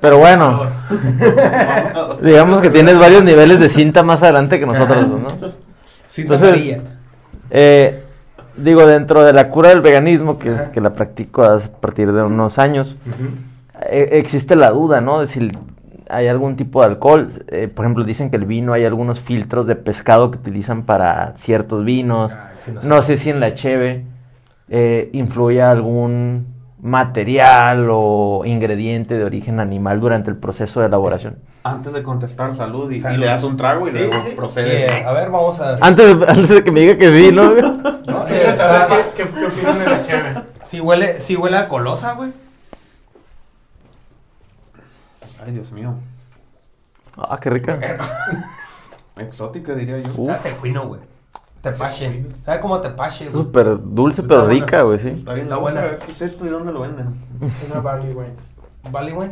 Pero 0.00 0.18
bueno, 0.18 0.60
digamos 2.22 2.60
que 2.60 2.70
tienes 2.70 2.98
varios 2.98 3.22
niveles 3.24 3.58
de 3.60 3.68
cinta 3.68 4.02
más 4.04 4.22
adelante 4.22 4.58
que 4.60 4.66
nosotros, 4.66 5.06
¿no? 5.08 5.28
Entonces- 6.22 6.48
amarilla. 6.48 6.80
Eh, 7.50 8.02
digo, 8.56 8.86
dentro 8.86 9.24
de 9.24 9.32
la 9.32 9.48
cura 9.50 9.70
del 9.70 9.80
veganismo, 9.80 10.38
que, 10.38 10.52
que 10.72 10.80
la 10.80 10.90
practico 10.94 11.42
a 11.44 11.58
partir 11.58 12.12
de 12.12 12.22
unos 12.22 12.58
años, 12.58 12.96
eh, 13.90 14.08
existe 14.12 14.56
la 14.56 14.70
duda, 14.70 15.00
¿no? 15.00 15.20
De 15.20 15.26
si 15.26 15.50
hay 16.10 16.26
algún 16.26 16.56
tipo 16.56 16.80
de 16.80 16.86
alcohol. 16.86 17.28
Eh, 17.48 17.68
por 17.68 17.84
ejemplo, 17.84 18.04
dicen 18.04 18.30
que 18.30 18.36
el 18.36 18.44
vino 18.44 18.72
hay 18.72 18.84
algunos 18.84 19.20
filtros 19.20 19.66
de 19.66 19.76
pescado 19.76 20.30
que 20.30 20.38
utilizan 20.38 20.82
para 20.84 21.32
ciertos 21.36 21.84
vinos. 21.84 22.32
Sí, 22.64 22.72
no 22.82 23.02
sé 23.02 23.16
si 23.16 23.30
en 23.30 23.40
la 23.40 23.54
cheve 23.54 24.04
eh, 24.68 25.10
influye 25.12 25.62
algún 25.62 26.46
material 26.80 27.88
o 27.90 28.42
ingrediente 28.44 29.14
de 29.18 29.24
origen 29.24 29.58
animal 29.60 30.00
durante 30.00 30.30
el 30.30 30.36
proceso 30.36 30.80
de 30.80 30.86
elaboración. 30.86 31.38
Antes 31.64 31.92
de 31.92 32.02
contestar, 32.02 32.52
salud 32.52 32.90
y, 32.90 33.00
le 33.00 33.26
das 33.26 33.42
un 33.42 33.56
trago 33.56 33.88
y 33.88 33.90
Sí, 33.92 33.98
luego 33.98 34.12
sí. 34.12 34.30
procede. 34.36 34.86
Eh, 34.86 35.04
a 35.04 35.12
ver, 35.12 35.30
vamos 35.30 35.58
a. 35.60 35.76
Antes, 35.80 36.16
antes 36.28 36.48
de 36.48 36.64
que 36.64 36.70
me 36.70 36.80
diga 36.80 36.96
que 36.96 37.10
sí, 37.12 37.32
¿no? 37.32 37.52
No, 38.08 38.26
eh, 38.26 38.28
Quiero 38.28 38.56
saber 38.56 39.12
qué, 39.16 39.24
qué, 39.24 39.30
qué 39.30 39.46
opinan 39.46 39.78
de 39.78 39.84
la 39.84 40.06
cheve. 40.06 40.34
Si 40.64 40.80
huele, 40.80 41.20
si 41.20 41.36
huele 41.36 41.56
a 41.58 41.68
colosa, 41.68 42.12
güey. 42.14 42.32
Ay, 45.44 45.52
Dios 45.52 45.72
mío. 45.72 45.94
ah, 47.16 47.38
qué 47.40 47.50
rica. 47.50 47.78
Exótica, 49.18 49.74
diría 49.74 49.98
yo. 49.98 50.36
Tejuino, 50.42 50.86
güey. 50.86 51.00
Tepache. 51.62 52.24
¿Sabe 52.44 52.60
cómo 52.60 52.80
tepache? 52.80 53.24
güey? 53.28 53.32
Súper 53.44 53.78
dulce, 53.82 54.22
pero 54.22 54.44
buena. 54.44 54.54
rica, 54.54 54.82
güey, 54.82 54.98
sí. 54.98 55.08
Está 55.08 55.34
bien, 55.34 55.46
Está 55.46 55.56
la 55.56 55.60
buena. 55.60 55.96
¿Qué 55.98 56.12
es 56.12 56.22
esto 56.22 56.46
y 56.46 56.48
dónde 56.48 56.72
lo 56.72 56.80
venden? 56.80 57.14
Una 57.70 57.80
barley 57.80 58.12
wine. 58.14 58.34
Vale, 58.90 59.12
güey. 59.12 59.28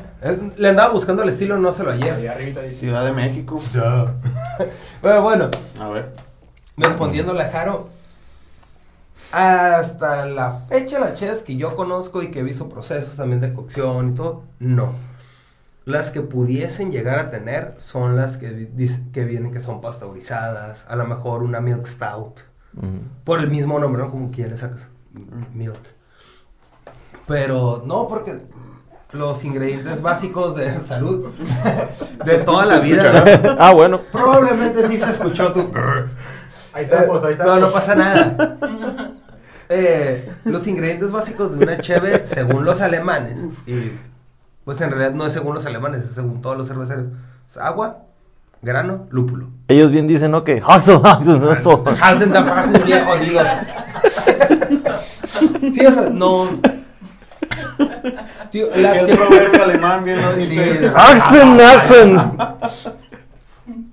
Le 0.57 0.69
andaba 0.69 0.93
buscando 0.93 1.23
el 1.23 1.29
estilo, 1.31 1.57
no 1.57 1.73
se 1.73 1.85
lo 1.85 1.91
hallé. 1.91 2.29
arribita 2.29 2.61
dice. 2.61 2.77
Ciudad 2.77 3.05
de 3.05 3.13
México. 3.13 3.61
Pero 5.03 5.23
bueno, 5.23 5.51
A 5.81 5.89
ver. 5.89 6.13
respondiéndole 6.77 7.43
a 7.43 7.51
Jaro. 7.51 7.89
Hasta 9.33 10.27
la 10.27 10.61
fecha, 10.69 10.99
las 11.01 11.15
chelas 11.15 11.43
que 11.43 11.57
yo 11.57 11.75
conozco 11.75 12.23
y 12.23 12.31
que 12.31 12.41
he 12.41 12.43
visto 12.43 12.69
procesos 12.69 13.17
también 13.17 13.41
de 13.41 13.53
cocción 13.55 14.11
y 14.11 14.15
todo, 14.15 14.43
no. 14.61 14.93
Las 15.87 16.11
que 16.11 16.21
pudiesen 16.21 16.91
llegar 16.91 17.21
a 17.21 17.31
tener 17.31 17.75
son 17.79 18.17
las 18.17 18.39
que, 18.39 18.69
que 19.13 19.25
vienen 19.25 19.53
que 19.53 19.61
son 19.61 19.81
pasteurizadas, 19.81 20.85
a 20.89 20.97
lo 20.97 21.07
mejor 21.07 21.45
una 21.45 21.61
milk 21.61 21.87
stout. 21.87 22.41
Por 23.23 23.39
el 23.39 23.49
mismo 23.51 23.79
nombre, 23.79 24.03
¿no? 24.03 24.11
Como 24.11 24.33
quieres 24.33 24.61
sacas. 24.61 24.89
Milk. 25.55 25.79
Pero 27.29 27.85
no, 27.87 28.09
porque 28.09 28.37
los 29.13 29.45
ingredientes 29.45 30.03
básicos 30.03 30.57
de 30.57 30.81
salud 30.87 31.33
de 32.25 32.39
toda 32.39 32.67
la 32.67 32.79
vida. 32.81 33.57
ah, 33.61 33.73
bueno. 33.73 34.01
Probablemente 34.11 34.89
sí 34.89 34.99
se 34.99 35.11
escuchó 35.11 35.53
tu. 35.53 35.71
Ahí 36.73 36.87
sapos, 36.87 37.25
ahí 37.25 37.33
Eh, 37.33 37.37
sapos. 37.37 37.55
No, 37.55 37.67
no 37.67 37.73
pasa 37.73 37.95
nada. 37.95 38.59
Eh, 39.69 40.31
los 40.45 40.67
ingredientes 40.67 41.11
básicos 41.11 41.57
de 41.57 41.65
una 41.65 41.79
cheve, 41.79 42.27
según 42.27 42.65
los 42.67 42.81
alemanes, 42.83 43.47
y 43.67 43.93
pues 44.67 44.81
en 44.81 44.91
realidad 44.91 45.13
no 45.13 45.25
es 45.25 45.33
según 45.33 45.55
los 45.55 45.65
alemanes, 45.65 46.03
es 46.03 46.11
según 46.11 46.43
todos 46.43 46.59
los 46.59 46.67
cerveceros, 46.67 47.07
es 47.49 47.57
agua, 47.57 47.99
grano, 48.63 49.07
lúpulo. 49.11 49.47
Ellos 49.69 49.93
bien 49.93 50.09
dicen, 50.09 50.33
¿no? 50.33 50.43
Que... 50.43 50.61
Hansen 50.67 51.01
da 51.03 52.65
Hansen, 52.65 52.85
bien 52.85 53.05
jodidos. 53.05 53.47
Sí, 55.73 55.87
o 55.87 55.91
sea, 55.93 56.11
no. 56.11 56.49
Tío, 58.51 58.75
las 58.75 59.05
que, 59.05 59.13
alemán 59.63 60.03
bien 60.03 60.21
lo 60.21 60.33
dice. 60.35 60.91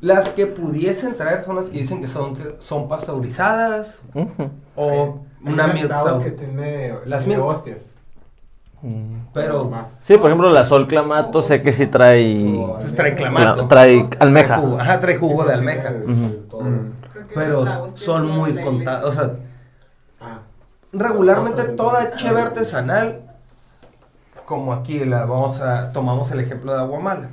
Las 0.01 0.29
que 0.29 0.47
pudiesen 0.47 1.15
traer 1.15 1.43
son 1.43 1.57
las 1.57 1.69
que 1.69 1.77
dicen 1.77 2.01
que 2.01 2.07
son, 2.07 2.35
que 2.35 2.55
son 2.57 2.87
pasteurizadas 2.87 3.99
o 4.75 5.19
Hay 5.45 5.53
una 5.53 5.71
que 6.23 6.31
tiene, 6.31 6.95
Las 7.05 7.27
hostias. 7.27 7.92
Pero 9.33 9.65
Más. 9.69 9.97
Sí, 10.03 10.17
por 10.17 10.27
ejemplo, 10.27 10.49
la 10.49 10.65
Sol 10.65 10.87
Clamato 10.87 11.41
sé 11.41 11.61
que 11.61 11.71
sí 11.73 11.87
trae... 11.87 12.53
pues, 12.79 12.93
trae 12.93 13.15
clamato. 13.15 13.63
Cla- 13.63 13.67
trae 13.69 14.09
almeja. 14.19 14.47
Trae 14.55 14.61
jugo, 14.61 14.79
Ajá, 14.79 14.99
trae 14.99 15.15
jugo 15.17 15.45
de 15.45 15.53
almeja. 15.53 15.93
Pero 17.33 17.91
son 17.95 18.29
muy 18.29 18.55
contados. 18.61 19.09
O 19.15 19.19
sea, 19.19 19.31
Ah, 20.21 20.39
regularmente 20.93 21.63
toda 21.63 22.15
cheve 22.15 22.39
artesanal, 22.41 23.21
como 24.45 24.71
aquí 24.73 25.03
la 25.03 25.25
vamos 25.25 25.59
a 25.59 25.91
tomamos 25.91 26.31
el 26.31 26.39
ejemplo 26.39 26.71
de 26.73 26.79
Aguamala, 26.79 27.29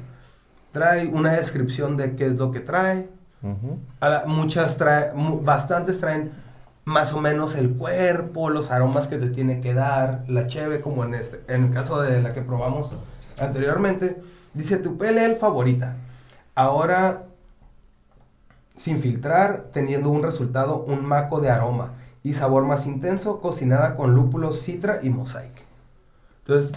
trae 0.72 1.06
una 1.06 1.32
descripción 1.34 1.96
de 1.96 2.16
qué 2.16 2.26
es 2.26 2.36
lo 2.36 2.50
que 2.50 2.58
trae. 2.60 3.08
Ujú. 3.42 3.78
A 4.00 4.08
la- 4.08 4.24
muchas 4.26 4.76
trae, 4.76 5.10
bastantes 5.14 6.00
traen 6.00 6.32
más 6.90 7.12
o 7.12 7.20
menos 7.20 7.54
el 7.54 7.70
cuerpo, 7.70 8.50
los 8.50 8.72
aromas 8.72 9.06
que 9.06 9.16
te 9.16 9.30
tiene 9.30 9.60
que 9.60 9.74
dar 9.74 10.24
la 10.26 10.48
cheve, 10.48 10.80
como 10.80 11.04
en 11.04 11.14
este, 11.14 11.40
en 11.46 11.64
el 11.64 11.70
caso 11.70 12.02
de 12.02 12.20
la 12.20 12.32
que 12.32 12.42
probamos 12.42 12.92
anteriormente, 13.38 14.20
dice 14.54 14.76
tu 14.76 14.98
PLL 14.98 15.36
favorita. 15.36 15.94
Ahora, 16.56 17.22
sin 18.74 19.00
filtrar, 19.00 19.66
teniendo 19.72 20.10
un 20.10 20.24
resultado, 20.24 20.82
un 20.82 21.06
maco 21.06 21.40
de 21.40 21.50
aroma 21.50 21.92
y 22.24 22.34
sabor 22.34 22.64
más 22.64 22.86
intenso, 22.86 23.40
cocinada 23.40 23.94
con 23.94 24.16
lúpulos, 24.16 24.60
citra 24.60 24.98
y 25.00 25.10
mosaic. 25.10 25.52
Entonces, 26.40 26.72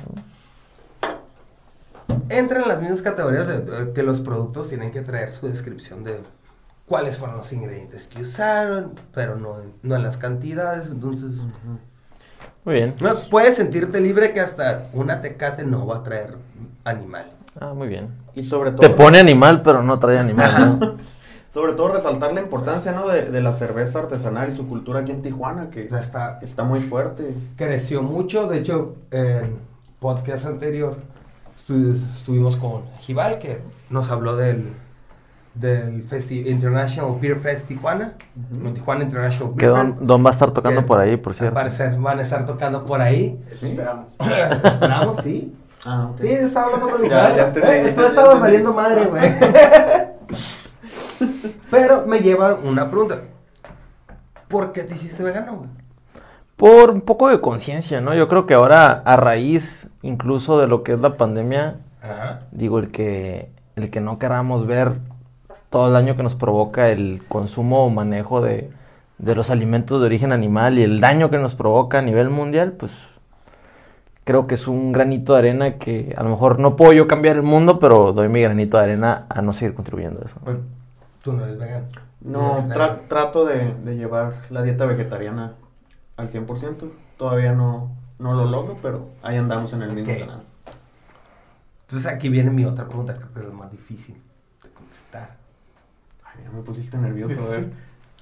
entra 2.29 2.61
en 2.61 2.67
las 2.67 2.81
mismas 2.81 3.01
categorías 3.01 3.47
de 3.47 3.93
que 3.93 4.03
los 4.03 4.19
productos 4.19 4.69
tienen 4.69 4.91
que 4.91 5.01
traer 5.01 5.31
su 5.31 5.47
descripción 5.47 6.03
de 6.03 6.19
cuáles 6.87 7.17
fueron 7.17 7.37
los 7.37 7.51
ingredientes 7.53 8.07
que 8.07 8.21
usaron, 8.21 8.99
pero 9.13 9.35
no, 9.37 9.61
en- 9.61 9.73
no 9.81 9.95
en 9.95 10.03
las 10.03 10.17
cantidades. 10.17 10.89
Entonces, 10.89 11.31
Muy 12.65 12.75
bien. 12.75 12.93
no, 12.99 13.15
puedes 13.29 13.55
sentirte 13.55 13.99
libre 13.99 14.33
que 14.33 14.39
hasta 14.41 14.87
una 14.93 15.21
tecate 15.21 15.63
no 15.63 15.85
va 15.85 15.97
a 15.97 16.03
traer 16.03 16.35
animal. 16.83 17.25
Ah, 17.59 17.73
muy 17.73 17.87
bien. 17.87 18.09
Y 18.35 18.43
sobre 18.43 18.71
todo, 18.71 18.81
Te 18.81 18.89
pone 18.89 19.19
animal, 19.19 19.61
pero 19.61 19.81
no 19.83 19.99
trae 19.99 20.17
animal, 20.17 20.79
¿no? 20.79 20.97
sobre 21.53 21.73
todo 21.73 21.89
resaltar 21.89 22.33
la 22.33 22.41
importancia 22.41 22.91
¿no? 22.91 23.07
de, 23.07 23.29
de 23.29 23.41
la 23.41 23.53
cerveza 23.53 23.99
artesanal 23.99 24.51
y 24.51 24.55
su 24.55 24.67
cultura 24.67 25.01
aquí 25.01 25.11
en 25.11 25.21
Tijuana, 25.21 25.69
que 25.69 25.85
está, 25.85 26.39
está 26.41 26.63
muy 26.63 26.79
fuerte. 26.79 27.33
creció 27.55 28.01
mucho. 28.01 28.47
De 28.47 28.57
hecho, 28.57 28.95
en 29.11 29.57
podcast 29.99 30.45
anterior 30.47 30.97
estu- 31.57 31.99
estuvimos 32.15 32.57
con 32.57 32.81
Jibal, 33.01 33.37
que 33.39 33.61
nos 33.91 34.09
habló 34.09 34.35
del, 34.35 34.73
del 35.53 36.03
Festi- 36.09 36.47
International 36.47 37.15
Beer 37.21 37.37
Fest 37.37 37.67
Tijuana. 37.67 38.13
No, 38.51 38.71
Tijuana 38.73 39.03
International 39.03 39.53
Que 39.55 39.67
Beer 39.67 39.85
Fest. 39.85 39.97
Don, 39.97 40.07
Don 40.07 40.25
va 40.25 40.29
a 40.29 40.33
estar 40.33 40.51
tocando 40.51 40.81
Que 40.81 40.87
por 40.87 40.99
ahí, 40.99 41.17
por 41.17 41.31
Al 41.33 41.37
cierto. 41.37 41.53
parecer 41.53 41.95
van 41.99 42.19
a 42.19 42.21
estar 42.23 42.45
tocando 42.45 42.85
por 42.85 43.01
ahí. 43.01 43.39
Eso 43.51 43.65
esperamos. 43.67 44.09
Esperamos, 44.63 45.17
sí. 45.23 45.55
Ah, 45.85 46.09
ok. 46.11 46.21
Sí, 46.21 46.27
estaba 46.27 46.65
hablando 46.67 46.89
con 46.89 47.01
mi 47.01 47.09
Ya, 47.09 47.15
padre. 47.21 47.35
ya 47.37 47.45
entendí, 47.47 47.67
Eh, 47.69 47.83
ya 47.87 47.93
Tú 47.93 48.01
estabas 48.05 48.39
valiendo 48.39 48.73
madre, 48.73 49.05
güey. 49.05 49.23
Pero 51.69 52.05
me 52.05 52.19
lleva 52.19 52.55
una 52.63 52.89
pregunta. 52.89 53.21
¿Por 54.47 54.71
qué 54.71 54.83
te 54.83 54.95
hiciste 54.95 55.23
vegano, 55.23 55.55
güey? 55.57 55.69
Por 56.55 56.91
un 56.91 57.01
poco 57.01 57.29
de 57.29 57.41
conciencia, 57.41 57.99
¿no? 57.99 58.13
Yo 58.13 58.27
creo 58.27 58.45
que 58.45 58.53
ahora, 58.53 59.01
a 59.05 59.15
raíz 59.15 59.87
incluso 60.01 60.59
de 60.59 60.67
lo 60.67 60.83
que 60.83 60.93
es 60.93 60.99
la 60.99 61.17
pandemia, 61.17 61.77
Ajá. 62.01 62.41
digo, 62.51 62.79
el 62.79 62.91
que, 62.91 63.49
el 63.75 63.89
que 63.89 63.99
no 64.01 64.19
queramos 64.19 64.67
ver 64.67 64.93
todo 65.73 65.87
el 65.87 65.93
daño 65.93 66.15
que 66.15 66.21
nos 66.23 66.35
provoca 66.35 66.89
el 66.89 67.23
consumo 67.27 67.85
o 67.85 67.89
manejo 67.89 68.41
de, 68.41 68.69
de 69.17 69.35
los 69.35 69.49
alimentos 69.49 69.99
de 69.99 70.05
origen 70.05 70.31
animal 70.31 70.77
y 70.77 70.83
el 70.83 71.01
daño 71.01 71.31
que 71.31 71.39
nos 71.39 71.55
provoca 71.55 71.97
a 71.97 72.01
nivel 72.03 72.29
mundial, 72.29 72.73
pues 72.73 72.91
creo 74.23 74.45
que 74.47 74.55
es 74.55 74.67
un 74.67 74.91
granito 74.91 75.33
de 75.33 75.39
arena 75.39 75.77
que 75.79 76.13
a 76.15 76.23
lo 76.23 76.29
mejor 76.29 76.59
no 76.59 76.75
puedo 76.75 76.93
yo 76.93 77.07
cambiar 77.07 77.35
el 77.37 77.41
mundo, 77.41 77.79
pero 77.79 78.13
doy 78.13 78.29
mi 78.29 78.41
granito 78.41 78.77
de 78.77 78.83
arena 78.83 79.25
a 79.29 79.41
no 79.41 79.53
seguir 79.53 79.73
contribuyendo 79.73 80.21
a 80.21 80.25
eso. 80.25 80.35
Bueno, 80.43 80.59
tú 81.23 81.33
no 81.33 81.43
eres 81.43 81.57
vegano. 81.57 81.85
No, 82.21 82.67
tra- 82.69 83.07
trato 83.09 83.45
de, 83.45 83.73
de 83.83 83.95
llevar 83.97 84.33
la 84.49 84.61
dieta 84.61 84.85
vegetariana 84.85 85.55
al 86.17 86.29
100%. 86.29 86.91
Todavía 87.17 87.51
no, 87.53 87.91
no 88.19 88.33
lo 88.33 88.45
logro, 88.45 88.75
pero 88.81 89.09
ahí 89.23 89.37
andamos 89.37 89.73
en 89.73 89.81
el 89.81 89.91
mismo 89.93 90.17
canal. 90.19 90.43
Entonces 91.81 92.11
aquí 92.11 92.29
viene 92.29 92.49
mi 92.49 92.65
otra 92.65 92.85
pregunta, 92.87 93.15
creo 93.15 93.33
que 93.33 93.39
es 93.41 93.45
la 93.47 93.53
más 93.53 93.71
difícil 93.71 94.15
de 94.63 94.69
contestar. 94.69 95.42
Ya 96.43 96.49
me 96.51 96.61
pusiste 96.61 96.97
nervioso, 96.97 97.35
a 97.47 97.49
ver. 97.51 97.69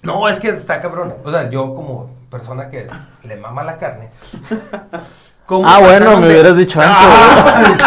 No, 0.04 0.28
es 0.30 0.40
que 0.40 0.50
está 0.50 0.82
cabrón. 0.82 1.14
O 1.24 1.32
sea, 1.32 1.50
yo 1.50 1.74
como 1.74 2.10
persona 2.30 2.70
que 2.70 2.88
le 3.24 3.36
mama 3.36 3.64
la 3.64 3.76
carne. 3.78 4.10
¿cómo 5.46 5.68
Ah, 5.68 5.80
bueno, 5.80 6.18
me 6.18 6.28
de- 6.28 6.34
hubieras 6.34 6.56
dicho 6.58 6.80
antes. 6.82 7.84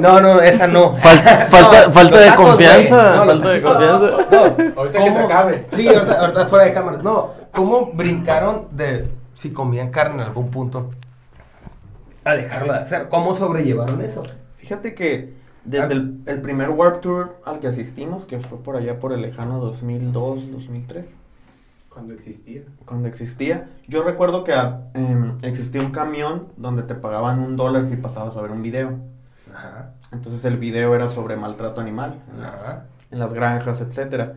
No, 0.00 0.20
no, 0.20 0.40
esa 0.40 0.66
no. 0.66 0.96
Falta, 0.96 1.46
falta, 1.50 1.86
No, 1.86 1.92
falta 1.92 2.18
de 2.18 2.26
tacos, 2.26 2.46
confianza. 2.46 3.16
No, 3.16 3.24
falta 3.26 3.48
de 3.50 3.62
confianza. 3.62 4.06
No, 4.30 4.72
Ahorita 4.80 5.04
que 5.04 5.12
se 5.12 5.18
acabe. 5.18 5.66
Sí, 5.72 5.88
ahorita, 5.88 6.20
ahorita 6.20 6.46
fuera 6.46 6.64
de 6.64 6.72
cámara. 6.72 6.98
No, 7.02 7.30
¿cómo 7.52 7.92
brincaron 7.92 8.68
de 8.72 9.08
si 9.34 9.52
comían 9.52 9.90
carne 9.90 10.16
en 10.22 10.28
algún 10.28 10.50
punto 10.50 10.90
a 12.24 12.34
dejarlo 12.34 12.72
de 12.72 12.78
hacer? 12.80 13.08
¿Cómo 13.08 13.32
sobrellevaron 13.32 14.00
eso? 14.02 14.22
Fíjate 14.56 14.94
que 14.94 15.37
desde 15.68 15.94
el, 15.94 16.20
el 16.26 16.40
primer 16.40 16.70
Warp 16.70 17.00
Tour 17.00 17.36
al 17.44 17.58
que 17.60 17.68
asistimos, 17.68 18.26
que 18.26 18.40
fue 18.40 18.58
por 18.58 18.76
allá 18.76 18.98
por 19.00 19.12
el 19.12 19.22
lejano 19.22 19.58
2002, 19.60 20.50
2003, 20.52 21.06
Cuando 21.92 22.14
existía. 22.14 22.62
cuando 22.86 23.08
existía, 23.08 23.68
yo 23.86 24.02
recuerdo 24.02 24.44
que 24.44 24.54
em, 24.94 25.36
existía 25.42 25.80
un 25.82 25.90
camión 25.90 26.48
donde 26.56 26.82
te 26.84 26.94
pagaban 26.94 27.38
un 27.40 27.56
dólar 27.56 27.84
si 27.84 27.96
pasabas 27.96 28.36
a 28.36 28.42
ver 28.42 28.50
un 28.50 28.62
video. 28.62 28.96
Ajá. 29.54 29.90
Entonces 30.12 30.44
el 30.44 30.56
video 30.56 30.94
era 30.94 31.08
sobre 31.08 31.36
maltrato 31.36 31.80
animal 31.80 32.14
en 32.34 32.40
las, 32.42 32.54
Ajá. 32.62 32.84
en 33.10 33.18
las 33.18 33.34
granjas, 33.34 33.80
etcétera. 33.80 34.34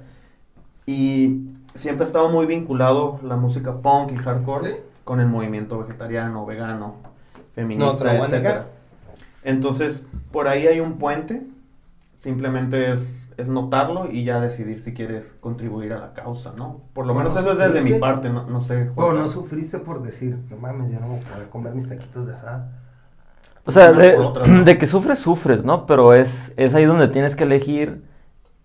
Y 0.85 1.45
siempre 1.75 2.05
estaba 2.05 2.29
muy 2.29 2.45
vinculado 2.45 3.19
la 3.23 3.37
música 3.37 3.77
punk 3.81 4.11
y 4.11 4.15
hardcore 4.17 4.69
Sí. 4.69 4.77
con 5.05 5.19
el 5.21 5.27
movimiento 5.27 5.77
vegetariano, 5.79 6.45
vegano, 6.45 6.95
No 7.03 7.09
feminista, 7.55 8.15
etcétera. 8.17 8.37
negar. 8.39 8.80
Entonces, 9.43 10.05
por 10.31 10.47
ahí 10.47 10.67
hay 10.67 10.79
un 10.79 10.97
puente. 10.97 11.43
Simplemente 12.17 12.91
es, 12.91 13.29
es 13.37 13.47
notarlo 13.47 14.11
y 14.11 14.23
ya 14.23 14.39
decidir 14.39 14.79
si 14.79 14.93
quieres 14.93 15.33
contribuir 15.39 15.93
a 15.93 15.99
la 15.99 16.13
causa, 16.13 16.53
¿no? 16.55 16.81
Por 16.93 17.07
lo 17.07 17.13
¿Cómo 17.13 17.23
menos 17.23 17.39
eso 17.39 17.51
es 17.53 17.57
desde 17.57 17.81
mi 17.81 17.99
parte, 17.99 18.29
no, 18.29 18.45
no 18.45 18.61
sé. 18.61 18.89
O 18.95 19.01
Juan. 19.01 19.17
no 19.17 19.27
sufriste 19.27 19.79
por 19.79 20.03
decir, 20.03 20.37
no 20.49 20.57
mames, 20.57 20.91
ya 20.91 20.99
no 20.99 21.07
voy 21.07 21.19
a 21.19 21.33
poder 21.33 21.49
comer 21.49 21.73
mis 21.73 21.87
taquitos 21.87 22.27
de 22.27 22.33
asada. 22.33 22.69
O 23.65 23.71
sea, 23.71 23.91
de, 23.91 24.77
que 24.77 24.87
sufres, 24.87 25.19
sufres, 25.19 25.63
¿no? 25.63 25.85
Pero 25.85 26.13
es, 26.13 26.53
es 26.57 26.73
ahí 26.73 26.85
donde 26.85 27.07
tienes 27.07 27.35
que 27.35 27.43
elegir 27.43 28.03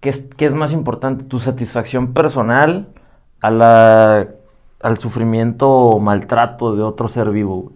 qué 0.01 0.11
es, 0.11 0.29
qué 0.37 0.47
es 0.47 0.55
más 0.55 0.73
importante, 0.73 1.25
tu 1.25 1.39
satisfacción 1.39 2.15
personal 2.15 2.89
a 3.41 3.51
la, 3.51 4.29
al 4.81 4.99
sufrimiento 4.99 5.69
o 5.69 5.99
maltrato 6.01 6.77
de 6.77 6.83
otro 6.83 7.09
ser 7.09 7.31
vivo. 7.31 7.73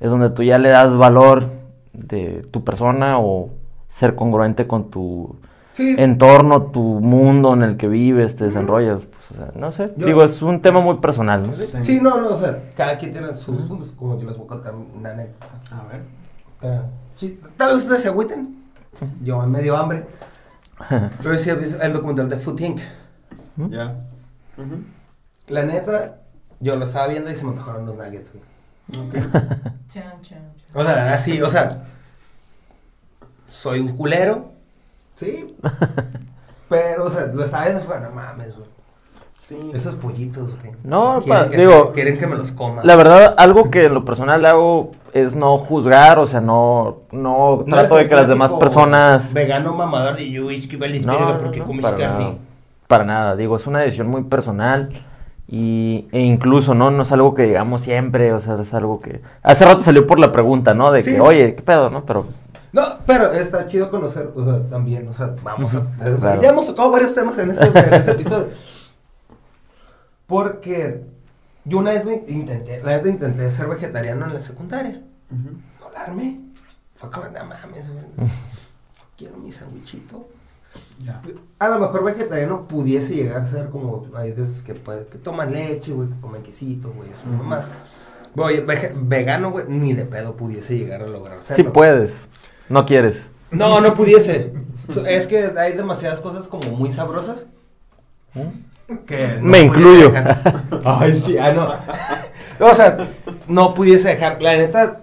Es 0.00 0.10
donde 0.10 0.30
tú 0.30 0.42
ya 0.42 0.58
le 0.58 0.70
das 0.70 0.96
valor 0.96 1.44
de 1.96 2.46
tu 2.50 2.62
persona 2.64 3.18
o 3.18 3.50
ser 3.88 4.14
congruente 4.14 4.66
con 4.66 4.90
tu 4.90 5.36
Sí. 5.72 5.94
entorno, 5.98 6.62
tu 6.70 6.80
mundo 6.82 7.52
en 7.54 7.62
el 7.62 7.76
que 7.76 7.88
vives, 7.88 8.36
te 8.36 8.44
desarrollas. 8.44 9.02
pues, 9.02 9.30
o 9.32 9.34
sea, 9.44 9.52
no 9.60 9.72
sé, 9.72 9.92
Yo- 9.96 10.06
digo, 10.06 10.22
es 10.24 10.40
un 10.40 10.62
tema 10.62 10.80
muy 10.80 10.96
personal, 10.98 11.46
¿no? 11.48 11.52
Sí, 11.54 11.66
Sí. 11.66 11.78
sí, 11.82 12.00
no, 12.00 12.20
no, 12.20 12.28
o 12.30 12.38
sea, 12.40 12.62
cada 12.76 12.96
quien 12.96 13.12
tiene 13.12 13.34
sus 13.34 13.64
puntos, 13.66 13.92
como 13.92 14.18
yo 14.18 14.26
les 14.26 14.36
voy 14.36 14.46
a 14.46 14.48
contar 14.48 14.72
una 14.74 15.10
anécdota. 15.10 15.46
A 15.72 15.84
ver. 16.68 16.82
Sí, 17.16 17.38
tal 17.56 17.74
vez 17.74 17.82
ustedes 17.82 18.02
se 18.02 18.08
agüiten. 18.08 18.56
Yo 19.22 19.40
me 19.46 19.60
dio 19.62 19.76
hambre. 19.76 20.06
Pero 21.18 21.30
decía 21.30 21.58
el 21.82 21.92
documental 21.92 22.28
de 22.30 22.36
Food 22.38 22.60
Inc. 22.60 22.80
Ya. 23.70 23.96
La 25.48 25.62
neta, 25.64 26.16
yo 26.60 26.76
lo 26.76 26.84
estaba 26.86 27.08
viendo 27.08 27.30
y 27.30 27.34
se 27.36 27.44
me 27.44 27.50
antojaron 27.50 27.86
los 27.86 27.96
nuggets, 27.96 28.32
güey. 28.32 28.44
Chan, 28.92 30.22
chan, 30.22 30.22
chan. 30.22 30.42
O 30.74 30.82
sea, 30.84 31.12
así, 31.14 31.40
o 31.42 31.48
sea, 31.50 31.84
soy 33.48 33.80
un 33.80 33.96
culero, 33.96 34.50
sí. 35.14 35.56
Pero, 36.68 37.04
o 37.04 37.10
sea, 37.10 37.26
lo 37.26 37.44
estaba 37.44 37.64
viendo 37.64 37.80
y 37.82 37.84
fue, 37.84 38.00
no 38.00 38.10
mames, 38.10 38.54
güey. 38.56 38.68
Sí. 39.46 39.56
Esos 39.72 39.94
pollitos, 39.94 40.50
güey. 40.60 40.72
No, 40.82 41.20
quieren 41.22 41.44
pa- 41.44 41.50
que 41.50 41.56
digo, 41.56 41.86
se- 41.86 41.92
quieren 41.92 42.18
que 42.18 42.26
me 42.26 42.34
los 42.36 42.50
coma. 42.50 42.82
La 42.84 42.96
verdad, 42.96 43.34
algo 43.38 43.70
que 43.70 43.84
en 43.84 43.94
lo 43.94 44.04
personal 44.04 44.44
hago 44.44 44.90
es 45.12 45.36
no 45.36 45.58
juzgar, 45.58 46.18
o 46.18 46.26
sea, 46.26 46.40
no, 46.40 47.02
no, 47.12 47.62
No 47.64 47.76
trato 47.76 47.96
de 47.96 48.08
que 48.08 48.14
las 48.16 48.26
demás 48.28 48.52
personas... 48.54 49.32
Vegano 49.32 49.72
mamador 49.72 50.16
de 50.16 50.28
yo, 50.30 50.50
es 50.50 50.66
que 50.66 50.76
vales 50.76 51.06
No, 51.06 51.18
no, 51.18 51.38
porque 51.38 51.60
no, 51.60 51.66
comes 51.66 51.82
para 51.82 51.96
carne. 51.96 52.24
nada, 52.24 52.34
para 52.88 53.04
nada, 53.04 53.36
digo, 53.36 53.56
es 53.56 53.66
una 53.68 53.78
decisión 53.80 54.08
muy 54.08 54.24
personal 54.24 54.90
y, 55.48 56.06
e 56.12 56.20
incluso, 56.20 56.74
¿no? 56.74 56.90
No 56.90 57.04
es 57.04 57.12
algo 57.12 57.34
que 57.34 57.44
digamos 57.44 57.82
siempre, 57.82 58.32
o 58.32 58.40
sea, 58.40 58.60
es 58.60 58.74
algo 58.74 59.00
que... 59.00 59.20
Hace 59.42 59.64
rato 59.64 59.80
salió 59.84 60.06
por 60.06 60.18
la 60.18 60.32
pregunta, 60.32 60.74
¿no? 60.74 60.90
De 60.90 61.02
Sí. 61.02 61.12
que, 61.14 61.20
oye, 61.20 61.54
¿qué 61.54 61.62
pedo, 61.62 61.90
no? 61.90 62.04
Pero... 62.04 62.26
No, 62.72 62.82
pero 63.06 63.32
está 63.32 63.66
chido 63.68 63.90
conocer, 63.90 64.30
o 64.34 64.44
sea, 64.44 64.68
también, 64.68 65.08
o 65.08 65.12
sea, 65.14 65.34
vamos 65.42 65.74
a... 65.74 65.86
Claro. 66.18 66.42
Ya 66.42 66.50
hemos 66.50 66.66
tocado 66.66 66.90
varios 66.90 67.14
temas 67.14 67.38
en 67.38 67.50
este, 67.50 67.66
en 67.66 67.94
este 67.94 68.10
episodio. 68.10 68.48
Porque 70.26 71.02
yo 71.64 71.78
una 71.78 71.92
vez 71.92 72.04
me 72.04 72.24
intenté, 72.28 72.82
la 72.82 72.96
neta 72.96 73.08
intenté 73.08 73.50
ser 73.50 73.68
vegetariano 73.68 74.26
en 74.26 74.34
la 74.34 74.40
secundaria. 74.40 75.00
Ujú. 75.30 75.56
No 75.80 75.86
hablarme. 75.86 76.40
Fue 76.96 77.10
como, 77.10 77.26
no 77.26 77.44
mames, 77.44 77.90
güey. 77.90 78.04
Quiero 79.16 79.36
mi 79.36 79.52
sandwichito. 79.52 80.28
Ya. 81.04 81.20
A 81.58 81.68
lo 81.68 81.78
mejor 81.78 82.04
vegetariano 82.04 82.66
pudiese 82.66 83.14
llegar 83.14 83.42
a 83.42 83.46
ser 83.46 83.68
como, 83.68 84.06
hay 84.14 84.32
de 84.32 84.44
esos 84.44 84.62
que, 84.62 84.74
pues, 84.74 85.06
que 85.06 85.18
toman 85.18 85.52
leche, 85.52 85.92
güey, 85.92 86.08
que 86.08 86.20
comen 86.20 86.42
quesito, 86.42 86.90
güey, 86.92 87.10
eso, 87.10 87.28
nomás. 87.28 87.66
Oye, 88.36 88.64
vegano, 88.94 89.50
güey, 89.50 89.64
ni 89.68 89.92
de 89.92 90.04
pedo 90.04 90.36
pudiese 90.36 90.76
llegar 90.76 91.02
a 91.02 91.06
lograr 91.06 91.40
Sí 91.40 91.54
serlo. 91.54 91.72
puedes, 91.72 92.14
no 92.68 92.84
quieres. 92.86 93.22
No, 93.50 93.80
no 93.80 93.94
pudiese. 93.94 94.52
Es 95.06 95.26
que 95.26 95.52
hay 95.56 95.72
demasiadas 95.72 96.20
cosas 96.20 96.48
como 96.48 96.70
muy 96.70 96.92
sabrosas 96.92 97.46
que 99.06 99.38
no 99.40 99.42
Me 99.42 99.60
incluyo. 99.60 100.10
dejar. 100.10 100.64
Ay, 100.84 101.14
sí, 101.14 101.38
ah, 101.38 101.52
no. 101.52 102.66
O 102.66 102.74
sea, 102.74 102.96
no 103.48 103.74
pudiese 103.74 104.08
dejar. 104.08 104.40
La 104.40 104.56
neta, 104.56 105.00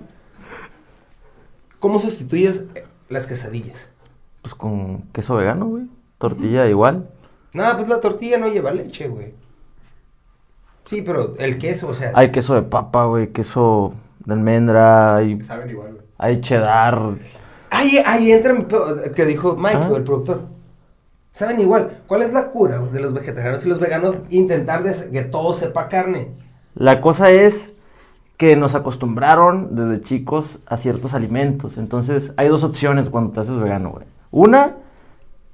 ¿cómo 1.79 1.99
sustituyes 1.99 2.65
las 3.09 3.27
quesadillas. 3.27 3.89
Pues 4.43 4.53
con 4.53 5.03
queso 5.11 5.35
vegano, 5.35 5.65
güey. 5.65 5.85
Tortilla 6.19 6.67
igual. 6.67 7.09
No, 7.53 7.63
pues 7.75 7.87
la 7.89 7.99
tortilla 7.99 8.37
no 8.37 8.47
lleva 8.49 8.71
leche, 8.71 9.07
güey. 9.07 9.33
Sí, 10.85 11.01
pero 11.01 11.33
el 11.39 11.57
queso, 11.57 11.87
o 11.87 11.93
sea. 11.93 12.11
Hay 12.13 12.31
queso 12.31 12.53
de 12.55 12.61
papa, 12.61 13.05
güey. 13.05 13.31
Queso 13.31 13.93
de 14.25 14.33
almendra. 14.33 15.15
Hay, 15.15 15.41
Saben 15.43 15.69
igual, 15.69 15.93
güey. 15.93 16.03
hay 16.17 16.41
cheddar. 16.41 16.99
Ahí, 17.71 17.97
ahí 18.05 18.31
entra 18.31 18.53
mi 18.53 18.65
que 19.15 19.25
dijo 19.25 19.55
Mike, 19.55 19.77
Ah. 19.77 19.91
el 19.95 20.03
productor. 20.03 20.41
Saben 21.31 21.59
igual, 21.59 22.01
¿cuál 22.05 22.21
es 22.21 22.31
la 22.31 22.51
cura 22.51 22.77
de 22.79 22.99
los 23.01 23.11
vegetarianos 23.13 23.65
y 23.65 23.69
los 23.69 23.79
veganos? 23.79 24.17
Intentar 24.29 24.83
que 24.83 25.21
todo 25.23 25.55
sepa 25.55 25.87
carne. 25.89 26.27
La 26.75 27.01
cosa 27.01 27.31
es 27.31 27.71
que 28.37 28.55
nos 28.55 28.75
acostumbraron 28.75 29.75
desde 29.75 30.03
chicos 30.03 30.45
a 30.67 30.77
ciertos 30.77 31.15
alimentos. 31.15 31.77
Entonces, 31.77 32.33
hay 32.37 32.49
dos 32.49 32.63
opciones 32.63 33.09
cuando 33.09 33.31
te 33.31 33.39
haces 33.39 33.57
vegano, 33.59 33.91
güey. 33.91 34.05
Una, 34.33 34.77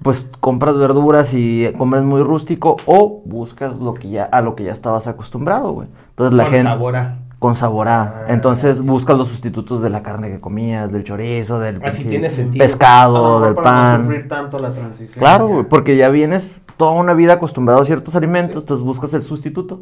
pues 0.01 0.25
compras 0.39 0.77
verduras 0.77 1.33
y 1.33 1.69
comes 1.77 2.03
muy 2.03 2.23
rústico 2.23 2.77
o 2.85 3.21
buscas 3.25 3.77
lo 3.77 3.93
que 3.93 4.09
ya 4.09 4.23
a 4.23 4.41
lo 4.41 4.55
que 4.55 4.63
ya 4.63 4.71
estabas 4.71 5.05
acostumbrado, 5.05 5.73
güey. 5.73 5.89
Entonces 6.11 6.33
la 6.33 6.43
con 6.43 6.51
gente 6.53 6.69
sabor 6.69 6.95
a. 6.95 7.17
con 7.39 7.55
sabor 7.57 7.87
a. 7.89 8.01
Ah. 8.03 8.25
Entonces 8.29 8.81
buscas 8.81 9.17
los 9.17 9.27
sustitutos 9.27 9.81
de 9.81 9.89
la 9.89 10.01
carne 10.01 10.31
que 10.31 10.39
comías, 10.39 10.93
del 10.93 11.03
chorizo, 11.03 11.59
del 11.59 11.83
Así 11.83 12.03
pinche 12.03 12.09
tiene 12.09 12.29
sentido. 12.29 12.63
Pescado, 12.63 13.41
del 13.41 13.53
para 13.53 13.69
no 13.69 13.77
pan. 13.77 14.01
sufrir 14.05 14.27
tanto 14.29 14.59
la 14.59 14.71
transición. 14.71 15.19
Claro, 15.19 15.49
güey, 15.49 15.65
porque 15.65 15.97
ya 15.97 16.07
vienes 16.07 16.61
toda 16.77 16.91
una 16.91 17.13
vida 17.13 17.33
acostumbrado 17.33 17.81
a 17.81 17.85
ciertos 17.85 18.15
alimentos, 18.15 18.63
entonces 18.63 18.85
buscas 18.85 19.13
el 19.13 19.23
sustituto. 19.23 19.81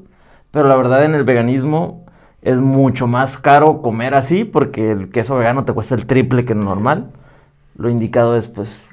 Pero 0.49 0.67
la 0.67 0.75
verdad 0.75 1.05
en 1.05 1.13
el 1.13 1.23
veganismo 1.23 2.03
es 2.41 2.57
mucho 2.57 3.05
más 3.05 3.37
caro 3.37 3.83
comer 3.83 4.15
así 4.15 4.43
porque 4.43 4.89
el 4.89 5.11
queso 5.11 5.35
vegano 5.35 5.65
te 5.65 5.73
cuesta 5.73 5.93
el 5.93 6.07
triple 6.07 6.45
que 6.45 6.53
el 6.53 6.65
normal. 6.65 7.11
Lo 7.75 7.91
indicado 7.91 8.35
es 8.35 8.47
pues 8.47 8.86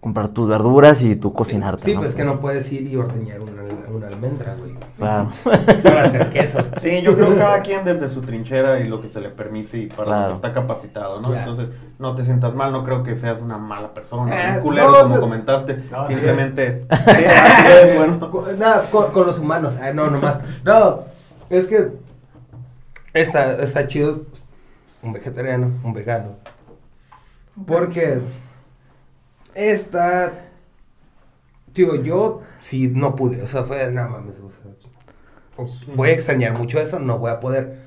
comprar 0.00 0.28
tus 0.28 0.48
verduras 0.48 1.02
y 1.02 1.16
tú 1.16 1.32
cocinarte. 1.32 1.84
Sí, 1.84 1.94
pues 1.94 2.14
que 2.14 2.24
no 2.24 2.38
puedes 2.38 2.70
ir 2.72 2.86
y 2.86 2.96
ordeñar 2.96 3.40
una, 3.40 3.62
una 3.92 4.06
almendra, 4.06 4.54
güey. 4.54 4.74
Claro. 4.96 5.30
Para 5.82 6.04
hacer 6.04 6.30
queso. 6.30 6.58
Sí, 6.80 7.02
yo 7.02 7.14
creo 7.16 7.30
que 7.30 7.36
cada 7.36 7.62
quien 7.62 7.84
desde 7.84 8.08
su 8.08 8.20
trinchera 8.20 8.78
y 8.80 8.84
lo 8.86 9.00
que 9.00 9.08
se 9.08 9.20
le 9.20 9.30
permite 9.30 9.78
y 9.78 9.86
para 9.86 10.22
lo 10.22 10.28
que 10.28 10.34
está 10.34 10.52
capacitado, 10.52 11.20
¿no? 11.20 11.34
Entonces, 11.34 11.70
no 11.98 12.14
te 12.14 12.22
sientas 12.22 12.54
mal, 12.54 12.70
no 12.72 12.84
creo 12.84 13.02
que 13.02 13.16
seas 13.16 13.40
una 13.40 13.58
mala 13.58 13.92
persona, 13.92 14.54
Eh, 14.54 14.56
un 14.58 14.62
culero 14.62 14.90
no, 14.92 15.02
como 15.02 15.20
comentaste, 15.20 15.84
No, 15.90 16.06
sí 16.06 16.14
simplemente... 16.14 16.86
Sí, 17.08 17.24
así 17.24 17.72
es, 17.72 17.96
bueno. 17.98 18.30
Con, 18.30 18.58
nada, 18.58 18.84
con, 18.90 19.10
con 19.10 19.26
los 19.26 19.38
humanos. 19.38 19.74
Ah, 19.80 19.92
no, 19.92 20.10
nomás. 20.10 20.38
No, 20.64 21.00
es 21.50 21.66
que 21.66 21.88
está, 23.14 23.52
está 23.62 23.86
chido 23.86 24.22
un 25.02 25.12
vegetariano, 25.12 25.70
un 25.82 25.92
vegano. 25.92 26.36
Porque 27.66 28.20
está. 29.58 30.46
Digo, 31.74 31.96
yo 31.96 32.42
sí 32.60 32.88
no 32.88 33.14
pude. 33.14 33.42
O 33.42 33.48
sea, 33.48 33.64
fue. 33.64 33.90
No 33.92 34.08
mames. 34.08 34.36
o 34.38 34.50
sea, 34.50 34.72
o- 35.56 35.94
voy 35.94 36.10
a 36.10 36.12
extrañar 36.12 36.56
mucho 36.56 36.78
esto, 36.80 36.98
no 36.98 37.18
voy 37.18 37.30
a 37.30 37.40
poder. 37.40 37.82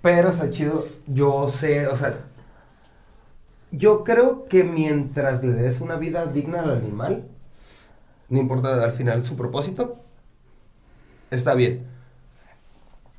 Pero 0.00 0.28
está 0.30 0.50
chido. 0.50 0.86
Yo 1.06 1.48
sé, 1.48 1.86
o 1.86 1.96
sea. 1.96 2.18
Yo 3.70 4.04
creo 4.04 4.44
que 4.46 4.64
mientras 4.64 5.42
le 5.42 5.52
des 5.54 5.80
una 5.80 5.96
vida 5.96 6.26
digna 6.26 6.60
al 6.60 6.72
animal, 6.72 7.24
no 8.28 8.38
importa 8.38 8.82
al 8.84 8.92
final 8.92 9.24
su 9.24 9.34
propósito, 9.34 9.96
está 11.30 11.54
bien. 11.54 11.86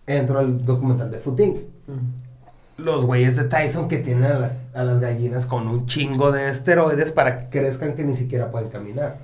Entro 0.06 0.38
al 0.40 0.64
documental 0.66 1.10
de 1.10 1.18
Food 1.18 1.40
Inc. 1.40 1.58
Los 2.78 3.06
güeyes 3.06 3.36
de 3.36 3.44
Tyson 3.44 3.88
que 3.88 4.00
tienen 4.00 4.24
a 4.24 4.40
las, 4.40 4.54
a 4.74 4.84
las 4.84 5.00
gallinas 5.00 5.46
con 5.46 5.68
un 5.68 5.86
chingo 5.86 6.32
de 6.32 6.50
esteroides 6.50 7.12
para 7.12 7.38
que 7.38 7.60
crezcan 7.60 7.94
que 7.94 8.04
ni 8.04 8.16
siquiera 8.16 8.50
pueden 8.50 8.70
caminar. 8.70 9.18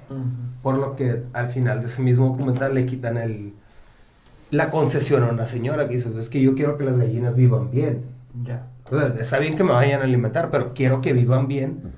Por 0.62 0.78
lo 0.78 0.96
que 0.96 1.24
al 1.34 1.50
final 1.50 1.82
de 1.82 1.88
ese 1.88 2.02
mismo 2.02 2.28
documental 2.28 2.76
le 2.76 2.86
quitan 2.86 3.18
el, 3.18 3.54
la 4.52 4.70
concesión 4.70 5.24
a 5.24 5.30
una 5.30 5.48
señora 5.48 5.88
que 5.88 5.96
dice, 5.96 6.10
es 6.20 6.30
que 6.30 6.42
yo 6.42 6.56
quiero 6.56 6.78
que 6.78 6.84
las 6.84 6.98
gallinas 6.98 7.36
vivan 7.36 7.72
bien. 7.72 8.06
Ya. 8.44 8.68
O 8.90 8.98
sea, 8.98 9.08
está 9.20 9.40
bien 9.40 9.56
que 9.56 9.64
me 9.64 9.72
vayan 9.72 10.02
a 10.02 10.04
alimentar, 10.04 10.50
pero 10.52 10.74
quiero 10.74 11.02
que 11.02 11.14
vivan 11.14 11.48
bien. 11.48 11.94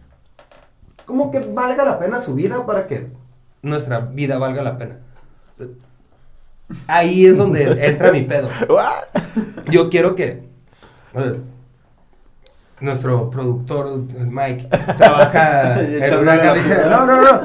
Como 1.06 1.32
que 1.32 1.40
valga 1.40 1.84
la 1.84 2.00
pena 2.00 2.22
su 2.22 2.36
vida 2.36 2.66
para 2.66 2.88
que 2.88 3.08
nuestra 3.62 4.00
vida 4.00 4.38
valga 4.38 4.64
la 4.64 4.78
pena. 4.78 5.00
Ahí 6.88 7.26
es 7.26 7.38
donde 7.38 7.86
entra 7.86 8.12
mi 8.12 8.22
pedo. 8.22 8.50
Yo 9.72 9.90
quiero 9.90 10.16
que 10.16 10.51
nuestro 12.82 13.30
productor, 13.30 14.02
Mike, 14.28 14.68
trabaja 14.98 15.82
en 15.82 16.18
una 16.18 16.54
piedra. 16.54 16.90
No, 16.90 17.06
no, 17.06 17.22
no. 17.22 17.42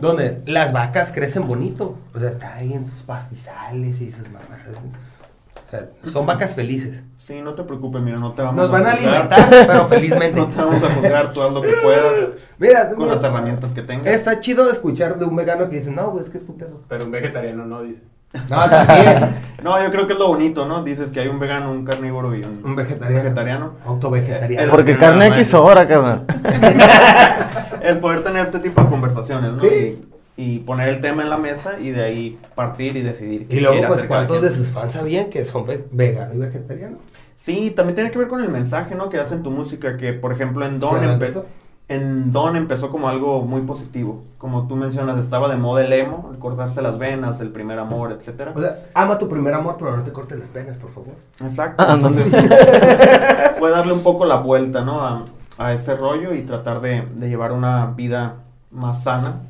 Donde 0.00 0.42
las 0.46 0.72
vacas 0.72 1.12
crecen 1.12 1.46
bonito. 1.46 1.96
O 2.14 2.18
sea, 2.18 2.30
está 2.30 2.56
ahí 2.56 2.72
en 2.72 2.86
sus 2.86 3.02
pastizales 3.02 4.00
y 4.00 4.10
sus. 4.10 4.26
O 4.26 5.70
sea, 5.70 5.88
son 6.10 6.26
vacas 6.26 6.54
felices. 6.54 7.04
Sí, 7.20 7.40
no 7.42 7.54
te 7.54 7.62
preocupes, 7.62 8.02
mira, 8.02 8.18
no 8.18 8.32
te 8.32 8.42
vamos 8.42 8.56
Nos 8.56 8.70
van 8.72 8.86
a 8.86 8.92
alimentar, 8.92 9.48
pero 9.50 9.86
felizmente. 9.88 10.40
No 10.40 10.46
te 10.48 10.56
vamos 10.56 10.82
a 10.82 10.90
juzgar, 10.94 11.32
tú 11.32 11.42
haz 11.42 11.52
lo 11.52 11.62
que 11.62 11.74
puedas 11.80 12.30
Mira, 12.58 12.88
con 12.88 12.98
mira, 12.98 13.14
las 13.14 13.22
herramientas 13.22 13.72
que 13.72 13.82
tengas. 13.82 14.12
está 14.12 14.40
chido 14.40 14.68
escuchar 14.68 15.18
de 15.18 15.26
un 15.26 15.36
vegano 15.36 15.68
que 15.68 15.76
dice, 15.76 15.92
no, 15.92 16.10
güey, 16.10 16.24
es 16.24 16.30
que 16.30 16.38
es 16.38 16.46
tu 16.46 16.56
pedo. 16.56 16.80
Pero 16.88 17.04
un 17.04 17.12
vegetariano 17.12 17.66
no 17.66 17.82
dice. 17.82 18.02
No, 18.48 18.68
también. 18.70 19.36
No, 19.62 19.78
yo 19.82 19.90
creo 19.90 20.06
que 20.06 20.14
es 20.14 20.18
lo 20.18 20.28
bonito, 20.28 20.64
¿no? 20.66 20.82
Dices 20.82 21.10
que 21.10 21.20
hay 21.20 21.28
un 21.28 21.38
vegano, 21.38 21.70
un 21.70 21.84
carnívoro 21.84 22.34
y 22.34 22.42
un, 22.42 22.62
Un 22.64 22.76
vegetariano. 22.76 23.22
vegetariano. 23.22 23.72
Auto-vegetariano. 23.84 24.64
El- 24.64 24.70
Porque 24.70 24.96
carne 24.96 25.26
aquí 25.26 25.44
sobra, 25.44 25.86
carnal. 25.86 26.24
El 27.82 27.98
poder 27.98 28.22
tener 28.22 28.46
este 28.46 28.58
tipo 28.60 28.80
de 28.82 28.88
conversaciones, 28.88 29.52
¿no? 29.52 29.60
Sí. 29.60 30.00
Y, 30.38 30.42
y 30.54 30.58
poner 30.60 30.88
el 30.88 31.02
tema 31.02 31.22
en 31.22 31.28
la 31.28 31.36
mesa 31.36 31.78
y 31.78 31.90
de 31.90 32.02
ahí 32.02 32.38
partir 32.54 32.96
y 32.96 33.02
decidir. 33.02 33.46
qué 33.48 33.56
Y 33.56 33.60
luego, 33.60 33.74
quiere 33.74 33.88
pues, 33.88 34.04
¿cuántos 34.04 34.40
de 34.40 34.50
sus 34.50 34.70
fans 34.70 34.92
sabían 34.92 35.28
que 35.28 35.44
son 35.44 35.66
ve- 35.66 35.84
vegano 35.90 36.32
y 36.34 36.38
vegetariano? 36.38 36.96
Sí, 37.34 37.70
también 37.70 37.94
tiene 37.96 38.10
que 38.10 38.18
ver 38.18 38.28
con 38.28 38.42
el 38.42 38.48
mensaje, 38.48 38.94
¿no? 38.94 39.10
Que 39.10 39.18
hacen 39.18 39.42
tu 39.42 39.50
música, 39.50 39.96
que 39.98 40.14
por 40.14 40.32
ejemplo 40.32 40.64
en 40.64 40.78
Don 40.80 41.00
¿Sí, 41.00 41.06
empezó... 41.06 41.44
En 41.90 42.30
Don 42.30 42.54
empezó 42.54 42.88
como 42.88 43.08
algo 43.08 43.42
muy 43.42 43.62
positivo. 43.62 44.22
Como 44.38 44.68
tú 44.68 44.76
mencionas, 44.76 45.18
estaba 45.18 45.48
de 45.48 45.56
moda 45.56 45.84
el 45.84 45.92
emo, 45.92 46.30
el 46.32 46.38
cortarse 46.38 46.80
las 46.82 47.00
venas, 47.00 47.40
el 47.40 47.50
primer 47.50 47.80
amor, 47.80 48.12
etcétera. 48.12 48.52
O 48.54 48.60
sea, 48.60 48.78
ama 48.94 49.18
tu 49.18 49.26
primer 49.28 49.52
amor, 49.54 49.74
pero 49.76 49.96
no 49.96 50.04
te 50.04 50.12
cortes 50.12 50.38
las 50.38 50.52
venas, 50.52 50.76
por 50.76 50.90
favor. 50.90 51.14
Exacto. 51.40 51.84
Ah, 51.84 51.96
no. 51.96 52.06
Entonces, 52.08 52.26
fue 53.58 53.70
darle 53.72 53.92
un 53.92 54.04
poco 54.04 54.24
la 54.24 54.36
vuelta, 54.36 54.84
¿no? 54.84 55.02
A, 55.04 55.24
a 55.58 55.72
ese 55.72 55.96
rollo 55.96 56.32
y 56.32 56.42
tratar 56.42 56.80
de, 56.80 57.08
de 57.12 57.28
llevar 57.28 57.50
una 57.50 57.86
vida 57.86 58.36
más 58.70 59.02
sana 59.02 59.40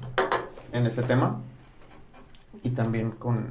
en 0.73 0.87
ese 0.87 1.03
tema. 1.03 1.41
Y 2.63 2.71
también 2.71 3.11
con... 3.11 3.49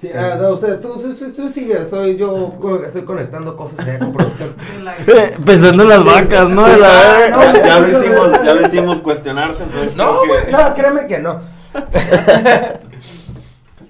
Sí, 0.00 0.08
ah, 0.14 0.36
no, 0.40 0.50
usted, 0.50 0.78
tú, 0.80 0.96
tú, 1.00 1.12
tú, 1.12 1.32
tú 1.32 1.48
sigue, 1.48 1.84
soy 1.90 2.16
yo, 2.16 2.56
estoy 2.86 3.02
conectando 3.02 3.56
cosas 3.56 3.80
allá 3.80 3.98
con 3.98 4.12
producción. 4.12 4.54
Pensando 5.44 5.82
en 5.82 5.88
las 5.88 6.04
vacas, 6.04 6.48
¿no? 6.48 6.68
De 6.68 6.76
la 6.76 7.30
no, 7.30 7.52
ya, 7.52 7.80
lo 7.80 7.88
hicimos, 7.88 8.32
ya 8.32 8.54
lo 8.54 8.66
hicimos 8.68 9.00
cuestionarse, 9.00 9.64
entonces 9.64 9.96
No, 9.96 10.24
güey, 10.24 10.46
que... 10.46 10.52
no, 10.52 10.74
créeme 10.76 11.08
que 11.08 11.18
no. 11.18 11.40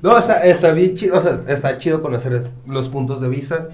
no, 0.02 0.16
está, 0.16 0.44
está 0.44 0.72
bien 0.72 0.94
chido, 0.94 1.18
o 1.18 1.20
sea, 1.20 1.42
está 1.46 1.76
chido 1.76 2.00
conocer 2.00 2.50
los 2.66 2.88
puntos 2.88 3.20
de 3.20 3.28
vista. 3.28 3.68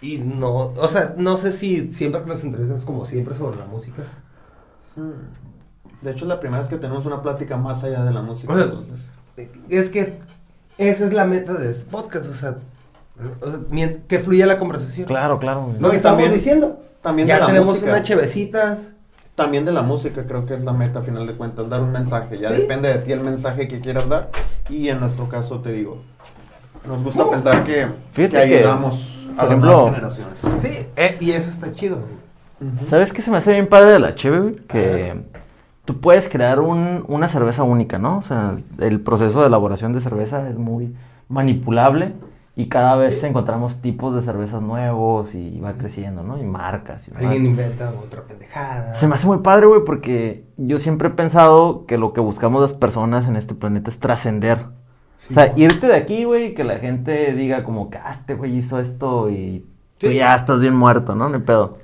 Y 0.00 0.18
no, 0.18 0.72
o 0.76 0.88
sea, 0.88 1.14
no 1.16 1.36
sé 1.36 1.50
si 1.50 1.90
siempre 1.90 2.22
que 2.22 2.28
nos 2.28 2.44
interesamos 2.44 2.84
como 2.84 3.04
siempre 3.04 3.34
sobre 3.34 3.58
la 3.58 3.64
música. 3.64 4.04
Mm. 4.94 6.04
De 6.04 6.10
hecho, 6.12 6.24
es 6.24 6.28
la 6.28 6.38
primera 6.38 6.60
vez 6.60 6.68
que 6.68 6.76
tenemos 6.76 7.04
una 7.04 7.20
plática 7.20 7.56
más 7.56 7.82
allá 7.82 8.04
de 8.04 8.12
la 8.12 8.22
música. 8.22 8.52
O 8.52 8.56
sea, 8.56 8.64
entonces. 8.66 9.00
Es 9.68 9.90
que 9.90 10.29
esa 10.88 11.04
es 11.06 11.12
la 11.12 11.24
meta 11.24 11.54
de 11.54 11.70
este 11.70 11.84
podcast, 11.84 12.28
o 12.28 12.34
sea, 12.34 12.56
o 13.40 13.46
sea, 13.46 13.60
mien- 13.70 14.02
que 14.08 14.18
fluya 14.18 14.46
la 14.46 14.58
conversación. 14.58 15.06
Claro, 15.06 15.38
claro. 15.38 15.72
Lo 15.74 15.80
No, 15.80 15.88
que 15.90 15.96
y 15.96 15.98
estamos 15.98 16.18
también- 16.18 16.32
diciendo. 16.34 16.80
también 17.02 17.28
ya 17.28 17.34
de 17.34 17.40
la 17.40 17.46
tenemos 17.48 17.68
música. 17.68 17.90
unas 17.90 18.02
chevecitas. 18.02 18.92
También 19.34 19.64
de 19.64 19.72
la 19.72 19.82
música 19.82 20.24
creo 20.26 20.44
que 20.44 20.54
es 20.54 20.62
la 20.64 20.72
meta 20.72 20.98
a 20.98 21.02
final 21.02 21.26
de 21.26 21.34
cuentas, 21.34 21.68
dar 21.70 21.80
un 21.82 21.92
mensaje. 21.92 22.38
Ya 22.38 22.48
Sí. 22.48 22.56
depende 22.62 22.88
de 22.92 22.98
ti 22.98 23.12
el 23.12 23.20
mensaje 23.20 23.68
que 23.68 23.80
quieras 23.80 24.06
dar. 24.08 24.30
Y 24.68 24.88
en 24.88 25.00
nuestro 25.00 25.28
caso 25.28 25.60
te 25.60 25.72
digo, 25.72 26.02
nos 26.86 27.02
gusta 27.02 27.22
No. 27.24 27.30
pensar 27.30 27.64
que, 27.64 27.86
ayudamos 28.36 29.28
a 29.38 29.46
las 29.46 29.58
nuevas 29.58 29.94
generaciones. 29.94 30.38
Sí, 30.60 30.86
eh, 30.96 31.16
y 31.20 31.30
eso 31.30 31.50
está 31.50 31.72
chido. 31.72 32.00
¿Sabes 32.86 33.12
qué 33.14 33.22
se 33.22 33.30
me 33.30 33.38
hace 33.38 33.52
bien 33.52 33.66
padre 33.68 33.92
de 33.92 33.98
la 33.98 34.14
cheve, 34.14 34.40
güey? 34.40 34.54
Que 34.56 35.22
tú 35.92 36.00
puedes 36.00 36.28
crear 36.28 36.60
un- 36.60 37.04
una 37.08 37.26
cerveza 37.26 37.64
única, 37.64 37.98
¿no? 37.98 38.18
O 38.18 38.22
sea, 38.22 38.54
el 38.78 39.00
proceso 39.00 39.40
de 39.40 39.48
elaboración 39.48 39.92
de 39.92 40.00
cerveza 40.00 40.48
es 40.48 40.56
muy 40.56 40.94
manipulable 41.28 42.12
y 42.54 42.66
cada 42.66 42.94
vez 42.94 43.22
encontramos 43.24 43.80
tipos 43.80 44.14
de 44.14 44.22
cervezas 44.22 44.62
nuevos 44.62 45.34
y 45.34 45.58
va 45.60 45.72
creciendo, 45.74 46.22
¿no? 46.22 46.38
Y 46.38 46.44
marcas. 46.44 47.08
Y 47.08 47.12
Alguien 47.16 47.46
inventa 47.46 47.90
otra 48.04 48.22
pendejada. 48.22 48.94
Se 48.96 49.08
me 49.08 49.14
hace 49.16 49.26
muy 49.26 49.38
padre, 49.38 49.66
güey, 49.66 49.80
porque 49.84 50.44
yo 50.56 50.78
siempre 50.78 51.08
he 51.08 51.10
pensado 51.12 51.86
que 51.86 51.98
lo 51.98 52.12
que 52.12 52.20
buscamos 52.20 52.60
las 52.62 52.72
personas 52.72 53.26
en 53.26 53.34
este 53.36 53.54
planeta 53.54 53.90
es 53.90 53.98
trascender. 53.98 54.66
Sí, 55.18 55.28
o 55.32 55.34
sea, 55.34 55.48
no. 55.48 55.58
irte 55.58 55.86
de 55.88 55.96
aquí, 55.96 56.24
güey, 56.24 56.46
y 56.46 56.54
que 56.54 56.62
la 56.64 56.78
gente 56.78 57.32
diga 57.32 57.64
como 57.64 57.90
que, 57.90 57.98
ah, 57.98 58.12
este 58.12 58.34
güey 58.34 58.56
hizo 58.56 58.78
esto 58.78 59.28
y 59.28 59.66
tú 59.98 60.06
Sí. 60.08 60.14
ya 60.14 60.34
estás 60.36 60.60
bien 60.60 60.74
muerto, 60.76 61.14
¿no? 61.16 61.26
Hay 61.26 61.40
pedo. 61.40 61.78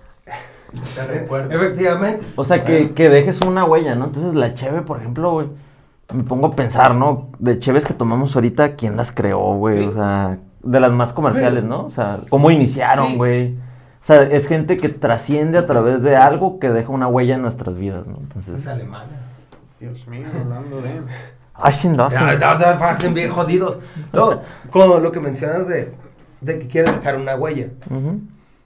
Te 0.95 1.07
recuerdo. 1.07 1.51
Efectivamente. 1.55 2.25
O 2.37 2.45
sea, 2.45 2.65
que, 2.65 2.93
que 2.93 3.09
dejes 3.09 3.41
una 3.43 3.65
huella, 3.65 3.95
¿no? 3.95 4.07
Entonces, 4.07 4.35
la 4.35 4.55
cheve, 4.55 4.83
por 4.83 4.99
ejemplo, 4.99 5.33
güey, 5.33 5.49
me 6.13 6.23
pongo 6.23 6.49
a 6.49 6.57
pensar, 6.57 6.95
¿no? 6.95 7.29
De 7.39 7.59
cheves 7.59 7.85
que 7.85 7.95
tomamos 7.95 8.35
ahorita, 8.35 8.75
¿quién 8.77 8.97
las 8.97 9.13
creó, 9.13 9.55
güey? 9.57 9.83
Sí. 9.85 9.89
O 9.91 9.93
sea, 9.95 10.39
de 10.63 10.81
las 10.81 10.93
más 10.93 11.13
comerciales, 11.13 11.63
Sí. 11.63 11.69
¿no? 11.69 11.87
O 11.87 11.91
sea, 11.91 12.19
¿cómo 12.29 12.51
iniciaron, 12.51 13.09
Sí. 13.13 13.17
güey? 13.17 13.55
O 14.03 14.05
sea, 14.07 14.23
es 14.23 14.47
gente 14.47 14.77
que 14.77 14.89
trasciende 14.89 15.59
a 15.59 15.67
través 15.67 16.03
de 16.03 16.15
algo 16.17 16.61
que 16.61 16.71
deja 16.71 16.91
una 16.91 17.09
huella 17.09 17.35
en 17.35 17.43
nuestras 17.43 17.77
vidas, 17.77 18.07
¿no? 18.07 18.15
Es 18.19 18.23
Entonces, 18.23 18.67
alemana. 18.69 19.11
Dios 19.81 20.07
mío, 20.07 20.27
hablando 20.41 20.81
de... 20.81 21.01
ay, 21.55 21.75
bien 23.13 23.31
jodidos. 23.31 23.79
No, 24.13 24.41
como 24.71 24.99
lo 24.99 25.11
que 25.11 25.21
mencionas 25.21 25.67
de, 25.67 25.93
de 26.41 26.59
que 26.59 26.69
quieres 26.69 26.95
dejar 26.97 27.17
una 27.17 27.35
huella. 27.35 27.69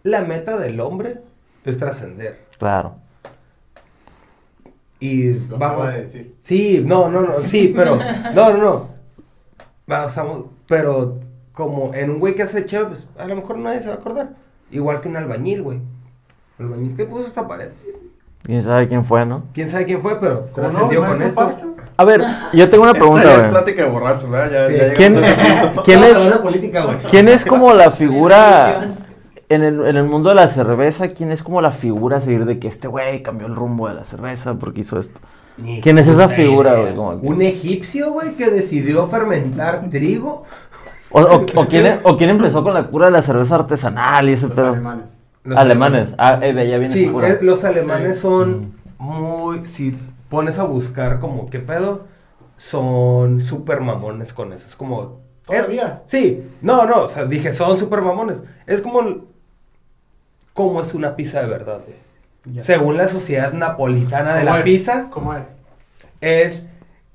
La 0.03 0.23
meta 0.23 0.57
del 0.59 0.81
hombre 0.81 1.21
es 1.65 1.79
trascender. 1.79 2.41
Claro. 2.59 2.95
Y 4.99 5.29
decir. 5.29 6.35
Sí, 6.41 6.83
no, 6.85 7.09
no, 7.09 7.23
no, 7.23 7.39
sí, 7.41 7.73
pero. 7.75 7.97
No, 8.35 8.53
no, 8.53 8.59
no. 8.59 8.89
Vamos, 9.87 10.11
estamos- 10.11 10.45
pero 10.69 11.19
como 11.53 11.93
en 11.95 12.11
un 12.11 12.19
güey 12.21 12.35
que 12.35 12.43
hace 12.43 12.65
chévere, 12.67 12.91
pues 12.91 13.07
a 13.19 13.27
lo 13.27 13.35
mejor 13.37 13.59
nadie 13.59 13.81
se 13.83 13.89
va 13.89 13.95
a 13.95 13.99
acordar. 13.99 14.31
Igual 14.71 15.01
que 15.01 15.09
un 15.09 15.17
albañil, 15.17 15.63
güey. 15.63 15.81
El 16.59 16.67
albañil 16.67 16.97
que 16.97 17.07
puso 17.07 17.27
esta 17.27 17.49
pared. 17.49 17.71
¿Quién 18.43 18.63
sabe 18.63 18.89
quién 18.89 19.05
fue, 19.05 19.27
no? 19.27 19.45
Quién 19.53 19.69
sabe 19.69 19.85
quién 19.85 20.01
fue, 20.01 20.19
pero 20.21 20.49
trascendió 20.55 21.01
con 21.05 21.19
¿Maestro 21.19 21.49
esto. 21.51 21.67
A 21.97 22.05
ver, 22.05 22.25
yo 22.55 22.71
tengo 22.71 22.85
una 22.85 22.93
Esta 22.93 22.99
ya 23.05 23.11
pregunta, 23.11 23.45
es 23.47 23.51
plática 23.51 23.83
de 23.85 23.91
borrachos, 23.91 24.31
¿verdad? 24.31 24.51
Ya, 24.51 24.67
Sí. 24.69 24.77
ya 24.77 24.95
¿Quién. 24.95 25.15
¿quién 25.85 26.03
es. 26.05 26.19
¿Quién 27.11 27.29
es 27.29 27.45
como 27.45 27.75
la 27.75 27.91
figura 27.91 28.95
en 29.51 29.63
el, 29.63 29.85
en 29.87 29.97
el 29.97 30.05
mundo 30.05 30.31
de 30.31 30.37
la 30.37 30.49
cerveza? 30.49 31.09
¿Quién 31.09 31.31
es 31.33 31.43
como 31.43 31.61
la 31.61 31.73
figura 31.73 32.17
a 32.17 32.21
seguir 32.23 32.45
de 32.47 32.59
que 32.59 32.69
este 32.69 32.89
güey 32.89 33.23
cambió 33.23 33.47
el 33.47 33.55
rumbo 33.57 33.89
de 33.89 33.95
la 33.95 34.05
cerveza 34.05 34.55
porque 34.55 34.81
hizo 34.81 34.99
esto? 34.99 35.19
Ni 35.59 35.81
¿Quién 35.83 35.99
es 35.99 36.09
esa 36.09 36.29
figura, 36.29 36.75
güey? 36.95 37.19
Un 37.23 37.43
egipcio, 37.43 38.13
güey, 38.13 38.35
que 38.37 38.49
decidió 38.51 39.07
fermentar 39.09 39.91
trigo. 39.91 40.45
O, 41.11 41.21
o- 41.21 41.45
o 41.57 41.67
quién, 41.67 41.99
o 42.05 42.17
quién 42.17 42.31
empezó 42.31 42.63
con 42.63 42.73
la 42.73 42.85
cura 42.85 43.07
de 43.07 43.13
la 43.13 43.21
cerveza 43.23 43.57
artesanal 43.57 44.29
y 44.29 44.33
ese 44.33 44.47
Los 44.47 44.55
pedo? 44.55 44.69
alemanes. 44.69 45.17
Los 45.45 45.59
alemanes. 45.59 46.15
Ah, 46.19 46.39
eh, 46.43 46.53
de 46.53 46.61
allá 46.63 46.79
viene 46.79 46.95
Sí, 46.95 47.07
cura. 47.09 47.29
es- 47.29 47.43
los 47.43 47.65
alemanes 47.65 48.17
Sí. 48.17 48.23
son 48.23 48.73
muy. 48.99 49.67
Si 49.67 49.99
pones 50.29 50.59
a 50.59 50.65
buscar, 50.65 51.19
como, 51.19 51.51
¿qué 51.51 51.59
pedo? 51.59 52.05
Son 52.57 53.43
súper 53.43 53.81
mamones 53.81 54.33
con 54.33 54.53
eso. 54.53 54.67
Es 54.69 54.77
como. 54.77 55.21
es- 55.49 55.63
¿Todavía? 55.63 56.03
sí, 56.05 56.45
no, 56.63 56.87
no, 56.87 57.03
o 57.05 57.09
sea, 57.09 57.25
dije, 57.27 57.53
son 57.53 57.77
súper 57.79 58.03
mamones. 58.03 58.43
Es 58.67 58.81
como. 58.83 59.29
¿Cómo 60.55 60.83
es 60.83 60.95
una 60.95 61.17
pizza 61.17 61.41
de 61.41 61.47
verdad, 61.49 61.81
güey? 61.87 61.97
Ya. 62.57 62.63
Según 62.63 62.97
la 62.97 63.09
sociedad 63.09 63.53
napolitana 63.53 64.35
de 64.35 64.41
¿Cómo 64.41 64.53
la 64.53 64.59
es? 64.59 64.65
pizza, 64.65 65.07
¿Cómo 65.11 65.35
es? 65.35 65.45
es 66.21 66.67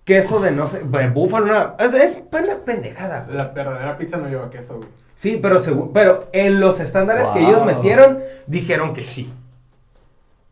queso 0.04 0.40
de 0.40 0.52
no 0.52 0.68
sé. 0.68 0.84
de 0.84 1.10
búfalo, 1.10 1.46
una, 1.46 1.74
es, 1.80 1.94
es 1.94 2.24
una 2.32 2.58
pendejada. 2.64 3.26
La 3.30 3.46
verdadera 3.50 3.98
pizza 3.98 4.18
no 4.18 4.28
lleva 4.28 4.50
queso, 4.50 4.78
güey. 4.78 4.90
Sí, 5.16 5.40
pero, 5.42 5.60
segu- 5.62 5.92
pero 5.94 6.28
en 6.34 6.60
los 6.60 6.80
estándares 6.80 7.26
que 7.30 7.40
ellos 7.40 7.66
metieron, 7.66 8.20
dijeron 8.48 8.94
que 8.94 9.04
sí. 9.06 9.34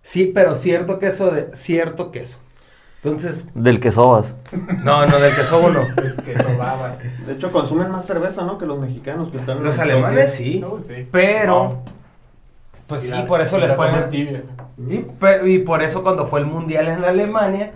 Sí, 0.02 0.32
pero 0.34 0.56
cierto 0.56 1.00
queso 1.00 1.32
de 1.32 1.56
cierto 1.56 2.12
queso. 2.12 2.40
Entonces, 3.04 3.46
Del 3.54 3.80
que 3.82 3.92
sobas. 3.92 4.26
no, 4.84 5.06
no, 5.06 5.20
del 5.20 5.36
queso 5.36 5.70
no. 5.70 5.82
El 5.98 6.16
queso 6.24 6.58
baba. 6.58 6.98
De 7.28 7.34
hecho, 7.34 7.52
consumen 7.52 7.92
más 7.92 8.06
cerveza, 8.06 8.44
¿no? 8.46 8.58
Que 8.58 8.66
los 8.66 8.80
mexicanos 8.80 9.30
que 9.30 9.38
están 9.38 9.58
en 9.58 9.64
Los 9.66 9.76
el 9.76 9.82
alemanes 9.82 10.34
sí, 10.36 10.60
No, 10.60 10.80
sí. 10.80 11.08
pero 11.12 11.84
pues 12.94 13.04
Y 13.04 13.08
sí, 13.08 13.14
la- 13.14 13.26
por 13.26 13.42
eso 13.42 13.58
les 13.58 13.74
fue 13.74 13.88
y, 14.12 15.06
pero- 15.20 15.48
y 15.48 15.60
por 15.60 15.82
eso 15.82 16.04
cuando 16.04 16.28
fue 16.28 16.40
el 16.42 16.46
mundial 16.46 16.88
en 16.88 17.04
Alemania, 17.04 17.72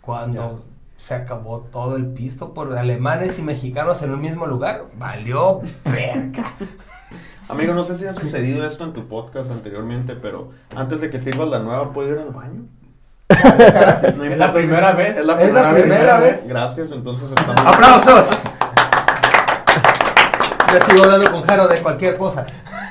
cuando 0.00 0.58
Ya. 0.58 0.64
se 1.04 1.14
acabó 1.14 1.60
todo 1.72 1.96
el 1.96 2.06
pisto 2.06 2.54
por 2.54 2.76
alemanes 2.76 3.38
y 3.38 3.42
mexicanos 3.42 4.02
en 4.02 4.12
un 4.12 4.20
mismo 4.20 4.46
lugar, 4.46 4.84
valió 4.96 5.60
verga. 5.84 6.54
Amigo, 7.48 7.74
no 7.74 7.84
sé 7.84 7.96
si 7.96 8.06
ha 8.06 8.14
sucedido 8.14 8.64
esto 8.66 8.84
en 8.84 8.94
tu 8.94 9.06
podcast 9.06 9.50
anteriormente, 9.50 10.14
pero 10.16 10.50
antes 10.74 11.00
de 11.02 11.10
que 11.10 11.18
sirvas 11.18 11.48
la 11.48 11.58
nueva, 11.58 11.92
¿puedo 11.92 12.10
ir 12.12 12.18
al 12.18 12.30
baño? 12.30 12.62
No 14.16 14.24
Es 14.24 14.38
la 14.38 14.46
si- 14.48 14.52
primera 14.54 14.92
vez. 14.92 15.18
Es 15.18 15.26
la 15.26 15.32
Es 15.34 15.38
primera, 15.40 15.72
vez. 15.72 15.82
primera 15.82 16.18
vez. 16.20 16.48
Gracias, 16.48 16.90
entonces 16.90 17.30
estamos... 17.30 17.66
¡Aplausos! 17.66 18.42
Ya 20.72 20.80
sigo 20.86 21.04
hablando 21.04 21.30
con 21.30 21.42
Jaro 21.42 21.68
de 21.68 21.76
cualquier 21.80 22.16
cosa. 22.16 22.46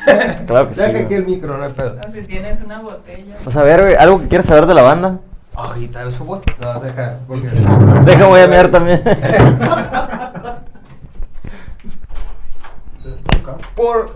Claro 0.47 0.69
que 0.69 0.73
sí. 0.75 0.79
Ya 0.79 0.87
que 0.87 0.91
güey. 0.93 1.05
aquí 1.05 1.13
el 1.15 1.25
micro, 1.25 1.57
no 1.57 1.63
hay 1.63 1.71
pedo. 1.71 1.97
O 2.07 2.11
si 2.11 2.21
tienes 2.23 2.63
una 2.63 2.81
botella. 2.81 3.35
Pues 3.43 3.55
a 3.55 3.63
ver, 3.63 3.81
güey, 3.81 3.95
¿algo 3.95 4.19
que 4.21 4.27
quieras 4.27 4.47
saber 4.47 4.65
de 4.65 4.73
la 4.73 4.81
banda? 4.81 5.19
Ahorita 5.55 6.07
eso 6.07 6.25
voy. 6.25 6.39
No, 6.59 6.79
deja. 6.79 7.19
Porque... 7.27 7.49
Deja, 8.05 8.27
voy 8.27 8.41
a 8.41 8.47
mirar 8.47 8.69
también. 8.69 9.03
Por. 13.75 14.11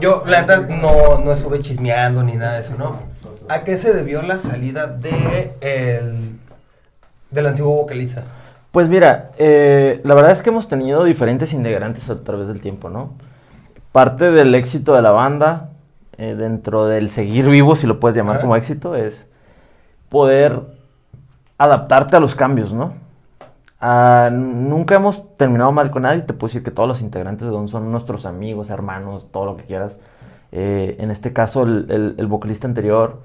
Yo, 0.00 0.24
la 0.26 0.40
neta, 0.40 0.60
no, 0.60 1.18
no 1.18 1.32
estuve 1.32 1.60
chismeando 1.60 2.22
ni 2.22 2.34
nada 2.34 2.54
de 2.54 2.60
eso, 2.60 2.74
¿no? 2.76 2.98
¿A 3.48 3.62
qué 3.62 3.76
se 3.76 3.92
debió 3.94 4.22
la 4.22 4.40
salida 4.40 4.86
de 4.86 5.54
el, 5.60 6.38
del 7.30 7.46
antiguo 7.46 7.76
vocalista? 7.76 8.24
Pues 8.72 8.88
mira, 8.88 9.30
eh, 9.38 10.00
la 10.04 10.14
verdad 10.14 10.32
es 10.32 10.42
que 10.42 10.50
hemos 10.50 10.68
tenido 10.68 11.04
diferentes 11.04 11.52
integrantes 11.52 12.10
a 12.10 12.22
través 12.22 12.48
del 12.48 12.60
tiempo, 12.60 12.90
¿no? 12.90 13.14
Parte 13.96 14.30
del 14.30 14.54
éxito 14.54 14.92
de 14.94 15.00
la 15.00 15.10
banda, 15.10 15.70
eh, 16.18 16.34
dentro 16.34 16.84
del 16.84 17.08
seguir 17.08 17.48
vivo, 17.48 17.76
si 17.76 17.86
lo 17.86 17.98
puedes 17.98 18.14
llamar 18.14 18.42
como 18.42 18.54
éxito, 18.54 18.94
es 18.94 19.26
poder 20.10 20.60
adaptarte 21.56 22.14
a 22.14 22.20
los 22.20 22.34
cambios, 22.34 22.74
¿no? 22.74 22.92
Ah, 23.80 24.28
nunca 24.30 24.96
hemos 24.96 25.34
terminado 25.38 25.72
mal 25.72 25.90
con 25.90 26.02
nadie, 26.02 26.20
te 26.20 26.34
puedo 26.34 26.48
decir 26.48 26.62
que 26.62 26.70
todos 26.70 26.86
los 26.86 27.00
integrantes 27.00 27.46
de 27.46 27.52
Don 27.52 27.68
son 27.68 27.90
nuestros 27.90 28.26
amigos, 28.26 28.68
hermanos, 28.68 29.28
todo 29.32 29.46
lo 29.46 29.56
que 29.56 29.64
quieras. 29.64 29.96
Eh, 30.52 30.96
en 30.98 31.10
este 31.10 31.32
caso, 31.32 31.62
el, 31.62 31.86
el- 31.88 32.14
el 32.18 32.26
vocalista 32.26 32.66
anterior, 32.68 33.20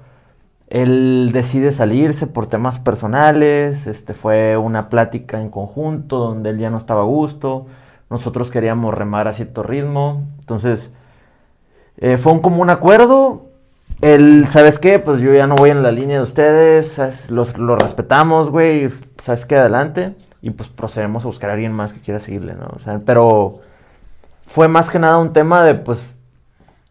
él 0.70 1.32
decide 1.34 1.72
salirse 1.72 2.26
por 2.26 2.46
temas 2.46 2.78
personales, 2.78 3.86
este 3.86 4.14
fue 4.14 4.56
una 4.56 4.88
plática 4.88 5.38
en 5.38 5.50
conjunto 5.50 6.16
donde 6.16 6.48
él 6.48 6.56
ya 6.56 6.70
no 6.70 6.78
estaba 6.78 7.02
a 7.02 7.04
gusto, 7.04 7.66
nosotros 8.12 8.50
queríamos 8.50 8.94
remar 8.94 9.26
a 9.26 9.32
cierto 9.32 9.62
ritmo, 9.62 10.22
entonces 10.38 10.90
eh, 11.96 12.18
fue 12.18 12.32
un 12.32 12.40
común 12.40 12.70
acuerdo, 12.70 13.46
él, 14.00 14.46
¿sabes 14.48 14.78
qué? 14.78 14.98
Pues 14.98 15.20
yo 15.20 15.32
ya 15.32 15.46
no 15.46 15.54
voy 15.56 15.70
en 15.70 15.82
la 15.82 15.90
línea 15.90 16.18
de 16.18 16.22
ustedes, 16.22 16.92
¿sabes? 16.92 17.30
Los, 17.30 17.56
lo 17.56 17.74
respetamos, 17.74 18.50
güey, 18.50 18.90
¿sabes 19.18 19.46
qué? 19.46 19.56
Adelante, 19.56 20.14
y 20.42 20.50
pues 20.50 20.68
procedemos 20.68 21.24
a 21.24 21.28
buscar 21.28 21.50
a 21.50 21.54
alguien 21.54 21.72
más 21.72 21.92
que 21.92 22.00
quiera 22.00 22.20
seguirle, 22.20 22.54
¿no? 22.54 22.68
O 22.76 22.78
sea, 22.78 23.00
pero 23.04 23.60
fue 24.46 24.68
más 24.68 24.90
que 24.90 24.98
nada 24.98 25.18
un 25.18 25.32
tema 25.32 25.64
de, 25.64 25.74
pues, 25.74 25.98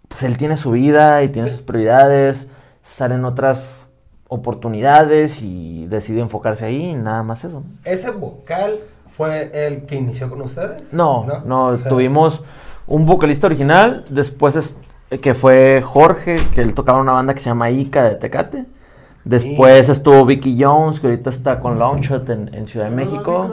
pues 0.08 0.24
él 0.24 0.38
tiene 0.38 0.58
su 0.58 0.72
vida 0.72 1.24
y 1.24 1.30
tiene 1.30 1.50
sus 1.50 1.62
prioridades, 1.62 2.48
salen 2.84 3.26
otras 3.26 3.64
oportunidades 4.28 5.42
y 5.42 5.86
decide 5.88 6.22
enfocarse 6.22 6.66
ahí 6.66 6.92
y 6.92 6.94
nada 6.94 7.22
más 7.22 7.44
eso. 7.44 7.64
¿Ese 7.84 8.10
vocal 8.12 8.80
fue 9.12 9.52
el 9.54 9.86
que 9.86 9.96
inició 9.96 10.30
con 10.30 10.42
ustedes? 10.42 10.92
No, 10.94 11.26
no, 11.46 11.68
O 11.68 11.76
sea, 11.78 11.90
tuvimos 11.90 12.42
un 12.88 13.06
vocalista 13.06 13.48
original, 13.48 14.06
después 14.10 14.56
es- 14.56 14.76
que 15.22 15.34
fue 15.34 15.82
Jorge, 15.82 16.36
que 16.56 16.62
él 16.62 16.74
tocaba 16.74 16.98
en 17.00 17.04
una 17.04 17.12
banda 17.12 17.34
que 17.34 17.42
se 17.42 17.50
llama 17.50 17.70
Ica 17.70 18.04
de 18.04 18.16
Tecate. 18.16 18.66
Después 19.26 19.88
estuvo 19.90 20.26
Vicky 20.26 20.58
Jones, 20.60 21.00
que 21.00 21.08
ahorita 21.08 21.30
está 21.30 21.60
con 21.60 21.78
Longshot 21.78 22.28
en, 22.30 22.50
en 22.56 22.68
Ciudad 22.68 22.90
de 22.90 22.96
México. 22.96 23.50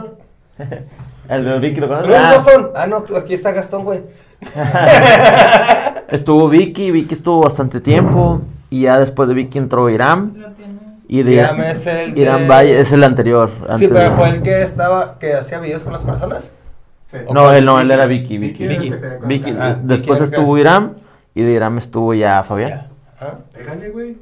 El 1.28 1.44
de 1.44 1.58
Vicky 1.58 1.80
lo. 1.80 1.88
¡Saludos, 1.88 2.16
Ah, 2.18 2.32
Gastón! 2.36 2.70
Ah, 2.74 2.86
no, 2.86 3.04
aquí 3.18 3.34
está 3.34 3.52
Gastón, 3.52 3.84
güey. 3.84 4.00
estuvo 6.10 6.48
Vicky, 6.48 6.90
Vicky 6.90 7.14
estuvo 7.14 7.42
bastante 7.42 7.80
tiempo. 7.80 8.40
Y 8.70 8.82
ya 8.82 8.98
después 8.98 9.28
de 9.28 9.34
Vicky 9.34 9.58
entró 9.58 9.88
Iram. 9.90 10.34
Lo 10.36 10.48
tiene. 10.52 10.77
Y 11.08 11.22
de 11.22 11.32
Iram 11.32 11.60
es 11.62 11.86
el 11.86 12.14
de- 12.14 12.20
Irán 12.20 12.46
Valle 12.48 12.80
es 12.80 12.92
el 12.92 13.02
anterior. 13.02 13.50
Sí, 13.50 13.64
antes 13.68 13.88
pero 13.88 14.10
de- 14.10 14.16
fue 14.16 14.28
el 14.28 14.42
que 14.42 14.62
estaba, 14.62 15.18
que 15.18 15.34
hacía 15.34 15.58
videos 15.58 15.82
con 15.82 15.92
las 15.94 16.02
personas. 16.02 16.50
Sí. 17.06 17.16
No, 17.32 17.50
él 17.52 17.64
no, 17.64 17.80
él 17.80 17.90
era 17.90 18.04
Vicky, 18.06 18.36
Vicky. 18.38 18.64
el 18.64 19.18
Vicky. 19.24 19.52
que. 19.52 19.56
Ah, 19.58 19.78
después 19.82 20.20
estuvo 20.20 20.56
el 20.56 20.62
que- 20.62 20.68
Iram 20.68 20.94
y 21.34 21.42
de 21.42 21.52
Iram 21.52 21.78
estuvo 21.78 22.12
ya 22.14 22.42
Fabián. 22.44 22.88
Ah, 23.20 23.38
Pégale, 23.52 23.88
güey. 23.90 24.16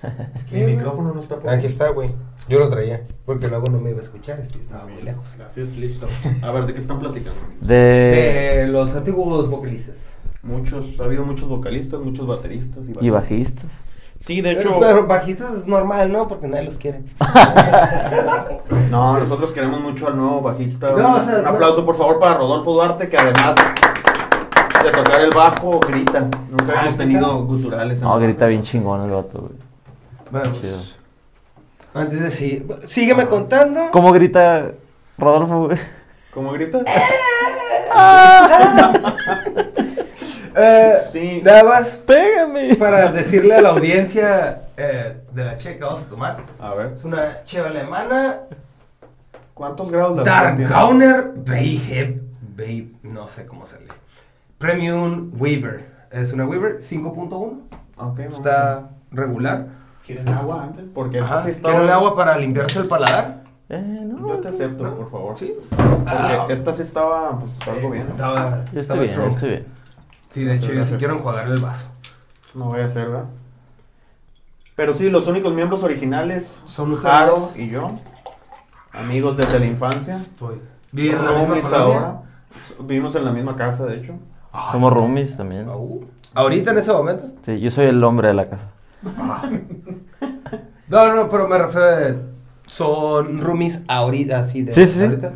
Mi 0.52 0.62
micrófono 0.62 1.12
no 1.12 1.20
está 1.20 1.36
por 1.36 1.50
Aquí 1.50 1.66
está, 1.66 1.88
güey. 1.90 2.10
Yo 2.48 2.60
lo 2.60 2.68
traía, 2.70 3.02
porque 3.26 3.48
luego 3.48 3.66
no 3.68 3.80
me 3.80 3.90
iba 3.90 3.98
a 3.98 4.02
escuchar, 4.02 4.38
este 4.38 4.58
estaba 4.60 4.86
muy 4.86 5.02
lejos. 5.02 5.24
Gracias, 5.36 5.68
listo. 5.70 6.06
A 6.40 6.52
ver, 6.52 6.66
¿de 6.66 6.72
qué 6.74 6.78
están 6.78 7.00
platicando? 7.00 7.38
De... 7.60 7.74
De 7.74 8.68
los 8.68 8.94
antiguos 8.94 9.50
vocalistas. 9.50 9.96
Muchos, 10.44 10.98
ha 11.00 11.04
habido 11.04 11.24
muchos 11.24 11.48
vocalistas, 11.48 11.98
muchos 12.00 12.26
bateristas 12.28 12.84
y 12.88 13.04
Y 13.04 13.10
bajistas. 13.10 13.64
Sí, 14.18 14.40
de 14.40 14.52
hecho... 14.52 14.78
Pero 14.80 15.06
bajistas 15.06 15.54
es 15.54 15.66
normal, 15.66 16.10
¿no? 16.12 16.28
Porque 16.28 16.46
nadie 16.48 16.64
los 16.66 16.76
quiere. 16.76 17.02
No, 18.90 19.18
nosotros 19.18 19.52
queremos 19.52 19.80
mucho 19.80 20.08
al 20.08 20.16
nuevo 20.16 20.40
bajista. 20.40 20.90
No, 20.92 20.96
un, 20.96 21.04
o 21.20 21.24
sea, 21.24 21.38
un 21.40 21.46
aplauso, 21.46 21.84
por 21.84 21.94
favor, 21.96 22.18
para 22.18 22.34
Rodolfo 22.38 22.72
Duarte, 22.72 23.08
que 23.08 23.16
además 23.18 23.54
de 24.82 24.90
tocar 24.90 25.20
el 25.20 25.30
bajo, 25.30 25.78
grita. 25.80 26.20
Nunca 26.20 26.64
Ah, 26.68 26.72
hemos 26.82 26.84
¿grita? 26.84 26.96
tenido 26.98 27.44
guturales. 27.44 27.98
en 27.98 28.04
No, 28.04 28.18
grita 28.18 28.46
bien 28.46 28.62
chingón 28.62 29.04
el 29.04 29.10
vato, 29.10 29.40
güey. 29.40 29.52
Vamos. 30.30 30.60
Chido. 30.60 30.78
Antes 31.94 32.20
de 32.20 32.30
seguir, 32.30 32.66
sígueme 32.86 33.26
contando. 33.26 33.88
¿Cómo 33.92 34.12
grita 34.12 34.70
Rodolfo, 35.18 35.66
güey? 35.66 35.78
¿Cómo 36.32 36.52
grita? 36.52 36.78
Eh, 40.58 40.94
Sí. 41.12 41.40
Nada 41.44 41.62
más 41.64 41.96
Pégame. 42.06 42.74
para 42.76 43.12
decirle 43.12 43.54
a 43.54 43.62
la 43.62 43.68
audiencia 43.70 44.62
eh, 44.76 45.20
de 45.32 45.44
la 45.44 45.56
che 45.58 45.76
que 45.78 45.84
vamos 45.84 46.02
a 46.02 46.04
tomar. 46.06 46.36
A 46.60 46.74
ver. 46.74 46.92
Es 46.94 47.04
una 47.04 47.44
cheva 47.44 47.68
alemana, 47.68 48.40
¿Cuántos 49.54 49.90
grados 49.90 50.16
de 50.18 50.22
Dark 50.24 50.46
alcohol 50.50 50.56
tiene? 50.56 50.70
Gauner 50.70 51.32
Beiheb, 51.34 52.22
Beih- 52.56 52.92
no 53.02 53.26
sé 53.26 53.44
cómo 53.44 53.66
se 53.66 53.78
lee. 53.80 53.86
Premium 54.56 55.32
Weaver. 55.36 55.84
Es 56.12 56.32
una 56.32 56.44
Weaver 56.46 56.80
5.1. 56.80 57.62
Ok, 57.96 58.18
vamos 58.18 58.34
a- 58.34 58.36
Está 58.36 58.88
regular. 59.10 59.66
¿Quieren 60.06 60.28
agua 60.28 60.62
antes? 60.62 60.84
Porque 60.94 61.18
Ajá. 61.18 61.42
sí. 61.44 61.60
¿Quieren 61.60 61.88
agua 61.90 62.14
para 62.16 62.38
limpiarse 62.38 62.78
el 62.80 62.86
paladar? 62.86 63.42
Eh, 63.68 64.00
no. 64.04 64.28
Yo 64.28 64.38
te 64.38 64.48
acepto, 64.48 64.94
por 64.94 65.10
favor. 65.10 65.36
Sí. 65.36 65.52
Porque 65.70 66.04
Ah. 66.06 66.46
esta 66.50 66.72
sí 66.72 66.82
estaba, 66.82 67.38
pues, 67.40 67.52
algo 67.68 67.90
bien. 67.90 68.06
Estaba, 68.10 68.64
Yo 68.72 68.80
estaba 68.80 68.80
estoy 68.80 68.98
bien, 69.00 69.10
strong. 69.12 69.32
estoy 69.34 69.48
bien. 69.50 69.66
Sí, 70.30 70.44
de 70.44 70.54
hecho, 70.54 70.72
yo 70.72 70.84
sí 70.84 70.94
quiero 70.98 71.14
enjuagar 71.16 71.48
el 71.48 71.60
vaso. 71.60 71.88
No 72.54 72.66
voy 72.66 72.80
a 72.80 72.84
hacer, 72.86 73.08
¿verdad? 73.08 73.24
Pero 74.76 74.94
sí, 74.94 75.10
los 75.10 75.26
únicos 75.26 75.52
miembros 75.54 75.82
originales 75.82 76.58
Son. 76.66 76.94
Jaro 76.96 77.52
y 77.56 77.68
yo. 77.68 77.92
Amigos 78.92 79.36
desde 79.36 79.58
la 79.58 79.66
infancia. 79.66 80.16
Estoy. 80.16 80.60
Viven 80.92 81.18
en 81.18 81.24
la 81.24 81.30
misma 81.32 81.44
Roomies 81.46 81.64
colonia. 81.64 81.96
ahora. 81.98 82.22
Vivimos 82.80 83.14
en 83.14 83.24
la 83.24 83.32
misma 83.32 83.56
casa, 83.56 83.84
de 83.86 83.96
hecho. 83.96 84.14
Somos 84.72 84.92
roomies 84.92 85.36
también. 85.36 85.66
¿Ahorita 86.34 86.70
en 86.70 86.78
ese 86.78 86.92
momento? 86.92 87.26
Sí, 87.44 87.60
yo 87.60 87.70
soy 87.70 87.86
el 87.86 88.02
hombre 88.04 88.28
de 88.28 88.34
la 88.34 88.48
casa. 88.48 88.66
No, 90.88 91.14
no, 91.14 91.28
pero 91.28 91.46
me 91.46 91.58
refiero 91.58 91.86
a... 91.86 92.14
Son 92.66 93.40
roomies 93.42 93.82
ahorita, 93.88 94.38
así 94.40 94.62
de 94.62 94.72
Sí, 94.72 94.86
sí, 94.86 95.02
ahorita. 95.04 95.32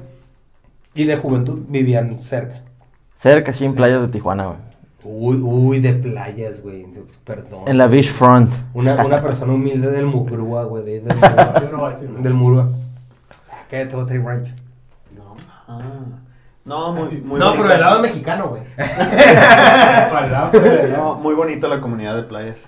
Y 0.94 1.04
de 1.04 1.16
juventud 1.18 1.58
vivían 1.68 2.20
cerca. 2.20 2.62
Cerca, 3.16 3.52
sí, 3.52 3.66
en 3.66 3.74
playas 3.74 4.00
de 4.00 4.08
Tijuana, 4.08 4.46
güey. 4.46 4.58
Uy, 5.04 5.36
uy, 5.42 5.80
de 5.80 5.94
playas, 5.94 6.62
güey. 6.62 6.86
Perdón. 7.24 7.62
En 7.66 7.76
la 7.78 7.88
beachfront. 7.88 8.52
Una, 8.74 9.04
una 9.04 9.20
persona 9.20 9.52
humilde 9.52 9.90
del 9.90 10.06
Mugrúa, 10.06 10.64
güey. 10.64 10.84
de- 10.84 11.00
del 11.00 11.08
Yo 11.18 11.26
Mugrúa. 11.26 11.70
no 11.72 11.78
voy 11.78 11.86
a 11.86 11.90
decir 11.94 12.10
nada. 12.10 12.22
del 12.22 12.34
Murúa. 12.34 12.68
¿Qué 13.68 13.86
te 13.86 13.96
voy 13.96 14.04
a 14.04 14.22
ranch? 14.22 14.48
No. 15.16 15.34
Ah. 15.66 15.80
No, 16.64 16.92
muy, 16.92 17.20
muy 17.22 17.40
no, 17.40 17.52
pero 17.54 17.66
del 17.68 17.80
lado 17.80 18.00
mexicano, 18.00 18.48
güey. 18.48 18.62
No, 20.92 21.14
muy 21.16 21.34
bonita 21.34 21.68
la 21.68 21.80
comunidad 21.80 22.16
de 22.16 22.22
playas. 22.22 22.58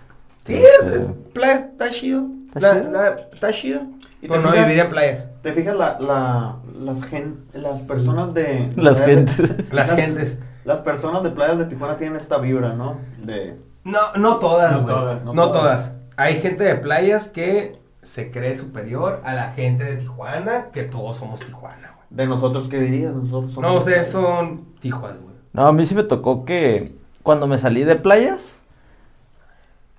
Sí, 0.47 0.55
es, 0.55 1.03
playa 1.33 1.55
está 1.55 1.91
chido. 1.91 2.27
¿Está 2.49 2.61
La- 2.61 2.75
chido? 2.81 2.93
la- 2.93 3.09
Está 3.33 3.53
chido. 3.53 3.81
¿Y 4.23 4.29
Pero 4.29 4.41
te 4.41 4.47
no 4.47 4.51
fijas? 4.53 4.67
viviría 4.67 4.85
en 4.85 4.91
playas. 4.91 5.29
¿Te 5.43 5.53
fijas 5.53 5.77
la, 5.77 5.99
la, 6.01 6.57
las, 6.81 7.03
gen, 7.05 7.41
las 7.53 7.83
personas 7.83 8.33
de... 8.35 8.71
Las 8.77 8.99
playas 9.01 9.31
gentes. 9.37 9.73
Las 9.73 9.91
gentes. 9.95 10.41
Las 10.65 10.81
personas 10.81 11.23
de 11.23 11.31
playas 11.31 11.59
de 11.59 11.67
Tijuana 11.67 11.97
tienen 11.97 12.17
esta 12.17 12.39
vibra, 12.39 12.73
¿no? 12.73 12.99
De... 13.23 13.57
No, 13.85 14.15
no 14.17 14.37
todas, 14.39 14.73
No 14.73 14.83
güey. 14.83 14.95
todas, 14.95 15.25
No, 15.25 15.35
no 15.35 15.51
todas. 15.51 15.95
Hay 16.17 16.41
gente 16.41 16.65
de 16.65 16.75
playas 16.77 17.29
que 17.29 17.79
se 18.03 18.31
cree 18.31 18.57
superior 18.57 19.21
a 19.25 19.35
la 19.35 19.51
gente 19.53 19.85
de 19.85 19.97
Tijuana, 19.97 20.67
que 20.73 20.85
todos 20.85 21.17
somos 21.17 21.41
Tijuana, 21.41 21.95
güey. 21.97 22.07
¿De 22.11 22.27
nosotros 22.27 22.69
qué 22.69 22.79
dirías? 22.81 23.15
Nosotros 23.15 23.53
somos... 23.53 23.71
No, 23.71 23.79
ustedes 23.79 24.09
son 24.11 24.65
Tijuas, 24.81 25.21
güey. 25.21 25.35
No, 25.53 25.67
a 25.67 25.73
mí 25.73 25.85
sí 25.87 25.95
me 25.95 26.03
tocó 26.05 26.45
que 26.45 26.95
cuando 27.23 27.47
me 27.47 27.59
salí 27.59 27.85
de 27.85 27.97
playas, 27.97 28.55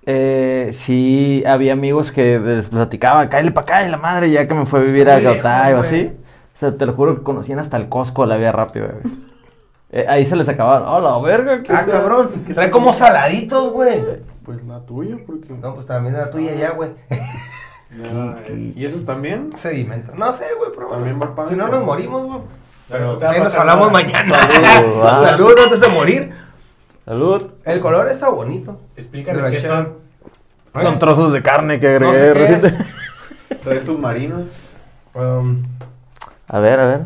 eh, 0.04 0.70
sí 0.72 1.42
había 1.46 1.72
amigos 1.72 2.12
que 2.12 2.38
les 2.38 2.68
platicaba, 2.68 3.28
cállale 3.28 3.50
para 3.52 3.64
acá 3.64 3.86
y 3.86 3.90
la 3.90 3.96
madre, 3.96 4.30
ya 4.30 4.46
que 4.46 4.54
me 4.54 4.66
fue 4.66 4.80
a 4.80 4.82
vivir 4.82 5.08
Está 5.08 5.16
a 5.16 5.20
Gautay 5.20 5.72
o 5.74 5.80
así. 5.80 6.12
O 6.54 6.58
sea, 6.58 6.76
te 6.76 6.86
lo 6.86 6.92
juro 6.94 7.16
que 7.16 7.22
conocían 7.22 7.58
hasta 7.58 7.76
el 7.76 7.88
Costco 7.88 8.24
la 8.24 8.36
vía 8.36 8.52
rápida, 8.52 8.94
güey. 9.00 9.14
Eh, 9.90 10.04
ahí 10.08 10.26
se 10.26 10.34
les 10.36 10.48
acababan, 10.48 10.82
¡oh, 10.86 11.00
la 11.00 11.18
verga! 11.26 11.62
¿qué 11.62 11.72
Ah, 11.72 11.82
es 11.86 11.92
cabrón. 11.92 12.44
Trae 12.52 12.70
como 12.70 12.92
saladitos, 12.92 13.72
güey. 13.72 14.02
Pues 14.44 14.62
la 14.64 14.80
tuya, 14.80 15.16
porque... 15.26 15.48
No, 15.54 15.74
pues 15.74 15.86
también 15.86 16.14
la 16.16 16.30
tuya 16.30 16.54
ya, 16.54 16.70
güey. 16.70 16.90
No, 17.88 18.36
es- 18.40 18.76
¿Y 18.76 18.84
esos 18.84 19.04
también? 19.04 19.50
Sedimento. 19.56 20.12
No 20.16 20.32
sé, 20.32 20.46
güey, 20.58 20.70
pero 20.74 20.88
También 20.88 21.20
va 21.22 21.34
para- 21.34 21.48
Si 21.48 21.54
no 21.54 21.68
nos 21.68 21.84
morimos, 21.84 22.26
güey. 22.26 22.40
Pero- 22.90 23.18
Ahí 23.26 23.40
nos 23.40 23.54
hablamos 23.54 23.92
mañana. 23.92 24.34
Salud, 25.22 25.52
antes 25.64 25.80
de 25.80 25.88
morir. 25.96 26.32
¡Salud! 27.04 27.44
El 27.64 27.80
color 27.80 28.08
está 28.08 28.28
bonito. 28.28 28.80
Explícame 28.96 29.40
De 29.40 29.50
qué 29.52 29.60
son. 29.60 29.94
Son 30.74 30.98
trozos 30.98 31.32
de 31.32 31.42
carne 31.42 31.78
que 31.80 31.98
No 32.00 32.08
agregué 32.10 32.18
sé 32.26 32.32
qué 32.32 32.38
reciente. 32.38 32.84
Traes 33.62 33.84
submarinos. 33.84 34.48
Um, 35.14 35.62
A 36.48 36.58
ver, 36.58 36.80
a 36.80 36.86
ver. 36.86 37.00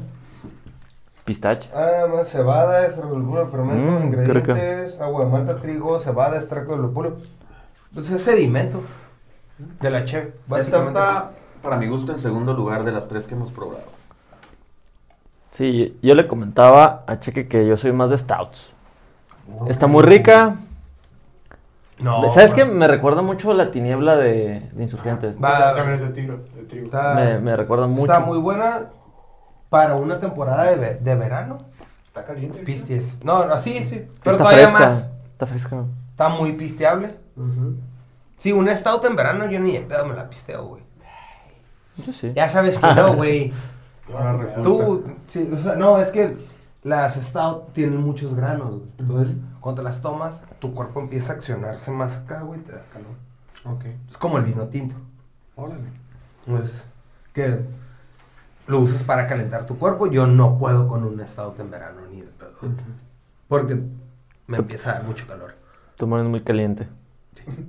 Pistache. 1.24 1.68
ah, 1.74 2.06
más 2.12 2.28
cebada, 2.28 2.86
extracto 2.86 3.12
de 3.14 3.18
lúpulo, 3.20 3.46
fermento, 3.46 3.92
Mm, 3.92 4.04
ingredientes, 4.06 5.00
agua 5.00 5.24
de 5.24 5.30
malta, 5.30 5.56
trigo, 5.60 5.98
cebada, 5.98 6.36
extracto 6.36 6.72
de 6.72 6.78
lúpulo. 6.82 7.18
Pues 7.94 8.10
es 8.10 8.22
sedimento 8.22 8.82
de 9.80 9.90
la 9.90 10.04
chef. 10.04 10.28
Esta 10.56 10.80
está, 10.80 11.30
para 11.62 11.76
mi 11.76 11.88
gusto, 11.88 12.12
en 12.12 12.18
segundo 12.18 12.52
lugar 12.54 12.84
de 12.84 12.92
las 12.92 13.06
tres 13.08 13.26
que 13.26 13.34
hemos 13.34 13.52
probado. 13.52 13.82
Sí, 15.52 15.98
yo 16.02 16.14
le 16.14 16.26
comentaba 16.26 17.04
a 17.06 17.20
Cheque 17.20 17.46
que 17.48 17.66
yo 17.66 17.76
soy 17.76 17.92
más 17.92 18.10
de 18.10 18.18
stouts. 18.18 18.70
Está 19.68 19.86
muy 19.86 20.02
rica. 20.02 20.56
No. 21.98 22.30
¿Sabes 22.30 22.54
qué? 22.54 22.64
Me 22.64 22.88
recuerda 22.88 23.20
mucho 23.20 23.50
a 23.50 23.54
la 23.54 23.70
tiniebla 23.70 24.16
de, 24.16 24.70
de 24.72 24.82
Insurgentes. 24.82 25.34
Va- 25.42 25.74
También 25.74 25.96
es 25.96 26.00
de 26.00 26.08
tiro, 26.14 26.38
de 26.56 26.62
trigo. 26.62 26.86
Está, 26.86 27.14
Me, 27.14 27.38
me 27.40 27.56
recuerda 27.56 27.86
mucho. 27.86 28.04
está 28.04 28.20
muy 28.20 28.38
buena 28.38 28.86
para 29.70 29.94
una 29.94 30.20
temporada 30.20 30.76
de, 30.76 30.96
de 30.96 31.14
verano. 31.14 31.58
Está 32.06 32.24
caliente. 32.24 32.58
Pistes. 32.60 33.16
No, 33.24 33.46
no, 33.46 33.56
sí, 33.58 33.84
sí. 33.84 34.06
Pero 34.22 34.36
Está 34.36 34.44
todavía 34.44 34.68
fresca. 34.68 34.86
más. 34.88 35.06
Está 35.32 35.46
fresca. 35.46 35.84
Está 36.10 36.28
muy 36.28 36.52
pisteable. 36.52 37.14
Sí, 38.36 38.52
una 38.52 38.76
stout 38.76 39.04
en 39.04 39.16
verano 39.16 39.48
yo 39.48 39.60
ni 39.60 39.72
de 39.72 39.80
pedo 39.80 40.04
me 40.06 40.14
la 40.14 40.28
pisteo, 40.28 40.64
güey. 40.66 40.82
Yo 41.98 42.12
sí. 42.12 42.32
Ya 42.34 42.48
sabes 42.48 42.78
que 42.78 42.94
no, 42.94 43.14
güey. 43.16 43.52
Resulta. 44.08 44.62
Tú, 44.62 45.04
sí, 45.26 45.48
o 45.52 45.62
sea, 45.62 45.76
no, 45.76 46.00
es 46.00 46.08
que 46.08 46.36
las 46.82 47.14
stout 47.14 47.72
tienen 47.72 47.98
muchos 47.98 48.34
granos, 48.34 48.70
güey. 48.70 48.82
Entonces, 48.98 49.36
cuando 49.60 49.82
te 49.82 49.88
las 49.88 50.02
tomas, 50.02 50.42
tu 50.58 50.74
cuerpo 50.74 51.00
empieza 51.00 51.32
a 51.32 51.36
accionarse 51.36 51.90
más 51.92 52.16
acá, 52.16 52.40
güey, 52.42 52.60
te 52.60 52.72
da 52.72 52.82
calor. 52.92 53.76
Ok. 53.76 53.84
Es 54.08 54.16
como 54.18 54.38
el 54.38 54.44
vino 54.44 54.66
tinto. 54.66 54.96
Órale. 55.54 55.84
Pues, 56.46 56.82
que 57.34 57.60
lo 58.70 58.80
usas 58.80 59.02
para 59.02 59.26
calentar 59.26 59.66
tu 59.66 59.78
cuerpo. 59.78 60.06
Yo 60.06 60.26
no 60.26 60.58
puedo 60.58 60.88
con 60.88 61.04
un 61.04 61.26
stout 61.26 61.58
en 61.60 61.70
verano, 61.70 62.00
ni 62.10 62.20
de 62.20 62.28
pedo. 62.28 62.52
Porque 63.48 63.78
me 64.46 64.58
empieza 64.58 64.90
a 64.90 64.94
dar 64.94 65.04
mucho 65.04 65.26
calor. 65.26 65.54
Tu 65.96 66.06
mano 66.06 66.22
es 66.22 66.30
muy 66.30 66.42
caliente. 66.42 66.88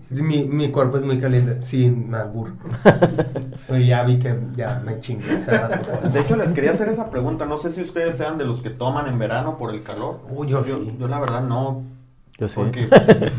Mi, 0.09 0.45
mi 0.45 0.69
cuerpo 0.71 0.97
es 0.97 1.03
muy 1.03 1.19
caliente, 1.19 1.61
sin 1.61 2.13
albur. 2.13 2.51
Y 3.69 3.87
ya 3.87 4.03
vi 4.03 4.19
que 4.19 4.37
ya 4.57 4.81
me 4.83 4.99
chingué 4.99 5.37
hace 5.37 5.57
rato 5.57 5.85
solo. 5.95 6.09
De 6.09 6.19
hecho, 6.19 6.35
les 6.35 6.51
quería 6.51 6.71
hacer 6.71 6.89
esa 6.89 7.09
pregunta. 7.09 7.45
No 7.45 7.57
sé 7.57 7.71
si 7.71 7.81
ustedes 7.81 8.17
sean 8.17 8.37
de 8.37 8.43
los 8.43 8.61
que 8.61 8.69
toman 8.69 9.07
en 9.07 9.17
verano 9.17 9.57
por 9.57 9.73
el 9.73 9.81
calor. 9.81 10.19
Uy, 10.29 10.49
yo 10.49 10.63
sí. 10.63 10.95
Yo, 10.99 11.07
la 11.07 11.19
verdad 11.21 11.41
no. 11.41 11.83
Yo 12.37 12.49
sí. 12.49 12.55
Porque 12.55 12.87
pues, 12.89 13.35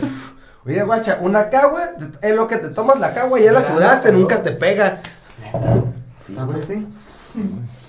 Oye, 0.64 0.82
guacha, 0.84 1.18
una 1.20 1.50
cagua, 1.50 1.90
es 2.22 2.34
lo 2.34 2.46
que 2.46 2.56
te 2.56 2.68
tomas 2.68 2.98
la 2.98 3.12
cagua, 3.12 3.38
ya 3.40 3.52
la 3.52 3.62
sudaste, 3.62 4.12
nunca 4.12 4.42
te 4.42 4.52
pega. 4.52 5.00
sí, 6.24 6.34
güey, 6.34 6.62
sí. 6.62 6.86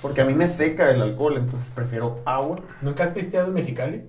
Porque 0.02 0.22
a 0.22 0.26
mí 0.26 0.34
me 0.34 0.48
seca 0.48 0.91
el 0.91 1.02
alcohol, 1.02 1.38
entonces 1.38 1.72
prefiero 1.74 2.20
agua. 2.26 2.58
¿Nunca 2.82 3.04
has 3.04 3.12
pisteado 3.12 3.48
en 3.48 3.54
Mexicali? 3.54 4.04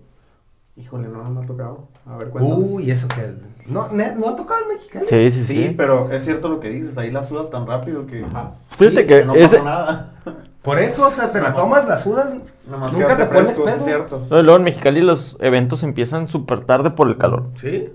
Híjole, 0.76 1.06
no, 1.08 1.22
no 1.22 1.30
me 1.30 1.40
ha 1.40 1.46
tocado. 1.46 1.88
A 2.06 2.16
ver, 2.16 2.28
cuéntame. 2.30 2.56
Uy, 2.64 2.90
eso 2.90 3.06
que 3.08 3.20
es. 3.20 3.34
No, 3.66 3.88
ne- 3.92 4.14
no 4.16 4.28
ha 4.30 4.36
tocado 4.36 4.60
el 4.62 4.74
mexicano. 4.76 5.06
Sí, 5.08 5.30
sí, 5.30 5.44
Sí, 5.44 5.62
sí. 5.68 5.74
pero 5.76 6.10
es 6.12 6.24
cierto 6.24 6.48
lo 6.48 6.58
que 6.60 6.68
dices, 6.68 6.98
ahí 6.98 7.10
la 7.10 7.26
sudas 7.28 7.48
tan 7.50 7.66
rápido 7.66 8.06
que, 8.06 8.24
Ajá. 8.24 8.54
Fíjate 8.70 9.02
Sí, 9.02 9.06
que 9.06 9.24
no 9.24 9.34
ese- 9.34 9.48
pasa 9.58 9.62
nada. 9.64 10.14
Por 10.62 10.78
eso, 10.78 11.06
o 11.06 11.10
sea, 11.10 11.30
te 11.30 11.40
la 11.40 11.54
tomas, 11.54 11.86
la 11.86 11.98
sudas, 11.98 12.34
Nomás 12.68 12.92
nunca 12.92 13.16
te 13.16 13.26
pones 13.26 13.44
fresco, 13.44 13.64
pedo. 13.64 13.76
es 13.76 13.84
cierto. 13.84 14.26
No, 14.30 14.38
y 14.40 14.42
luego 14.42 14.56
en 14.58 14.64
Mexicali 14.64 15.02
los 15.02 15.36
eventos 15.40 15.82
empiezan 15.82 16.26
súper 16.26 16.64
tarde 16.64 16.90
por 16.90 17.06
el 17.08 17.18
calor. 17.18 17.50
Sí. 17.60 17.92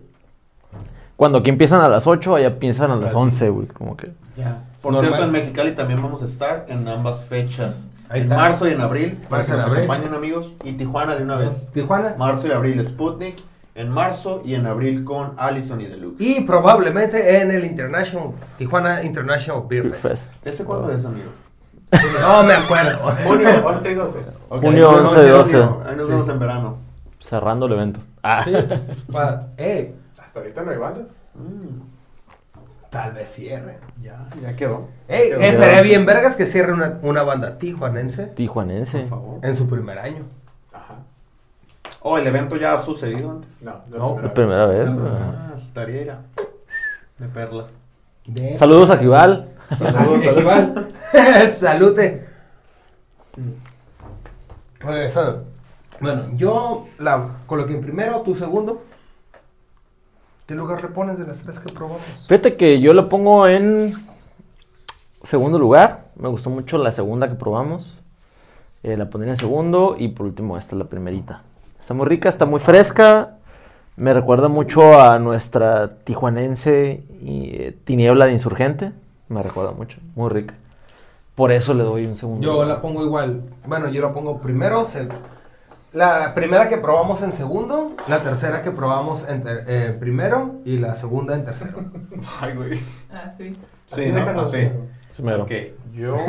Cuando 1.20 1.40
aquí 1.40 1.50
empiezan 1.50 1.82
a 1.82 1.90
las 1.90 2.08
8, 2.08 2.36
allá 2.38 2.48
empiezan 2.48 2.92
a 2.92 2.96
las 2.96 3.14
11, 3.14 3.50
güey. 3.50 3.68
Como 3.68 3.98
que. 3.98 4.14
Ya. 4.38 4.64
Por 4.82 4.94
Normal. 4.94 5.10
cierto, 5.12 5.26
en 5.26 5.32
Mexicali 5.34 5.72
también 5.74 6.02
vamos 6.02 6.22
a 6.22 6.26
estar 6.26 6.66
en 6.70 6.88
ambas 6.88 7.26
fechas. 7.26 7.90
Ahí 8.08 8.22
en 8.22 8.30
marzo 8.30 8.70
y 8.70 8.72
en 8.72 8.80
abril. 8.80 9.20
Para 9.28 9.44
Marzo 9.44 9.52
que 9.52 9.58
y 9.58 9.60
nos 9.60 9.68
abril. 9.68 9.84
acompañen, 9.84 10.14
amigos. 10.14 10.54
Y 10.64 10.72
Tijuana 10.78 11.18
de 11.18 11.24
una 11.24 11.36
vez. 11.36 11.68
Tijuana. 11.74 12.16
Marzo 12.18 12.48
y 12.48 12.52
abril 12.52 12.86
Sputnik. 12.86 13.36
En 13.76 13.90
marzo 13.90 14.42
y 14.46 14.54
en 14.56 14.66
abril 14.66 15.04
con 15.04 15.34
Allison 15.38 15.82
y 15.82 15.88
Deluxe. 15.88 16.22
Y 16.22 16.40
probablemente 16.46 17.42
en 17.42 17.52
el 17.52 17.66
International, 17.66 18.30
Tijuana 18.58 19.04
International 19.04 19.64
Beer 19.68 19.84
Beer 19.84 19.96
Fest. 19.96 20.32
Fest. 20.32 20.48
¿Ese 20.48 20.64
cuándo 20.64 20.90
es, 20.90 21.04
amigo? 21.04 21.28
No 22.22 22.44
me 22.44 22.54
acuerdo. 22.54 22.98
Junio 23.26 23.50
11 23.66 23.92
y 23.92 23.96
12. 23.96 24.20
Ok, 24.48 24.62
Junio 24.62 24.90
ahí 24.90 24.96
nos 24.96 25.12
11, 25.14 25.22
vemos, 25.26 25.52
12. 25.52 25.90
Ahí 25.90 25.96
nos 25.98 26.08
vemos 26.08 26.30
en 26.30 26.40
verano. 26.40 26.78
Cerrando 27.20 27.66
el 27.66 27.74
evento. 27.74 28.00
Ah. 28.24 28.42
Sí. 28.46 28.54
Pa- 29.12 29.48
eh, 29.58 29.96
Hasta 30.30 30.42
ahorita 30.42 30.62
no 30.62 30.70
hay 30.70 30.78
bandas. 30.78 31.08
Mm. 31.34 31.82
Tal 32.92 33.14
vez 33.14 33.32
cierre. 33.32 33.80
Ya, 34.00 34.28
ya 34.44 34.56
quedó. 34.56 34.90
Ey, 35.08 35.30
Quedó. 35.30 35.42
estaría 35.42 35.82
bien 35.82 36.06
vergas 36.06 36.36
que 36.36 36.46
cierre 36.46 36.72
una, 36.72 37.00
una 37.02 37.24
banda 37.24 37.58
tijuanense 37.58 38.28
Tijuanense. 38.28 39.00
Por 39.00 39.10
favor. 39.10 39.40
en 39.44 39.56
su 39.56 39.68
primer 39.68 39.98
año. 39.98 40.26
Ajá. 40.72 40.98
Oh, 42.04 42.20
el 42.20 42.28
evento 42.28 42.58
ya 42.58 42.76
ha 42.76 42.80
sucedido 42.84 43.32
antes. 43.32 43.60
No, 43.64 43.82
No, 43.90 44.20
La 44.22 44.32
primera 44.36 44.68
vez. 44.68 44.88
Ah, 44.88 45.54
estaría 45.58 46.02
ir 46.04 46.12
a- 46.12 46.22
de 47.18 47.28
perlas. 47.28 47.76
De- 48.28 48.56
Saludos 48.56 48.92
a 48.92 48.98
Jibal. 48.98 49.50
Saludos, 49.76 50.20
Ah, 50.28 50.40
Igual. 50.40 50.94
Salute. 51.60 52.28
Bueno, 54.84 54.98
eso- 55.00 55.44
Bueno, 56.00 56.24
yo 56.36 56.88
la 57.00 57.30
coloqué 57.48 57.74
en 57.74 57.82
primero, 57.82 58.22
tú 58.22 58.36
segundo. 58.36 58.84
¿Qué 60.50 60.56
lugar 60.56 60.82
le 60.82 60.88
pones 60.88 61.20
de 61.20 61.28
las 61.28 61.38
tres 61.38 61.60
que 61.60 61.72
probamos? 61.72 62.02
Fíjate 62.28 62.58
que 62.58 62.80
yo 62.80 62.96
lo 62.96 63.08
pongo 63.08 63.46
en 63.46 63.94
segundo 65.24 65.60
lugar. 65.60 66.06
Me 66.16 66.28
gustó 66.28 66.50
mucho 66.50 66.80
la 66.80 66.92
segunda 66.92 67.30
que 67.30 67.36
probamos. 67.36 67.96
Eh, 68.82 68.98
la 68.98 69.12
pondría 69.12 69.34
en 69.34 69.38
segundo. 69.40 69.96
Y 69.96 70.08
por 70.08 70.26
último, 70.26 70.58
esta 70.58 70.74
es 70.74 70.80
la 70.80 70.86
primerita. 70.86 71.44
Está 71.80 71.94
muy 71.94 72.08
rica, 72.08 72.30
está 72.30 72.48
muy 72.48 72.60
fresca. 72.60 73.36
Me 73.96 74.12
recuerda 74.12 74.48
mucho 74.48 75.00
a 75.00 75.20
nuestra 75.20 75.98
tijuanense 75.98 77.04
y, 77.22 77.50
eh, 77.54 77.78
Tiniebla 77.84 78.26
de 78.26 78.32
Insurgente. 78.32 78.92
Me 79.28 79.44
recuerda 79.44 79.70
mucho. 79.74 80.00
Muy 80.16 80.30
rica. 80.32 80.56
Por 81.36 81.52
eso 81.52 81.76
le 81.76 81.84
doy 81.84 82.08
un 82.08 82.16
segundo. 82.16 82.44
Yo 82.44 82.66
la 82.66 82.82
pongo 82.82 83.06
igual. 83.06 83.44
Bueno, 83.68 83.88
yo 83.90 84.02
la 84.02 84.12
pongo 84.16 84.40
primero. 84.40 84.84
se- 84.84 85.10
La 85.92 86.34
primera 86.36 86.68
que 86.70 86.78
probamos 86.78 87.22
en 87.24 87.34
segundo, 87.34 87.94
la 88.08 88.20
tercera 88.20 88.62
que 88.62 88.70
probamos 88.72 89.28
en 89.28 89.42
ter- 89.44 89.66
eh, 89.68 89.98
primero 90.00 90.56
y 90.64 90.78
la 90.78 90.94
segunda 90.96 91.34
en 91.34 91.46
tercero. 91.46 91.80
Ay, 92.42 92.54
güey. 92.56 92.80
Ah, 93.12 93.34
sí. 93.38 93.58
Sí, 93.96 94.02
déjalo 94.06 94.34
¿no? 94.34 94.42
Así. 94.44 94.58
así. 94.58 94.70
Sí, 95.10 95.24
mero. 95.24 95.44
Ok, 95.44 95.52
yo... 95.94 96.16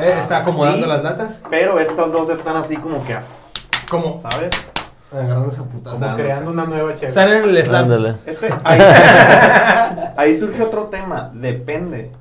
Eh, 0.00 0.14
está 0.20 0.38
acomodando 0.38 0.84
Sí. 0.84 0.88
las 0.88 1.02
latas. 1.02 1.42
Pero 1.50 1.80
estas 1.80 2.12
dos 2.12 2.28
están 2.28 2.56
así 2.56 2.76
como 2.76 3.04
que, 3.04 3.14
as- 3.14 3.50
¿Cómo? 3.90 4.20
¿sabes? 4.22 4.70
Agarrando 5.12 5.48
esa 5.50 5.64
puta. 5.64 5.90
Como 5.90 6.14
creando 6.14 6.52
una 6.52 6.66
nueva 6.66 6.94
chef. 6.94 7.08
Están 7.08 7.28
en 7.30 7.42
el 7.42 7.64
slam. 7.64 7.82
Ándale. 7.82 8.14
Este, 8.24 8.48
ahí, 8.62 8.80
ahí 10.16 10.36
surge 10.36 10.62
otro 10.62 10.84
tema. 10.84 11.32
Depende. 11.34 12.12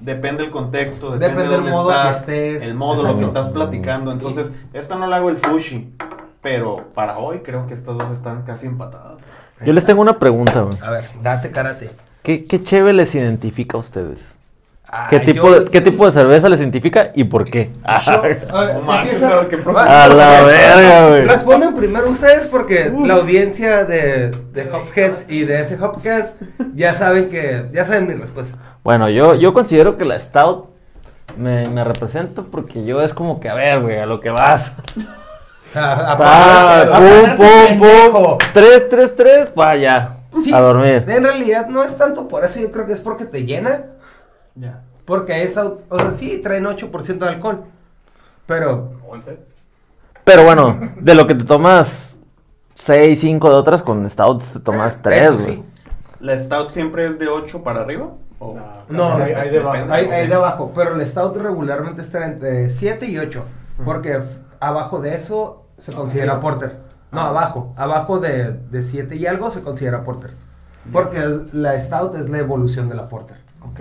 Depende 0.00 0.44
el 0.44 0.50
contexto. 0.50 1.10
Depende, 1.12 1.28
Depende 1.42 1.48
de 1.48 1.54
el 1.54 1.60
dónde 1.62 1.70
modo 1.70 1.88
que 1.90 1.94
estás, 1.96 2.16
estés. 2.20 2.62
El 2.62 2.74
modo, 2.74 3.02
lo 3.02 3.18
que 3.18 3.24
estás 3.24 3.48
platicando. 3.50 4.12
Entonces, 4.12 4.48
esta 4.72 4.96
no 4.96 5.06
la 5.06 5.16
hago 5.16 5.30
el 5.30 5.36
fushi. 5.36 5.94
Pero 6.40 6.86
para 6.94 7.18
hoy 7.18 7.38
creo 7.40 7.66
que 7.66 7.74
estas 7.74 7.96
dos 7.98 8.10
están 8.10 8.42
casi 8.42 8.66
empatadas. 8.66 9.18
Yo 9.64 9.72
les 9.72 9.84
tengo 9.84 10.02
una 10.02 10.18
pregunta. 10.18 10.60
güey. 10.62 10.76
A 10.82 10.90
ver, 10.90 11.04
date 11.22 11.50
karate. 11.52 11.90
¿Qué, 12.22 12.44
qué 12.44 12.62
cheve 12.64 12.92
les 12.92 13.14
identifica 13.14 13.76
a 13.76 13.80
ustedes? 13.80 14.18
Ah, 14.94 15.06
¿Qué 15.08 15.20
tipo, 15.20 15.46
yo- 15.46 15.60
de, 15.60 15.70
¿Qué 15.70 15.80
tipo 15.80 16.04
de 16.04 16.12
cerveza 16.12 16.48
les 16.50 16.60
identifica 16.60 17.12
y 17.14 17.24
por 17.24 17.44
qué? 17.48 17.70
Yo- 18.06 18.12
a 18.12 18.20
ver, 18.20 18.46
la 18.52 20.42
verga, 20.44 21.08
güey. 21.08 21.24
Responden 21.26 21.74
primero 21.74 22.10
ustedes 22.10 22.46
porque 22.48 22.92
la 23.06 23.14
audiencia 23.14 23.84
de, 23.84 24.30
de 24.52 24.70
Hopheads 24.70 25.26
y 25.30 25.44
de 25.44 25.62
ese 25.62 25.80
Hopcast 25.82 26.34
ya 26.74 26.92
saben 26.94 27.30
que 27.30 27.68
ya 27.72 27.84
saben 27.84 28.06
mi 28.08 28.14
respuesta. 28.14 28.56
Bueno, 28.84 29.08
yo, 29.08 29.34
yo 29.34 29.52
considero 29.54 29.96
que 29.96 30.04
la 30.04 30.18
Stout 30.18 30.66
me, 31.36 31.68
me 31.68 31.84
representa 31.84 32.42
porque 32.42 32.84
yo 32.84 33.00
es 33.02 33.14
como 33.14 33.38
que, 33.40 33.48
a 33.48 33.54
ver, 33.54 33.80
güey, 33.80 33.98
a 33.98 34.06
lo 34.06 34.20
que 34.20 34.30
vas. 34.30 34.72
A- 35.74 36.12
a- 36.12 36.18
Pa, 36.18 36.96
pum, 36.98 37.30
a- 37.30 37.36
pum, 37.36 38.12
pum. 38.12 38.38
Tres, 38.52 38.88
tres, 38.88 39.14
tres, 39.16 39.54
vaya. 39.54 40.16
Sí, 40.42 40.52
A 40.52 40.60
dormir. 40.60 41.04
En 41.06 41.24
realidad 41.24 41.66
no 41.68 41.82
es 41.84 41.96
tanto 41.96 42.26
por 42.28 42.44
eso, 42.44 42.58
yo 42.60 42.70
creo 42.70 42.86
que 42.86 42.92
es 42.92 43.00
porque 43.00 43.24
te 43.26 43.44
llena. 43.44 43.84
Ya. 44.54 44.80
Porque 45.04 45.42
esta, 45.42 45.64
o 45.88 45.98
sea, 45.98 46.10
sí, 46.10 46.38
traen 46.42 46.64
8% 46.66 47.24
de 47.24 47.28
alcohol. 47.28 47.64
Pero, 48.46 48.92
11. 49.08 49.38
Pero 50.24 50.44
bueno, 50.44 50.78
de 50.96 51.14
lo 51.14 51.26
que 51.26 51.34
te 51.34 51.44
tomas 51.44 52.08
seis, 52.74 53.20
cinco 53.20 53.48
de 53.50 53.56
otras, 53.56 53.82
con 53.82 54.08
Stout 54.08 54.42
te 54.52 54.60
tomas 54.60 55.00
tres, 55.02 55.22
eso 55.22 55.32
güey. 55.34 55.44
sí. 55.46 55.62
¿La 56.20 56.38
stout 56.38 56.70
siempre 56.70 57.06
es 57.06 57.18
de 57.18 57.28
8 57.28 57.62
para 57.62 57.80
arriba? 57.80 58.10
¿O- 58.44 58.58
No, 58.88 59.14
hay, 59.14 59.32
hay 59.32 59.50
debajo. 59.50 59.92
Hay, 59.92 60.06
hay 60.06 60.32
abajo, 60.32 60.72
pero 60.74 60.94
el 60.96 61.06
stout 61.06 61.36
regularmente 61.36 62.02
está 62.02 62.24
entre 62.26 62.70
7 62.70 63.06
y 63.06 63.18
8. 63.18 63.44
Porque 63.84 64.20
abajo 64.60 65.00
de 65.00 65.14
eso 65.14 65.66
se 65.78 65.92
No, 65.92 65.98
considera 65.98 66.40
porter. 66.40 66.78
No, 67.12 67.20
abajo. 67.20 67.72
Abajo 67.76 68.18
de, 68.18 68.52
de 68.54 68.82
7 68.82 69.16
y 69.16 69.26
algo 69.26 69.50
se 69.50 69.62
considera 69.62 70.02
porter. 70.02 70.32
Porque 70.92 71.18
es- 71.18 71.54
la 71.54 71.80
stout 71.80 72.16
es 72.16 72.28
la 72.30 72.38
evolución 72.38 72.88
de 72.88 72.96
la 72.96 73.08
porter. 73.08 73.36
Ok. 73.62 73.80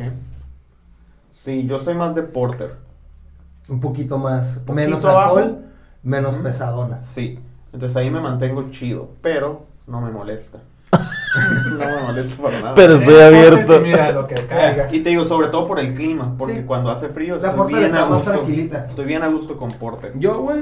Sí, 1.33 1.65
yo 1.65 1.79
soy 1.79 1.95
más 1.95 2.13
de 2.13 2.21
porter. 2.23 2.75
Un 3.67 3.79
poquito 3.79 4.17
más, 4.17 4.49
Poquito 4.59 4.73
menos 4.73 5.05
abajo. 5.05 5.37
alcohol, 5.37 5.65
menos 6.03 6.35
Ujú. 6.35 6.43
pesadona. 6.43 6.99
Sí. 7.15 7.39
Entonces 7.73 7.95
ahí 7.97 8.11
me 8.11 8.19
mantengo 8.21 8.69
chido. 8.69 9.09
Pero 9.21 9.63
no 9.87 10.01
me 10.01 10.11
molesta. 10.11 10.59
no 11.71 11.77
me 11.77 12.01
molesta 12.03 12.41
para 12.41 12.59
nada. 12.59 12.75
Pero 12.75 12.95
estoy 12.95 13.13
Eh, 13.15 13.23
abierto. 13.25 13.73
sí, 13.73 13.79
mira 13.81 14.11
lo 14.11 14.27
que 14.27 14.35
caiga. 14.35 14.87
Y 14.91 14.99
te 15.01 15.09
digo, 15.09 15.25
sobre 15.25 15.47
todo 15.47 15.67
por 15.67 15.79
el 15.79 15.93
clima, 15.93 16.35
porque 16.37 16.57
Sí. 16.57 16.63
cuando 16.65 16.91
hace 16.91 17.09
frío 17.09 17.37
La 17.37 17.49
estoy 17.49 17.67
bien 17.73 17.83
está 17.85 17.99
a 18.03 18.05
gusto. 18.07 18.31
tranquilita. 18.31 18.85
Estoy 18.85 19.05
bien 19.05 19.23
a 19.23 19.27
gusto 19.27 19.57
con 19.57 19.71
porter. 19.73 20.11
Yo, 20.15 20.39
güey, 20.41 20.61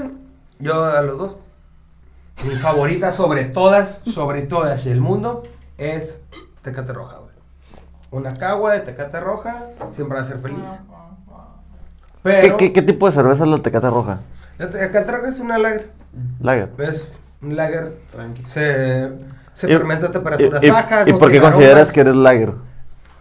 yo 0.60 0.84
a 0.86 1.02
los 1.02 1.18
dos. 1.18 1.36
Mi 2.48 2.56
favorita 2.56 3.12
sobre 3.12 3.46
todas, 3.46 4.02
sobre 4.06 4.44
todas 4.44 4.86
el 4.86 5.02
mundo 5.02 5.44
es 5.78 6.20
Tecate 6.62 6.94
Roja, 6.94 7.18
güey. 7.18 7.30
Una 8.12 8.36
cagua 8.36 8.74
de 8.74 8.80
Tecate 8.80 9.20
Roja 9.20 9.68
siempre 9.94 10.16
va 10.18 10.22
a 10.24 10.26
ser 10.26 10.40
feliz. 10.40 10.58
¿Qué, 12.24 12.40
Pero 12.42 12.58
qué, 12.58 12.74
qué 12.74 12.82
tipo 12.82 13.06
de 13.08 13.12
cerveza 13.14 13.44
es 13.44 13.50
la 13.50 13.60
Tecate 13.62 13.90
Roja? 13.90 14.20
la 14.58 14.70
Tecate 14.70 15.12
Roja 15.12 15.30
es 15.30 15.40
una 15.40 15.58
lager. 15.58 15.90
Lager. 16.42 16.70
Es 16.80 17.08
un 17.42 17.56
lager. 17.56 17.94
Tranqui. 18.12 18.44
Se, 18.46 19.10
se 19.60 19.70
Y- 19.70 19.74
fermenta 19.76 20.08
a 20.08 20.12
temperaturas 20.12 20.64
y- 20.64 20.70
bajas. 20.70 21.06
¿Y 21.08 21.12
no 21.12 21.20
por 21.20 21.32
qué 21.32 21.42
consideras 21.42 21.74
aromas. 21.76 21.92
que 21.92 22.00
eres 22.00 22.16
lager? 22.16 22.54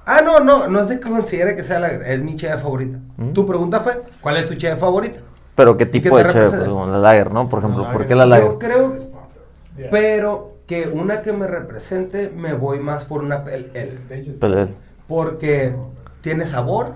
Ah, 0.06 0.20
no, 0.24 0.38
no, 0.40 0.68
no 0.68 0.80
es 0.80 0.88
de 0.88 1.00
que 1.00 1.10
considere 1.10 1.56
que 1.56 1.64
sea 1.64 1.80
lager. 1.80 2.02
Es 2.02 2.22
mi 2.22 2.36
cheve 2.36 2.56
favorita. 2.58 2.98
Mm. 3.16 3.32
Tu 3.32 3.44
pregunta 3.46 3.80
fue: 3.80 4.02
¿cuál 4.20 4.36
es 4.36 4.46
tu 4.46 4.54
cheve 4.54 4.76
favorita? 4.76 5.18
Pero 5.56 5.76
qué 5.76 5.84
tipo 5.86 6.16
de 6.16 6.28
cheve, 6.32 6.48
pues, 6.50 6.68
la 6.68 6.98
lager, 6.98 7.32
¿no? 7.32 7.48
Por 7.48 7.58
ejemplo, 7.58 7.82
La 7.82 7.92
¿por 7.92 8.06
qué 8.06 8.14
la 8.14 8.24
lager? 8.24 8.46
Yo 8.46 8.58
creo. 8.60 8.96
Pero 9.90 10.54
que 10.68 10.86
una 10.86 11.22
que 11.22 11.32
me 11.32 11.46
represente, 11.48 12.30
me 12.34 12.54
voy 12.54 12.78
más 12.78 13.04
por 13.04 13.22
una 13.22 13.44
sí. 13.44 14.36
Pero- 14.40 14.68
Porque 15.08 15.74
tiene 16.20 16.46
sabor. 16.46 16.92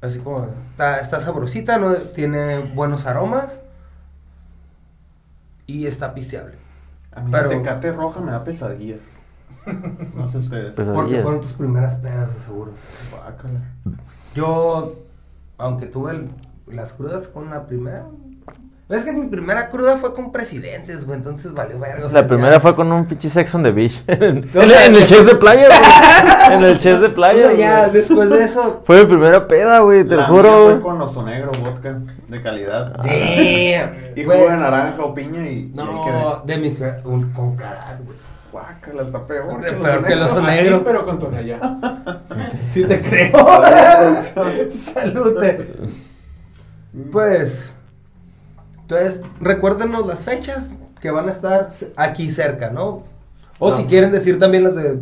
Así 0.00 0.18
como 0.20 0.46
está, 0.70 0.98
está 1.00 1.20
sabrosita, 1.20 1.76
¿no? 1.78 1.94
tiene 1.94 2.58
buenos 2.74 3.04
aromas. 3.06 3.60
Y 5.66 5.86
está 5.86 6.14
pisteable. 6.14 6.63
A 7.14 7.20
mí 7.20 7.30
Pero- 7.30 7.48
la 7.50 7.56
tecate 7.56 7.92
roja 7.92 8.20
me 8.20 8.32
da 8.32 8.44
pesadillas. 8.44 9.10
No 10.14 10.28
sé 10.28 10.38
ustedes. 10.38 10.72
Pesadillas. 10.74 10.94
Porque 11.02 11.22
fueron 11.22 11.40
tus 11.40 11.52
primeras 11.52 11.94
pedas, 11.96 12.34
de 12.34 12.40
seguro. 12.40 12.72
Guácala. 13.10 13.60
Yo, 14.34 14.92
aunque 15.58 15.86
tuve 15.86 16.12
el- 16.12 16.30
las 16.66 16.92
crudas 16.92 17.28
con 17.28 17.50
la 17.50 17.66
primera. 17.66 18.06
Es 18.86 19.02
que 19.04 19.12
mi 19.14 19.26
primera 19.28 19.70
cruda 19.70 19.96
fue 19.96 20.12
con 20.12 20.30
presidentes, 20.30 21.06
güey. 21.06 21.16
Entonces 21.18 21.54
valió 21.54 21.78
verga. 21.78 22.06
o 22.06 22.10
sea, 22.10 22.20
La 22.20 22.28
primera 22.28 22.52
ya- 22.52 22.60
fue 22.60 22.76
con 22.76 22.92
un 22.92 23.06
pinche 23.06 23.30
sex 23.30 23.54
on 23.54 23.62
the 23.62 23.70
beach. 23.72 24.02
en, 24.06 24.40
No, 24.54 24.60
en- 24.62 24.68
o 24.68 24.72
sea, 24.72 24.86
en 24.86 24.94
el 24.94 25.04
chef 25.06 25.24
de 25.26 25.34
playa, 25.36 25.68
güey. 25.68 25.80
En 26.58 26.64
el 26.64 26.78
chef 26.78 27.00
de 27.00 27.06
o 27.06 27.14
playa. 27.14 27.46
sea, 27.50 27.54
ya 27.58 27.80
güey. 27.88 27.92
después 27.92 28.28
de 28.30 28.44
eso. 28.44 28.82
Fue 28.86 28.98
mi 29.00 29.06
primera 29.06 29.48
peda, 29.48 29.78
güey, 29.80 30.04
te 30.04 30.14
lo 30.14 30.20
La 30.20 30.26
juro. 30.26 30.50
mía 30.66 30.70
fue 30.72 30.80
con 30.82 31.00
oso 31.00 31.22
negro, 31.22 31.50
vodka, 31.62 31.98
de 32.28 32.42
calidad. 32.42 32.92
Damn, 32.98 33.06
Y 34.16 34.22
jugo 34.24 34.34
de 34.50 34.56
naranja 34.56 35.02
o 35.02 35.14
piña 35.14 35.48
y... 35.48 35.72
No, 35.74 36.42
de 36.44 36.56
mis. 36.58 36.78
Un, 37.04 37.32
con 37.32 37.56
carajo, 37.56 38.02
güey. 38.04 38.18
Guácala, 38.52 39.02
está 39.02 39.26
peor. 39.26 39.60
De 39.62 39.72
los 39.72 39.80
peor 39.84 40.04
que 40.04 40.12
el 40.12 40.22
oso 40.22 40.38
Así, 40.38 40.46
negro. 40.46 40.82
pero 40.84 41.04
con 41.04 41.18
tonalla. 41.18 41.58
Sí 42.68 42.84
te 42.84 43.00
creo. 43.00 43.32
Salute. 44.70 45.66
Pues, 47.10 47.73
entonces, 48.84 49.22
recuérdenos 49.40 50.06
las 50.06 50.24
fechas 50.24 50.68
que 51.00 51.10
van 51.10 51.28
a 51.28 51.32
estar 51.32 51.68
aquí 51.96 52.30
cerca, 52.30 52.70
¿no? 52.70 53.02
O 53.58 53.70
No. 53.70 53.76
si 53.76 53.84
quieren 53.84 54.12
decir 54.12 54.38
también 54.38 54.64
las 54.64 54.74
de 54.74 54.98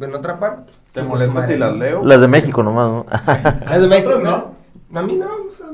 en 0.00 0.14
otra 0.14 0.38
parte. 0.38 0.72
¿Te 0.92 1.02
molesta 1.02 1.46
si 1.46 1.56
las 1.56 1.74
leo? 1.74 2.04
Las 2.04 2.20
de 2.20 2.28
México 2.28 2.62
nomás, 2.62 2.88
¿no? 2.88 3.06
Las 3.68 3.80
de 3.82 3.88
México, 3.88 4.18
¿no? 4.22 4.54
A 4.98 5.02
mí 5.02 5.16
no, 5.16 5.26
o 5.26 5.50
sea, 5.56 5.66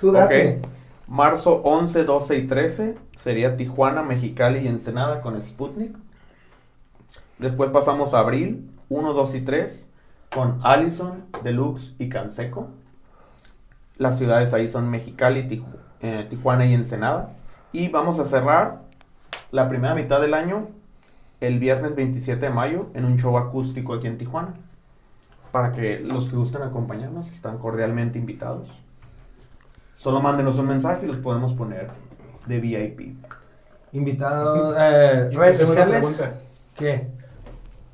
tú 0.00 0.10
date. 0.10 0.58
Ok. 0.60 0.66
Marzo 1.08 1.60
11, 1.62 2.02
12 2.04 2.36
y 2.36 2.46
13 2.48 2.98
sería 3.20 3.56
Tijuana, 3.56 4.02
Mexicali 4.02 4.60
y 4.60 4.66
Ensenada 4.66 5.20
con 5.20 5.40
Sputnik. 5.40 5.94
Después 7.38 7.70
pasamos 7.70 8.12
a 8.14 8.20
abril 8.20 8.68
1, 8.88 9.12
2 9.12 9.34
y 9.34 9.40
3 9.42 9.86
con 10.34 10.58
Allison, 10.64 11.24
Deluxe 11.44 11.92
y 11.98 12.08
Canseco. 12.08 12.68
Las 13.98 14.18
ciudades 14.18 14.52
ahí 14.52 14.68
son 14.68 14.90
Mexicali, 14.90 15.42
Tiju- 15.48 15.64
eh, 16.06 16.26
Tijuana 16.28 16.66
y 16.66 16.74
Ensenada. 16.74 17.30
Y 17.72 17.88
vamos 17.88 18.18
a 18.18 18.26
cerrar 18.26 18.82
la 19.50 19.68
primera 19.68 19.94
mitad 19.94 20.20
del 20.20 20.34
año 20.34 20.68
el 21.40 21.58
viernes 21.58 21.94
27 21.94 22.46
de 22.46 22.50
mayo 22.50 22.86
en 22.94 23.04
un 23.04 23.18
show 23.18 23.36
acústico 23.36 23.94
aquí 23.94 24.06
en 24.06 24.18
Tijuana. 24.18 24.54
para 25.52 25.72
que 25.72 26.00
los 26.00 26.28
que 26.28 26.36
gusten 26.36 26.62
acompañarnos 26.62 27.32
están 27.32 27.56
cordialmente 27.58 28.18
invitados. 28.18 28.68
Solo 29.96 30.20
mándenos 30.20 30.58
un 30.58 30.66
mensaje 30.66 31.06
y 31.06 31.08
los 31.08 31.16
podemos 31.16 31.54
poner 31.54 31.88
de 32.46 32.60
VIP. 32.60 33.16
Invitado, 33.92 34.76
eh, 34.78 35.30
redes 35.30 35.58
sociales. 35.58 36.22
¿Qué? 36.74 37.08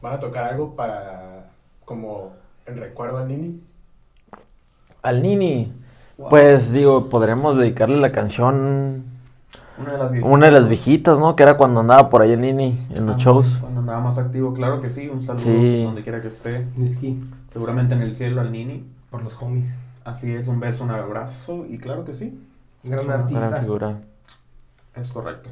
¿Van 0.01 0.15
a 0.15 0.19
tocar 0.19 0.45
algo 0.45 0.75
para, 0.75 1.51
como, 1.85 2.33
en 2.67 2.77
recuerdo 2.79 3.19
al 3.19 3.29
Nini? 3.29 3.63
Al 5.03 5.23
Nini. 5.23 5.73
Wow. 6.23 6.31
Pues 6.31 6.71
digo, 6.73 7.09
podremos 7.09 7.57
dedicarle 7.59 7.97
la 7.97 8.13
canción. 8.13 9.03
Una 9.79 9.93
de 9.93 9.99
las 9.99 10.11
viejitas. 10.13 10.33
Una 10.33 10.47
de 10.47 10.53
las 10.53 10.69
viejitas, 10.69 11.19
¿no? 11.19 11.35
Que 11.35 11.43
era 11.43 11.57
cuando 11.57 11.81
andaba 11.81 12.09
por 12.11 12.23
ahí 12.23 12.31
el 12.33 12.41
Nini 12.41 12.79
en 12.95 13.07
los 13.07 13.17
Ah, 13.17 13.19
shows. 13.19 13.49
Cuando 13.61 13.81
andaba 13.81 14.01
más 14.01 14.19
activo, 14.19 14.55
claro 14.55 14.81
que 14.81 14.91
sí. 14.91 15.09
Un 15.09 15.21
saludo 15.21 15.43
Sí. 15.45 15.83
donde 15.85 16.03
quiera 16.03 16.21
que 16.23 16.29
esté. 16.29 16.65
Whisky. 16.77 17.21
Seguramente 17.53 17.95
en 17.95 18.03
el 18.03 18.13
cielo 18.15 18.41
al 18.41 18.53
Nini. 18.53 18.85
Por 19.11 19.23
los 19.25 19.37
homies. 19.43 19.69
Así 20.05 20.31
es, 20.33 20.47
un 20.49 20.61
beso, 20.61 20.85
un 20.85 20.91
abrazo 20.91 21.67
y 21.69 21.79
claro 21.79 22.05
que 22.05 22.13
sí. 22.13 22.41
Gran 22.85 23.11
artista. 23.11 23.49
Gran 23.49 23.61
figura. 23.63 23.97
Es 24.95 25.11
correcto. 25.13 25.51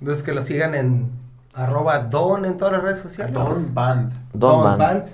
Entonces 0.00 0.22
que 0.22 0.32
lo 0.32 0.42
sigan 0.42 0.74
en 0.74 1.10
arroba 1.54 2.00
don 2.00 2.44
en 2.44 2.58
todas 2.58 2.72
las 2.74 2.82
redes 2.82 2.98
sociales. 3.00 3.32
Don 3.34 3.72
Band. 3.74 4.12
Don 4.34 4.78
Band. 4.78 5.04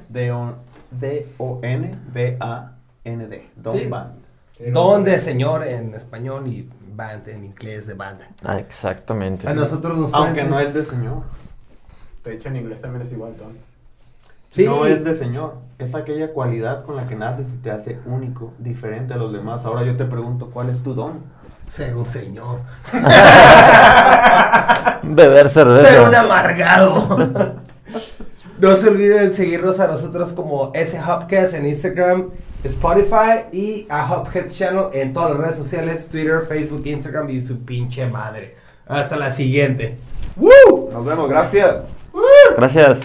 D-O-N-B-A-N-D. 2.19 3.51
Don 3.57 3.79
Sí. 3.79 3.87
Band. 3.87 4.11
Don 4.59 5.05
de 5.05 5.21
señor 5.21 5.67
en 5.67 5.95
español 5.95 6.47
y 6.47 6.69
band 6.95 7.29
en 7.29 7.45
inglés 7.45 7.87
de 7.87 7.95
banda. 7.95 8.27
Ah, 8.45 8.59
exactamente. 8.59 9.49
A 9.49 9.55
nosotros 9.55 9.99
nos 9.99 10.15
Aunque 10.15 10.45
no 10.45 10.59
es 10.59 10.73
de 10.73 10.85
señor. 10.85 11.25
De 12.25 12.35
hecho, 12.35 12.49
en 12.49 12.57
inglés 12.57 12.81
también 12.81 13.03
es 13.03 13.13
igual, 13.13 13.37
Don. 13.39 13.53
Sí. 14.51 14.65
No 14.65 14.87
es 14.87 15.05
de 15.05 15.15
señor. 15.15 15.59
Es 15.79 15.95
aquella 15.95 16.33
cualidad 16.33 16.85
con 16.85 16.97
la 16.97 17.07
que 17.07 17.15
naces 17.15 17.53
y 17.53 17.59
te 17.59 17.71
hace 17.71 17.99
único, 18.07 18.55
diferente 18.59 19.13
a 19.13 19.19
los 19.19 19.33
demás. 19.33 19.67
Ahora 19.67 19.85
yo 19.85 19.97
te 19.97 20.07
pregunto, 20.07 20.51
¿cuál 20.51 20.71
es 20.71 20.83
tu 20.83 20.95
don? 20.95 21.21
Ser 21.71 21.95
un 21.95 22.07
señor. 22.07 22.61
Beber 25.03 25.51
cerveza. 25.51 25.87
Ser 25.87 26.01
un 26.01 26.15
amargado. 26.15 27.09
no 28.59 28.77
se 28.77 28.89
olviden 28.89 29.35
seguirnos 29.35 29.79
a 29.81 29.89
nosotros 29.89 30.33
como 30.33 30.71
S 30.75 30.99
Hubcast 30.99 31.53
en 31.55 31.67
Instagram, 31.67 32.31
Spotify 32.67 33.47
y 33.53 33.87
a 33.89 34.07
Hubhead 34.07 34.49
Channel 34.49 34.87
en 34.93 35.13
todas 35.13 35.31
las 35.31 35.41
redes 35.41 35.57
sociales, 35.57 36.09
Twitter, 36.09 36.43
Facebook, 36.49 36.83
Instagram 36.87 37.31
y 37.31 37.41
su 37.41 37.65
pinche 37.65 38.07
madre. 38.07 38.57
Hasta 38.87 39.17
la 39.17 39.33
siguiente. 39.33 39.97
¡Woo! 40.37 40.91
Nos 40.93 41.05
vemos, 41.05 41.29
gracias. 41.29 41.85
Gracias. 42.57 42.99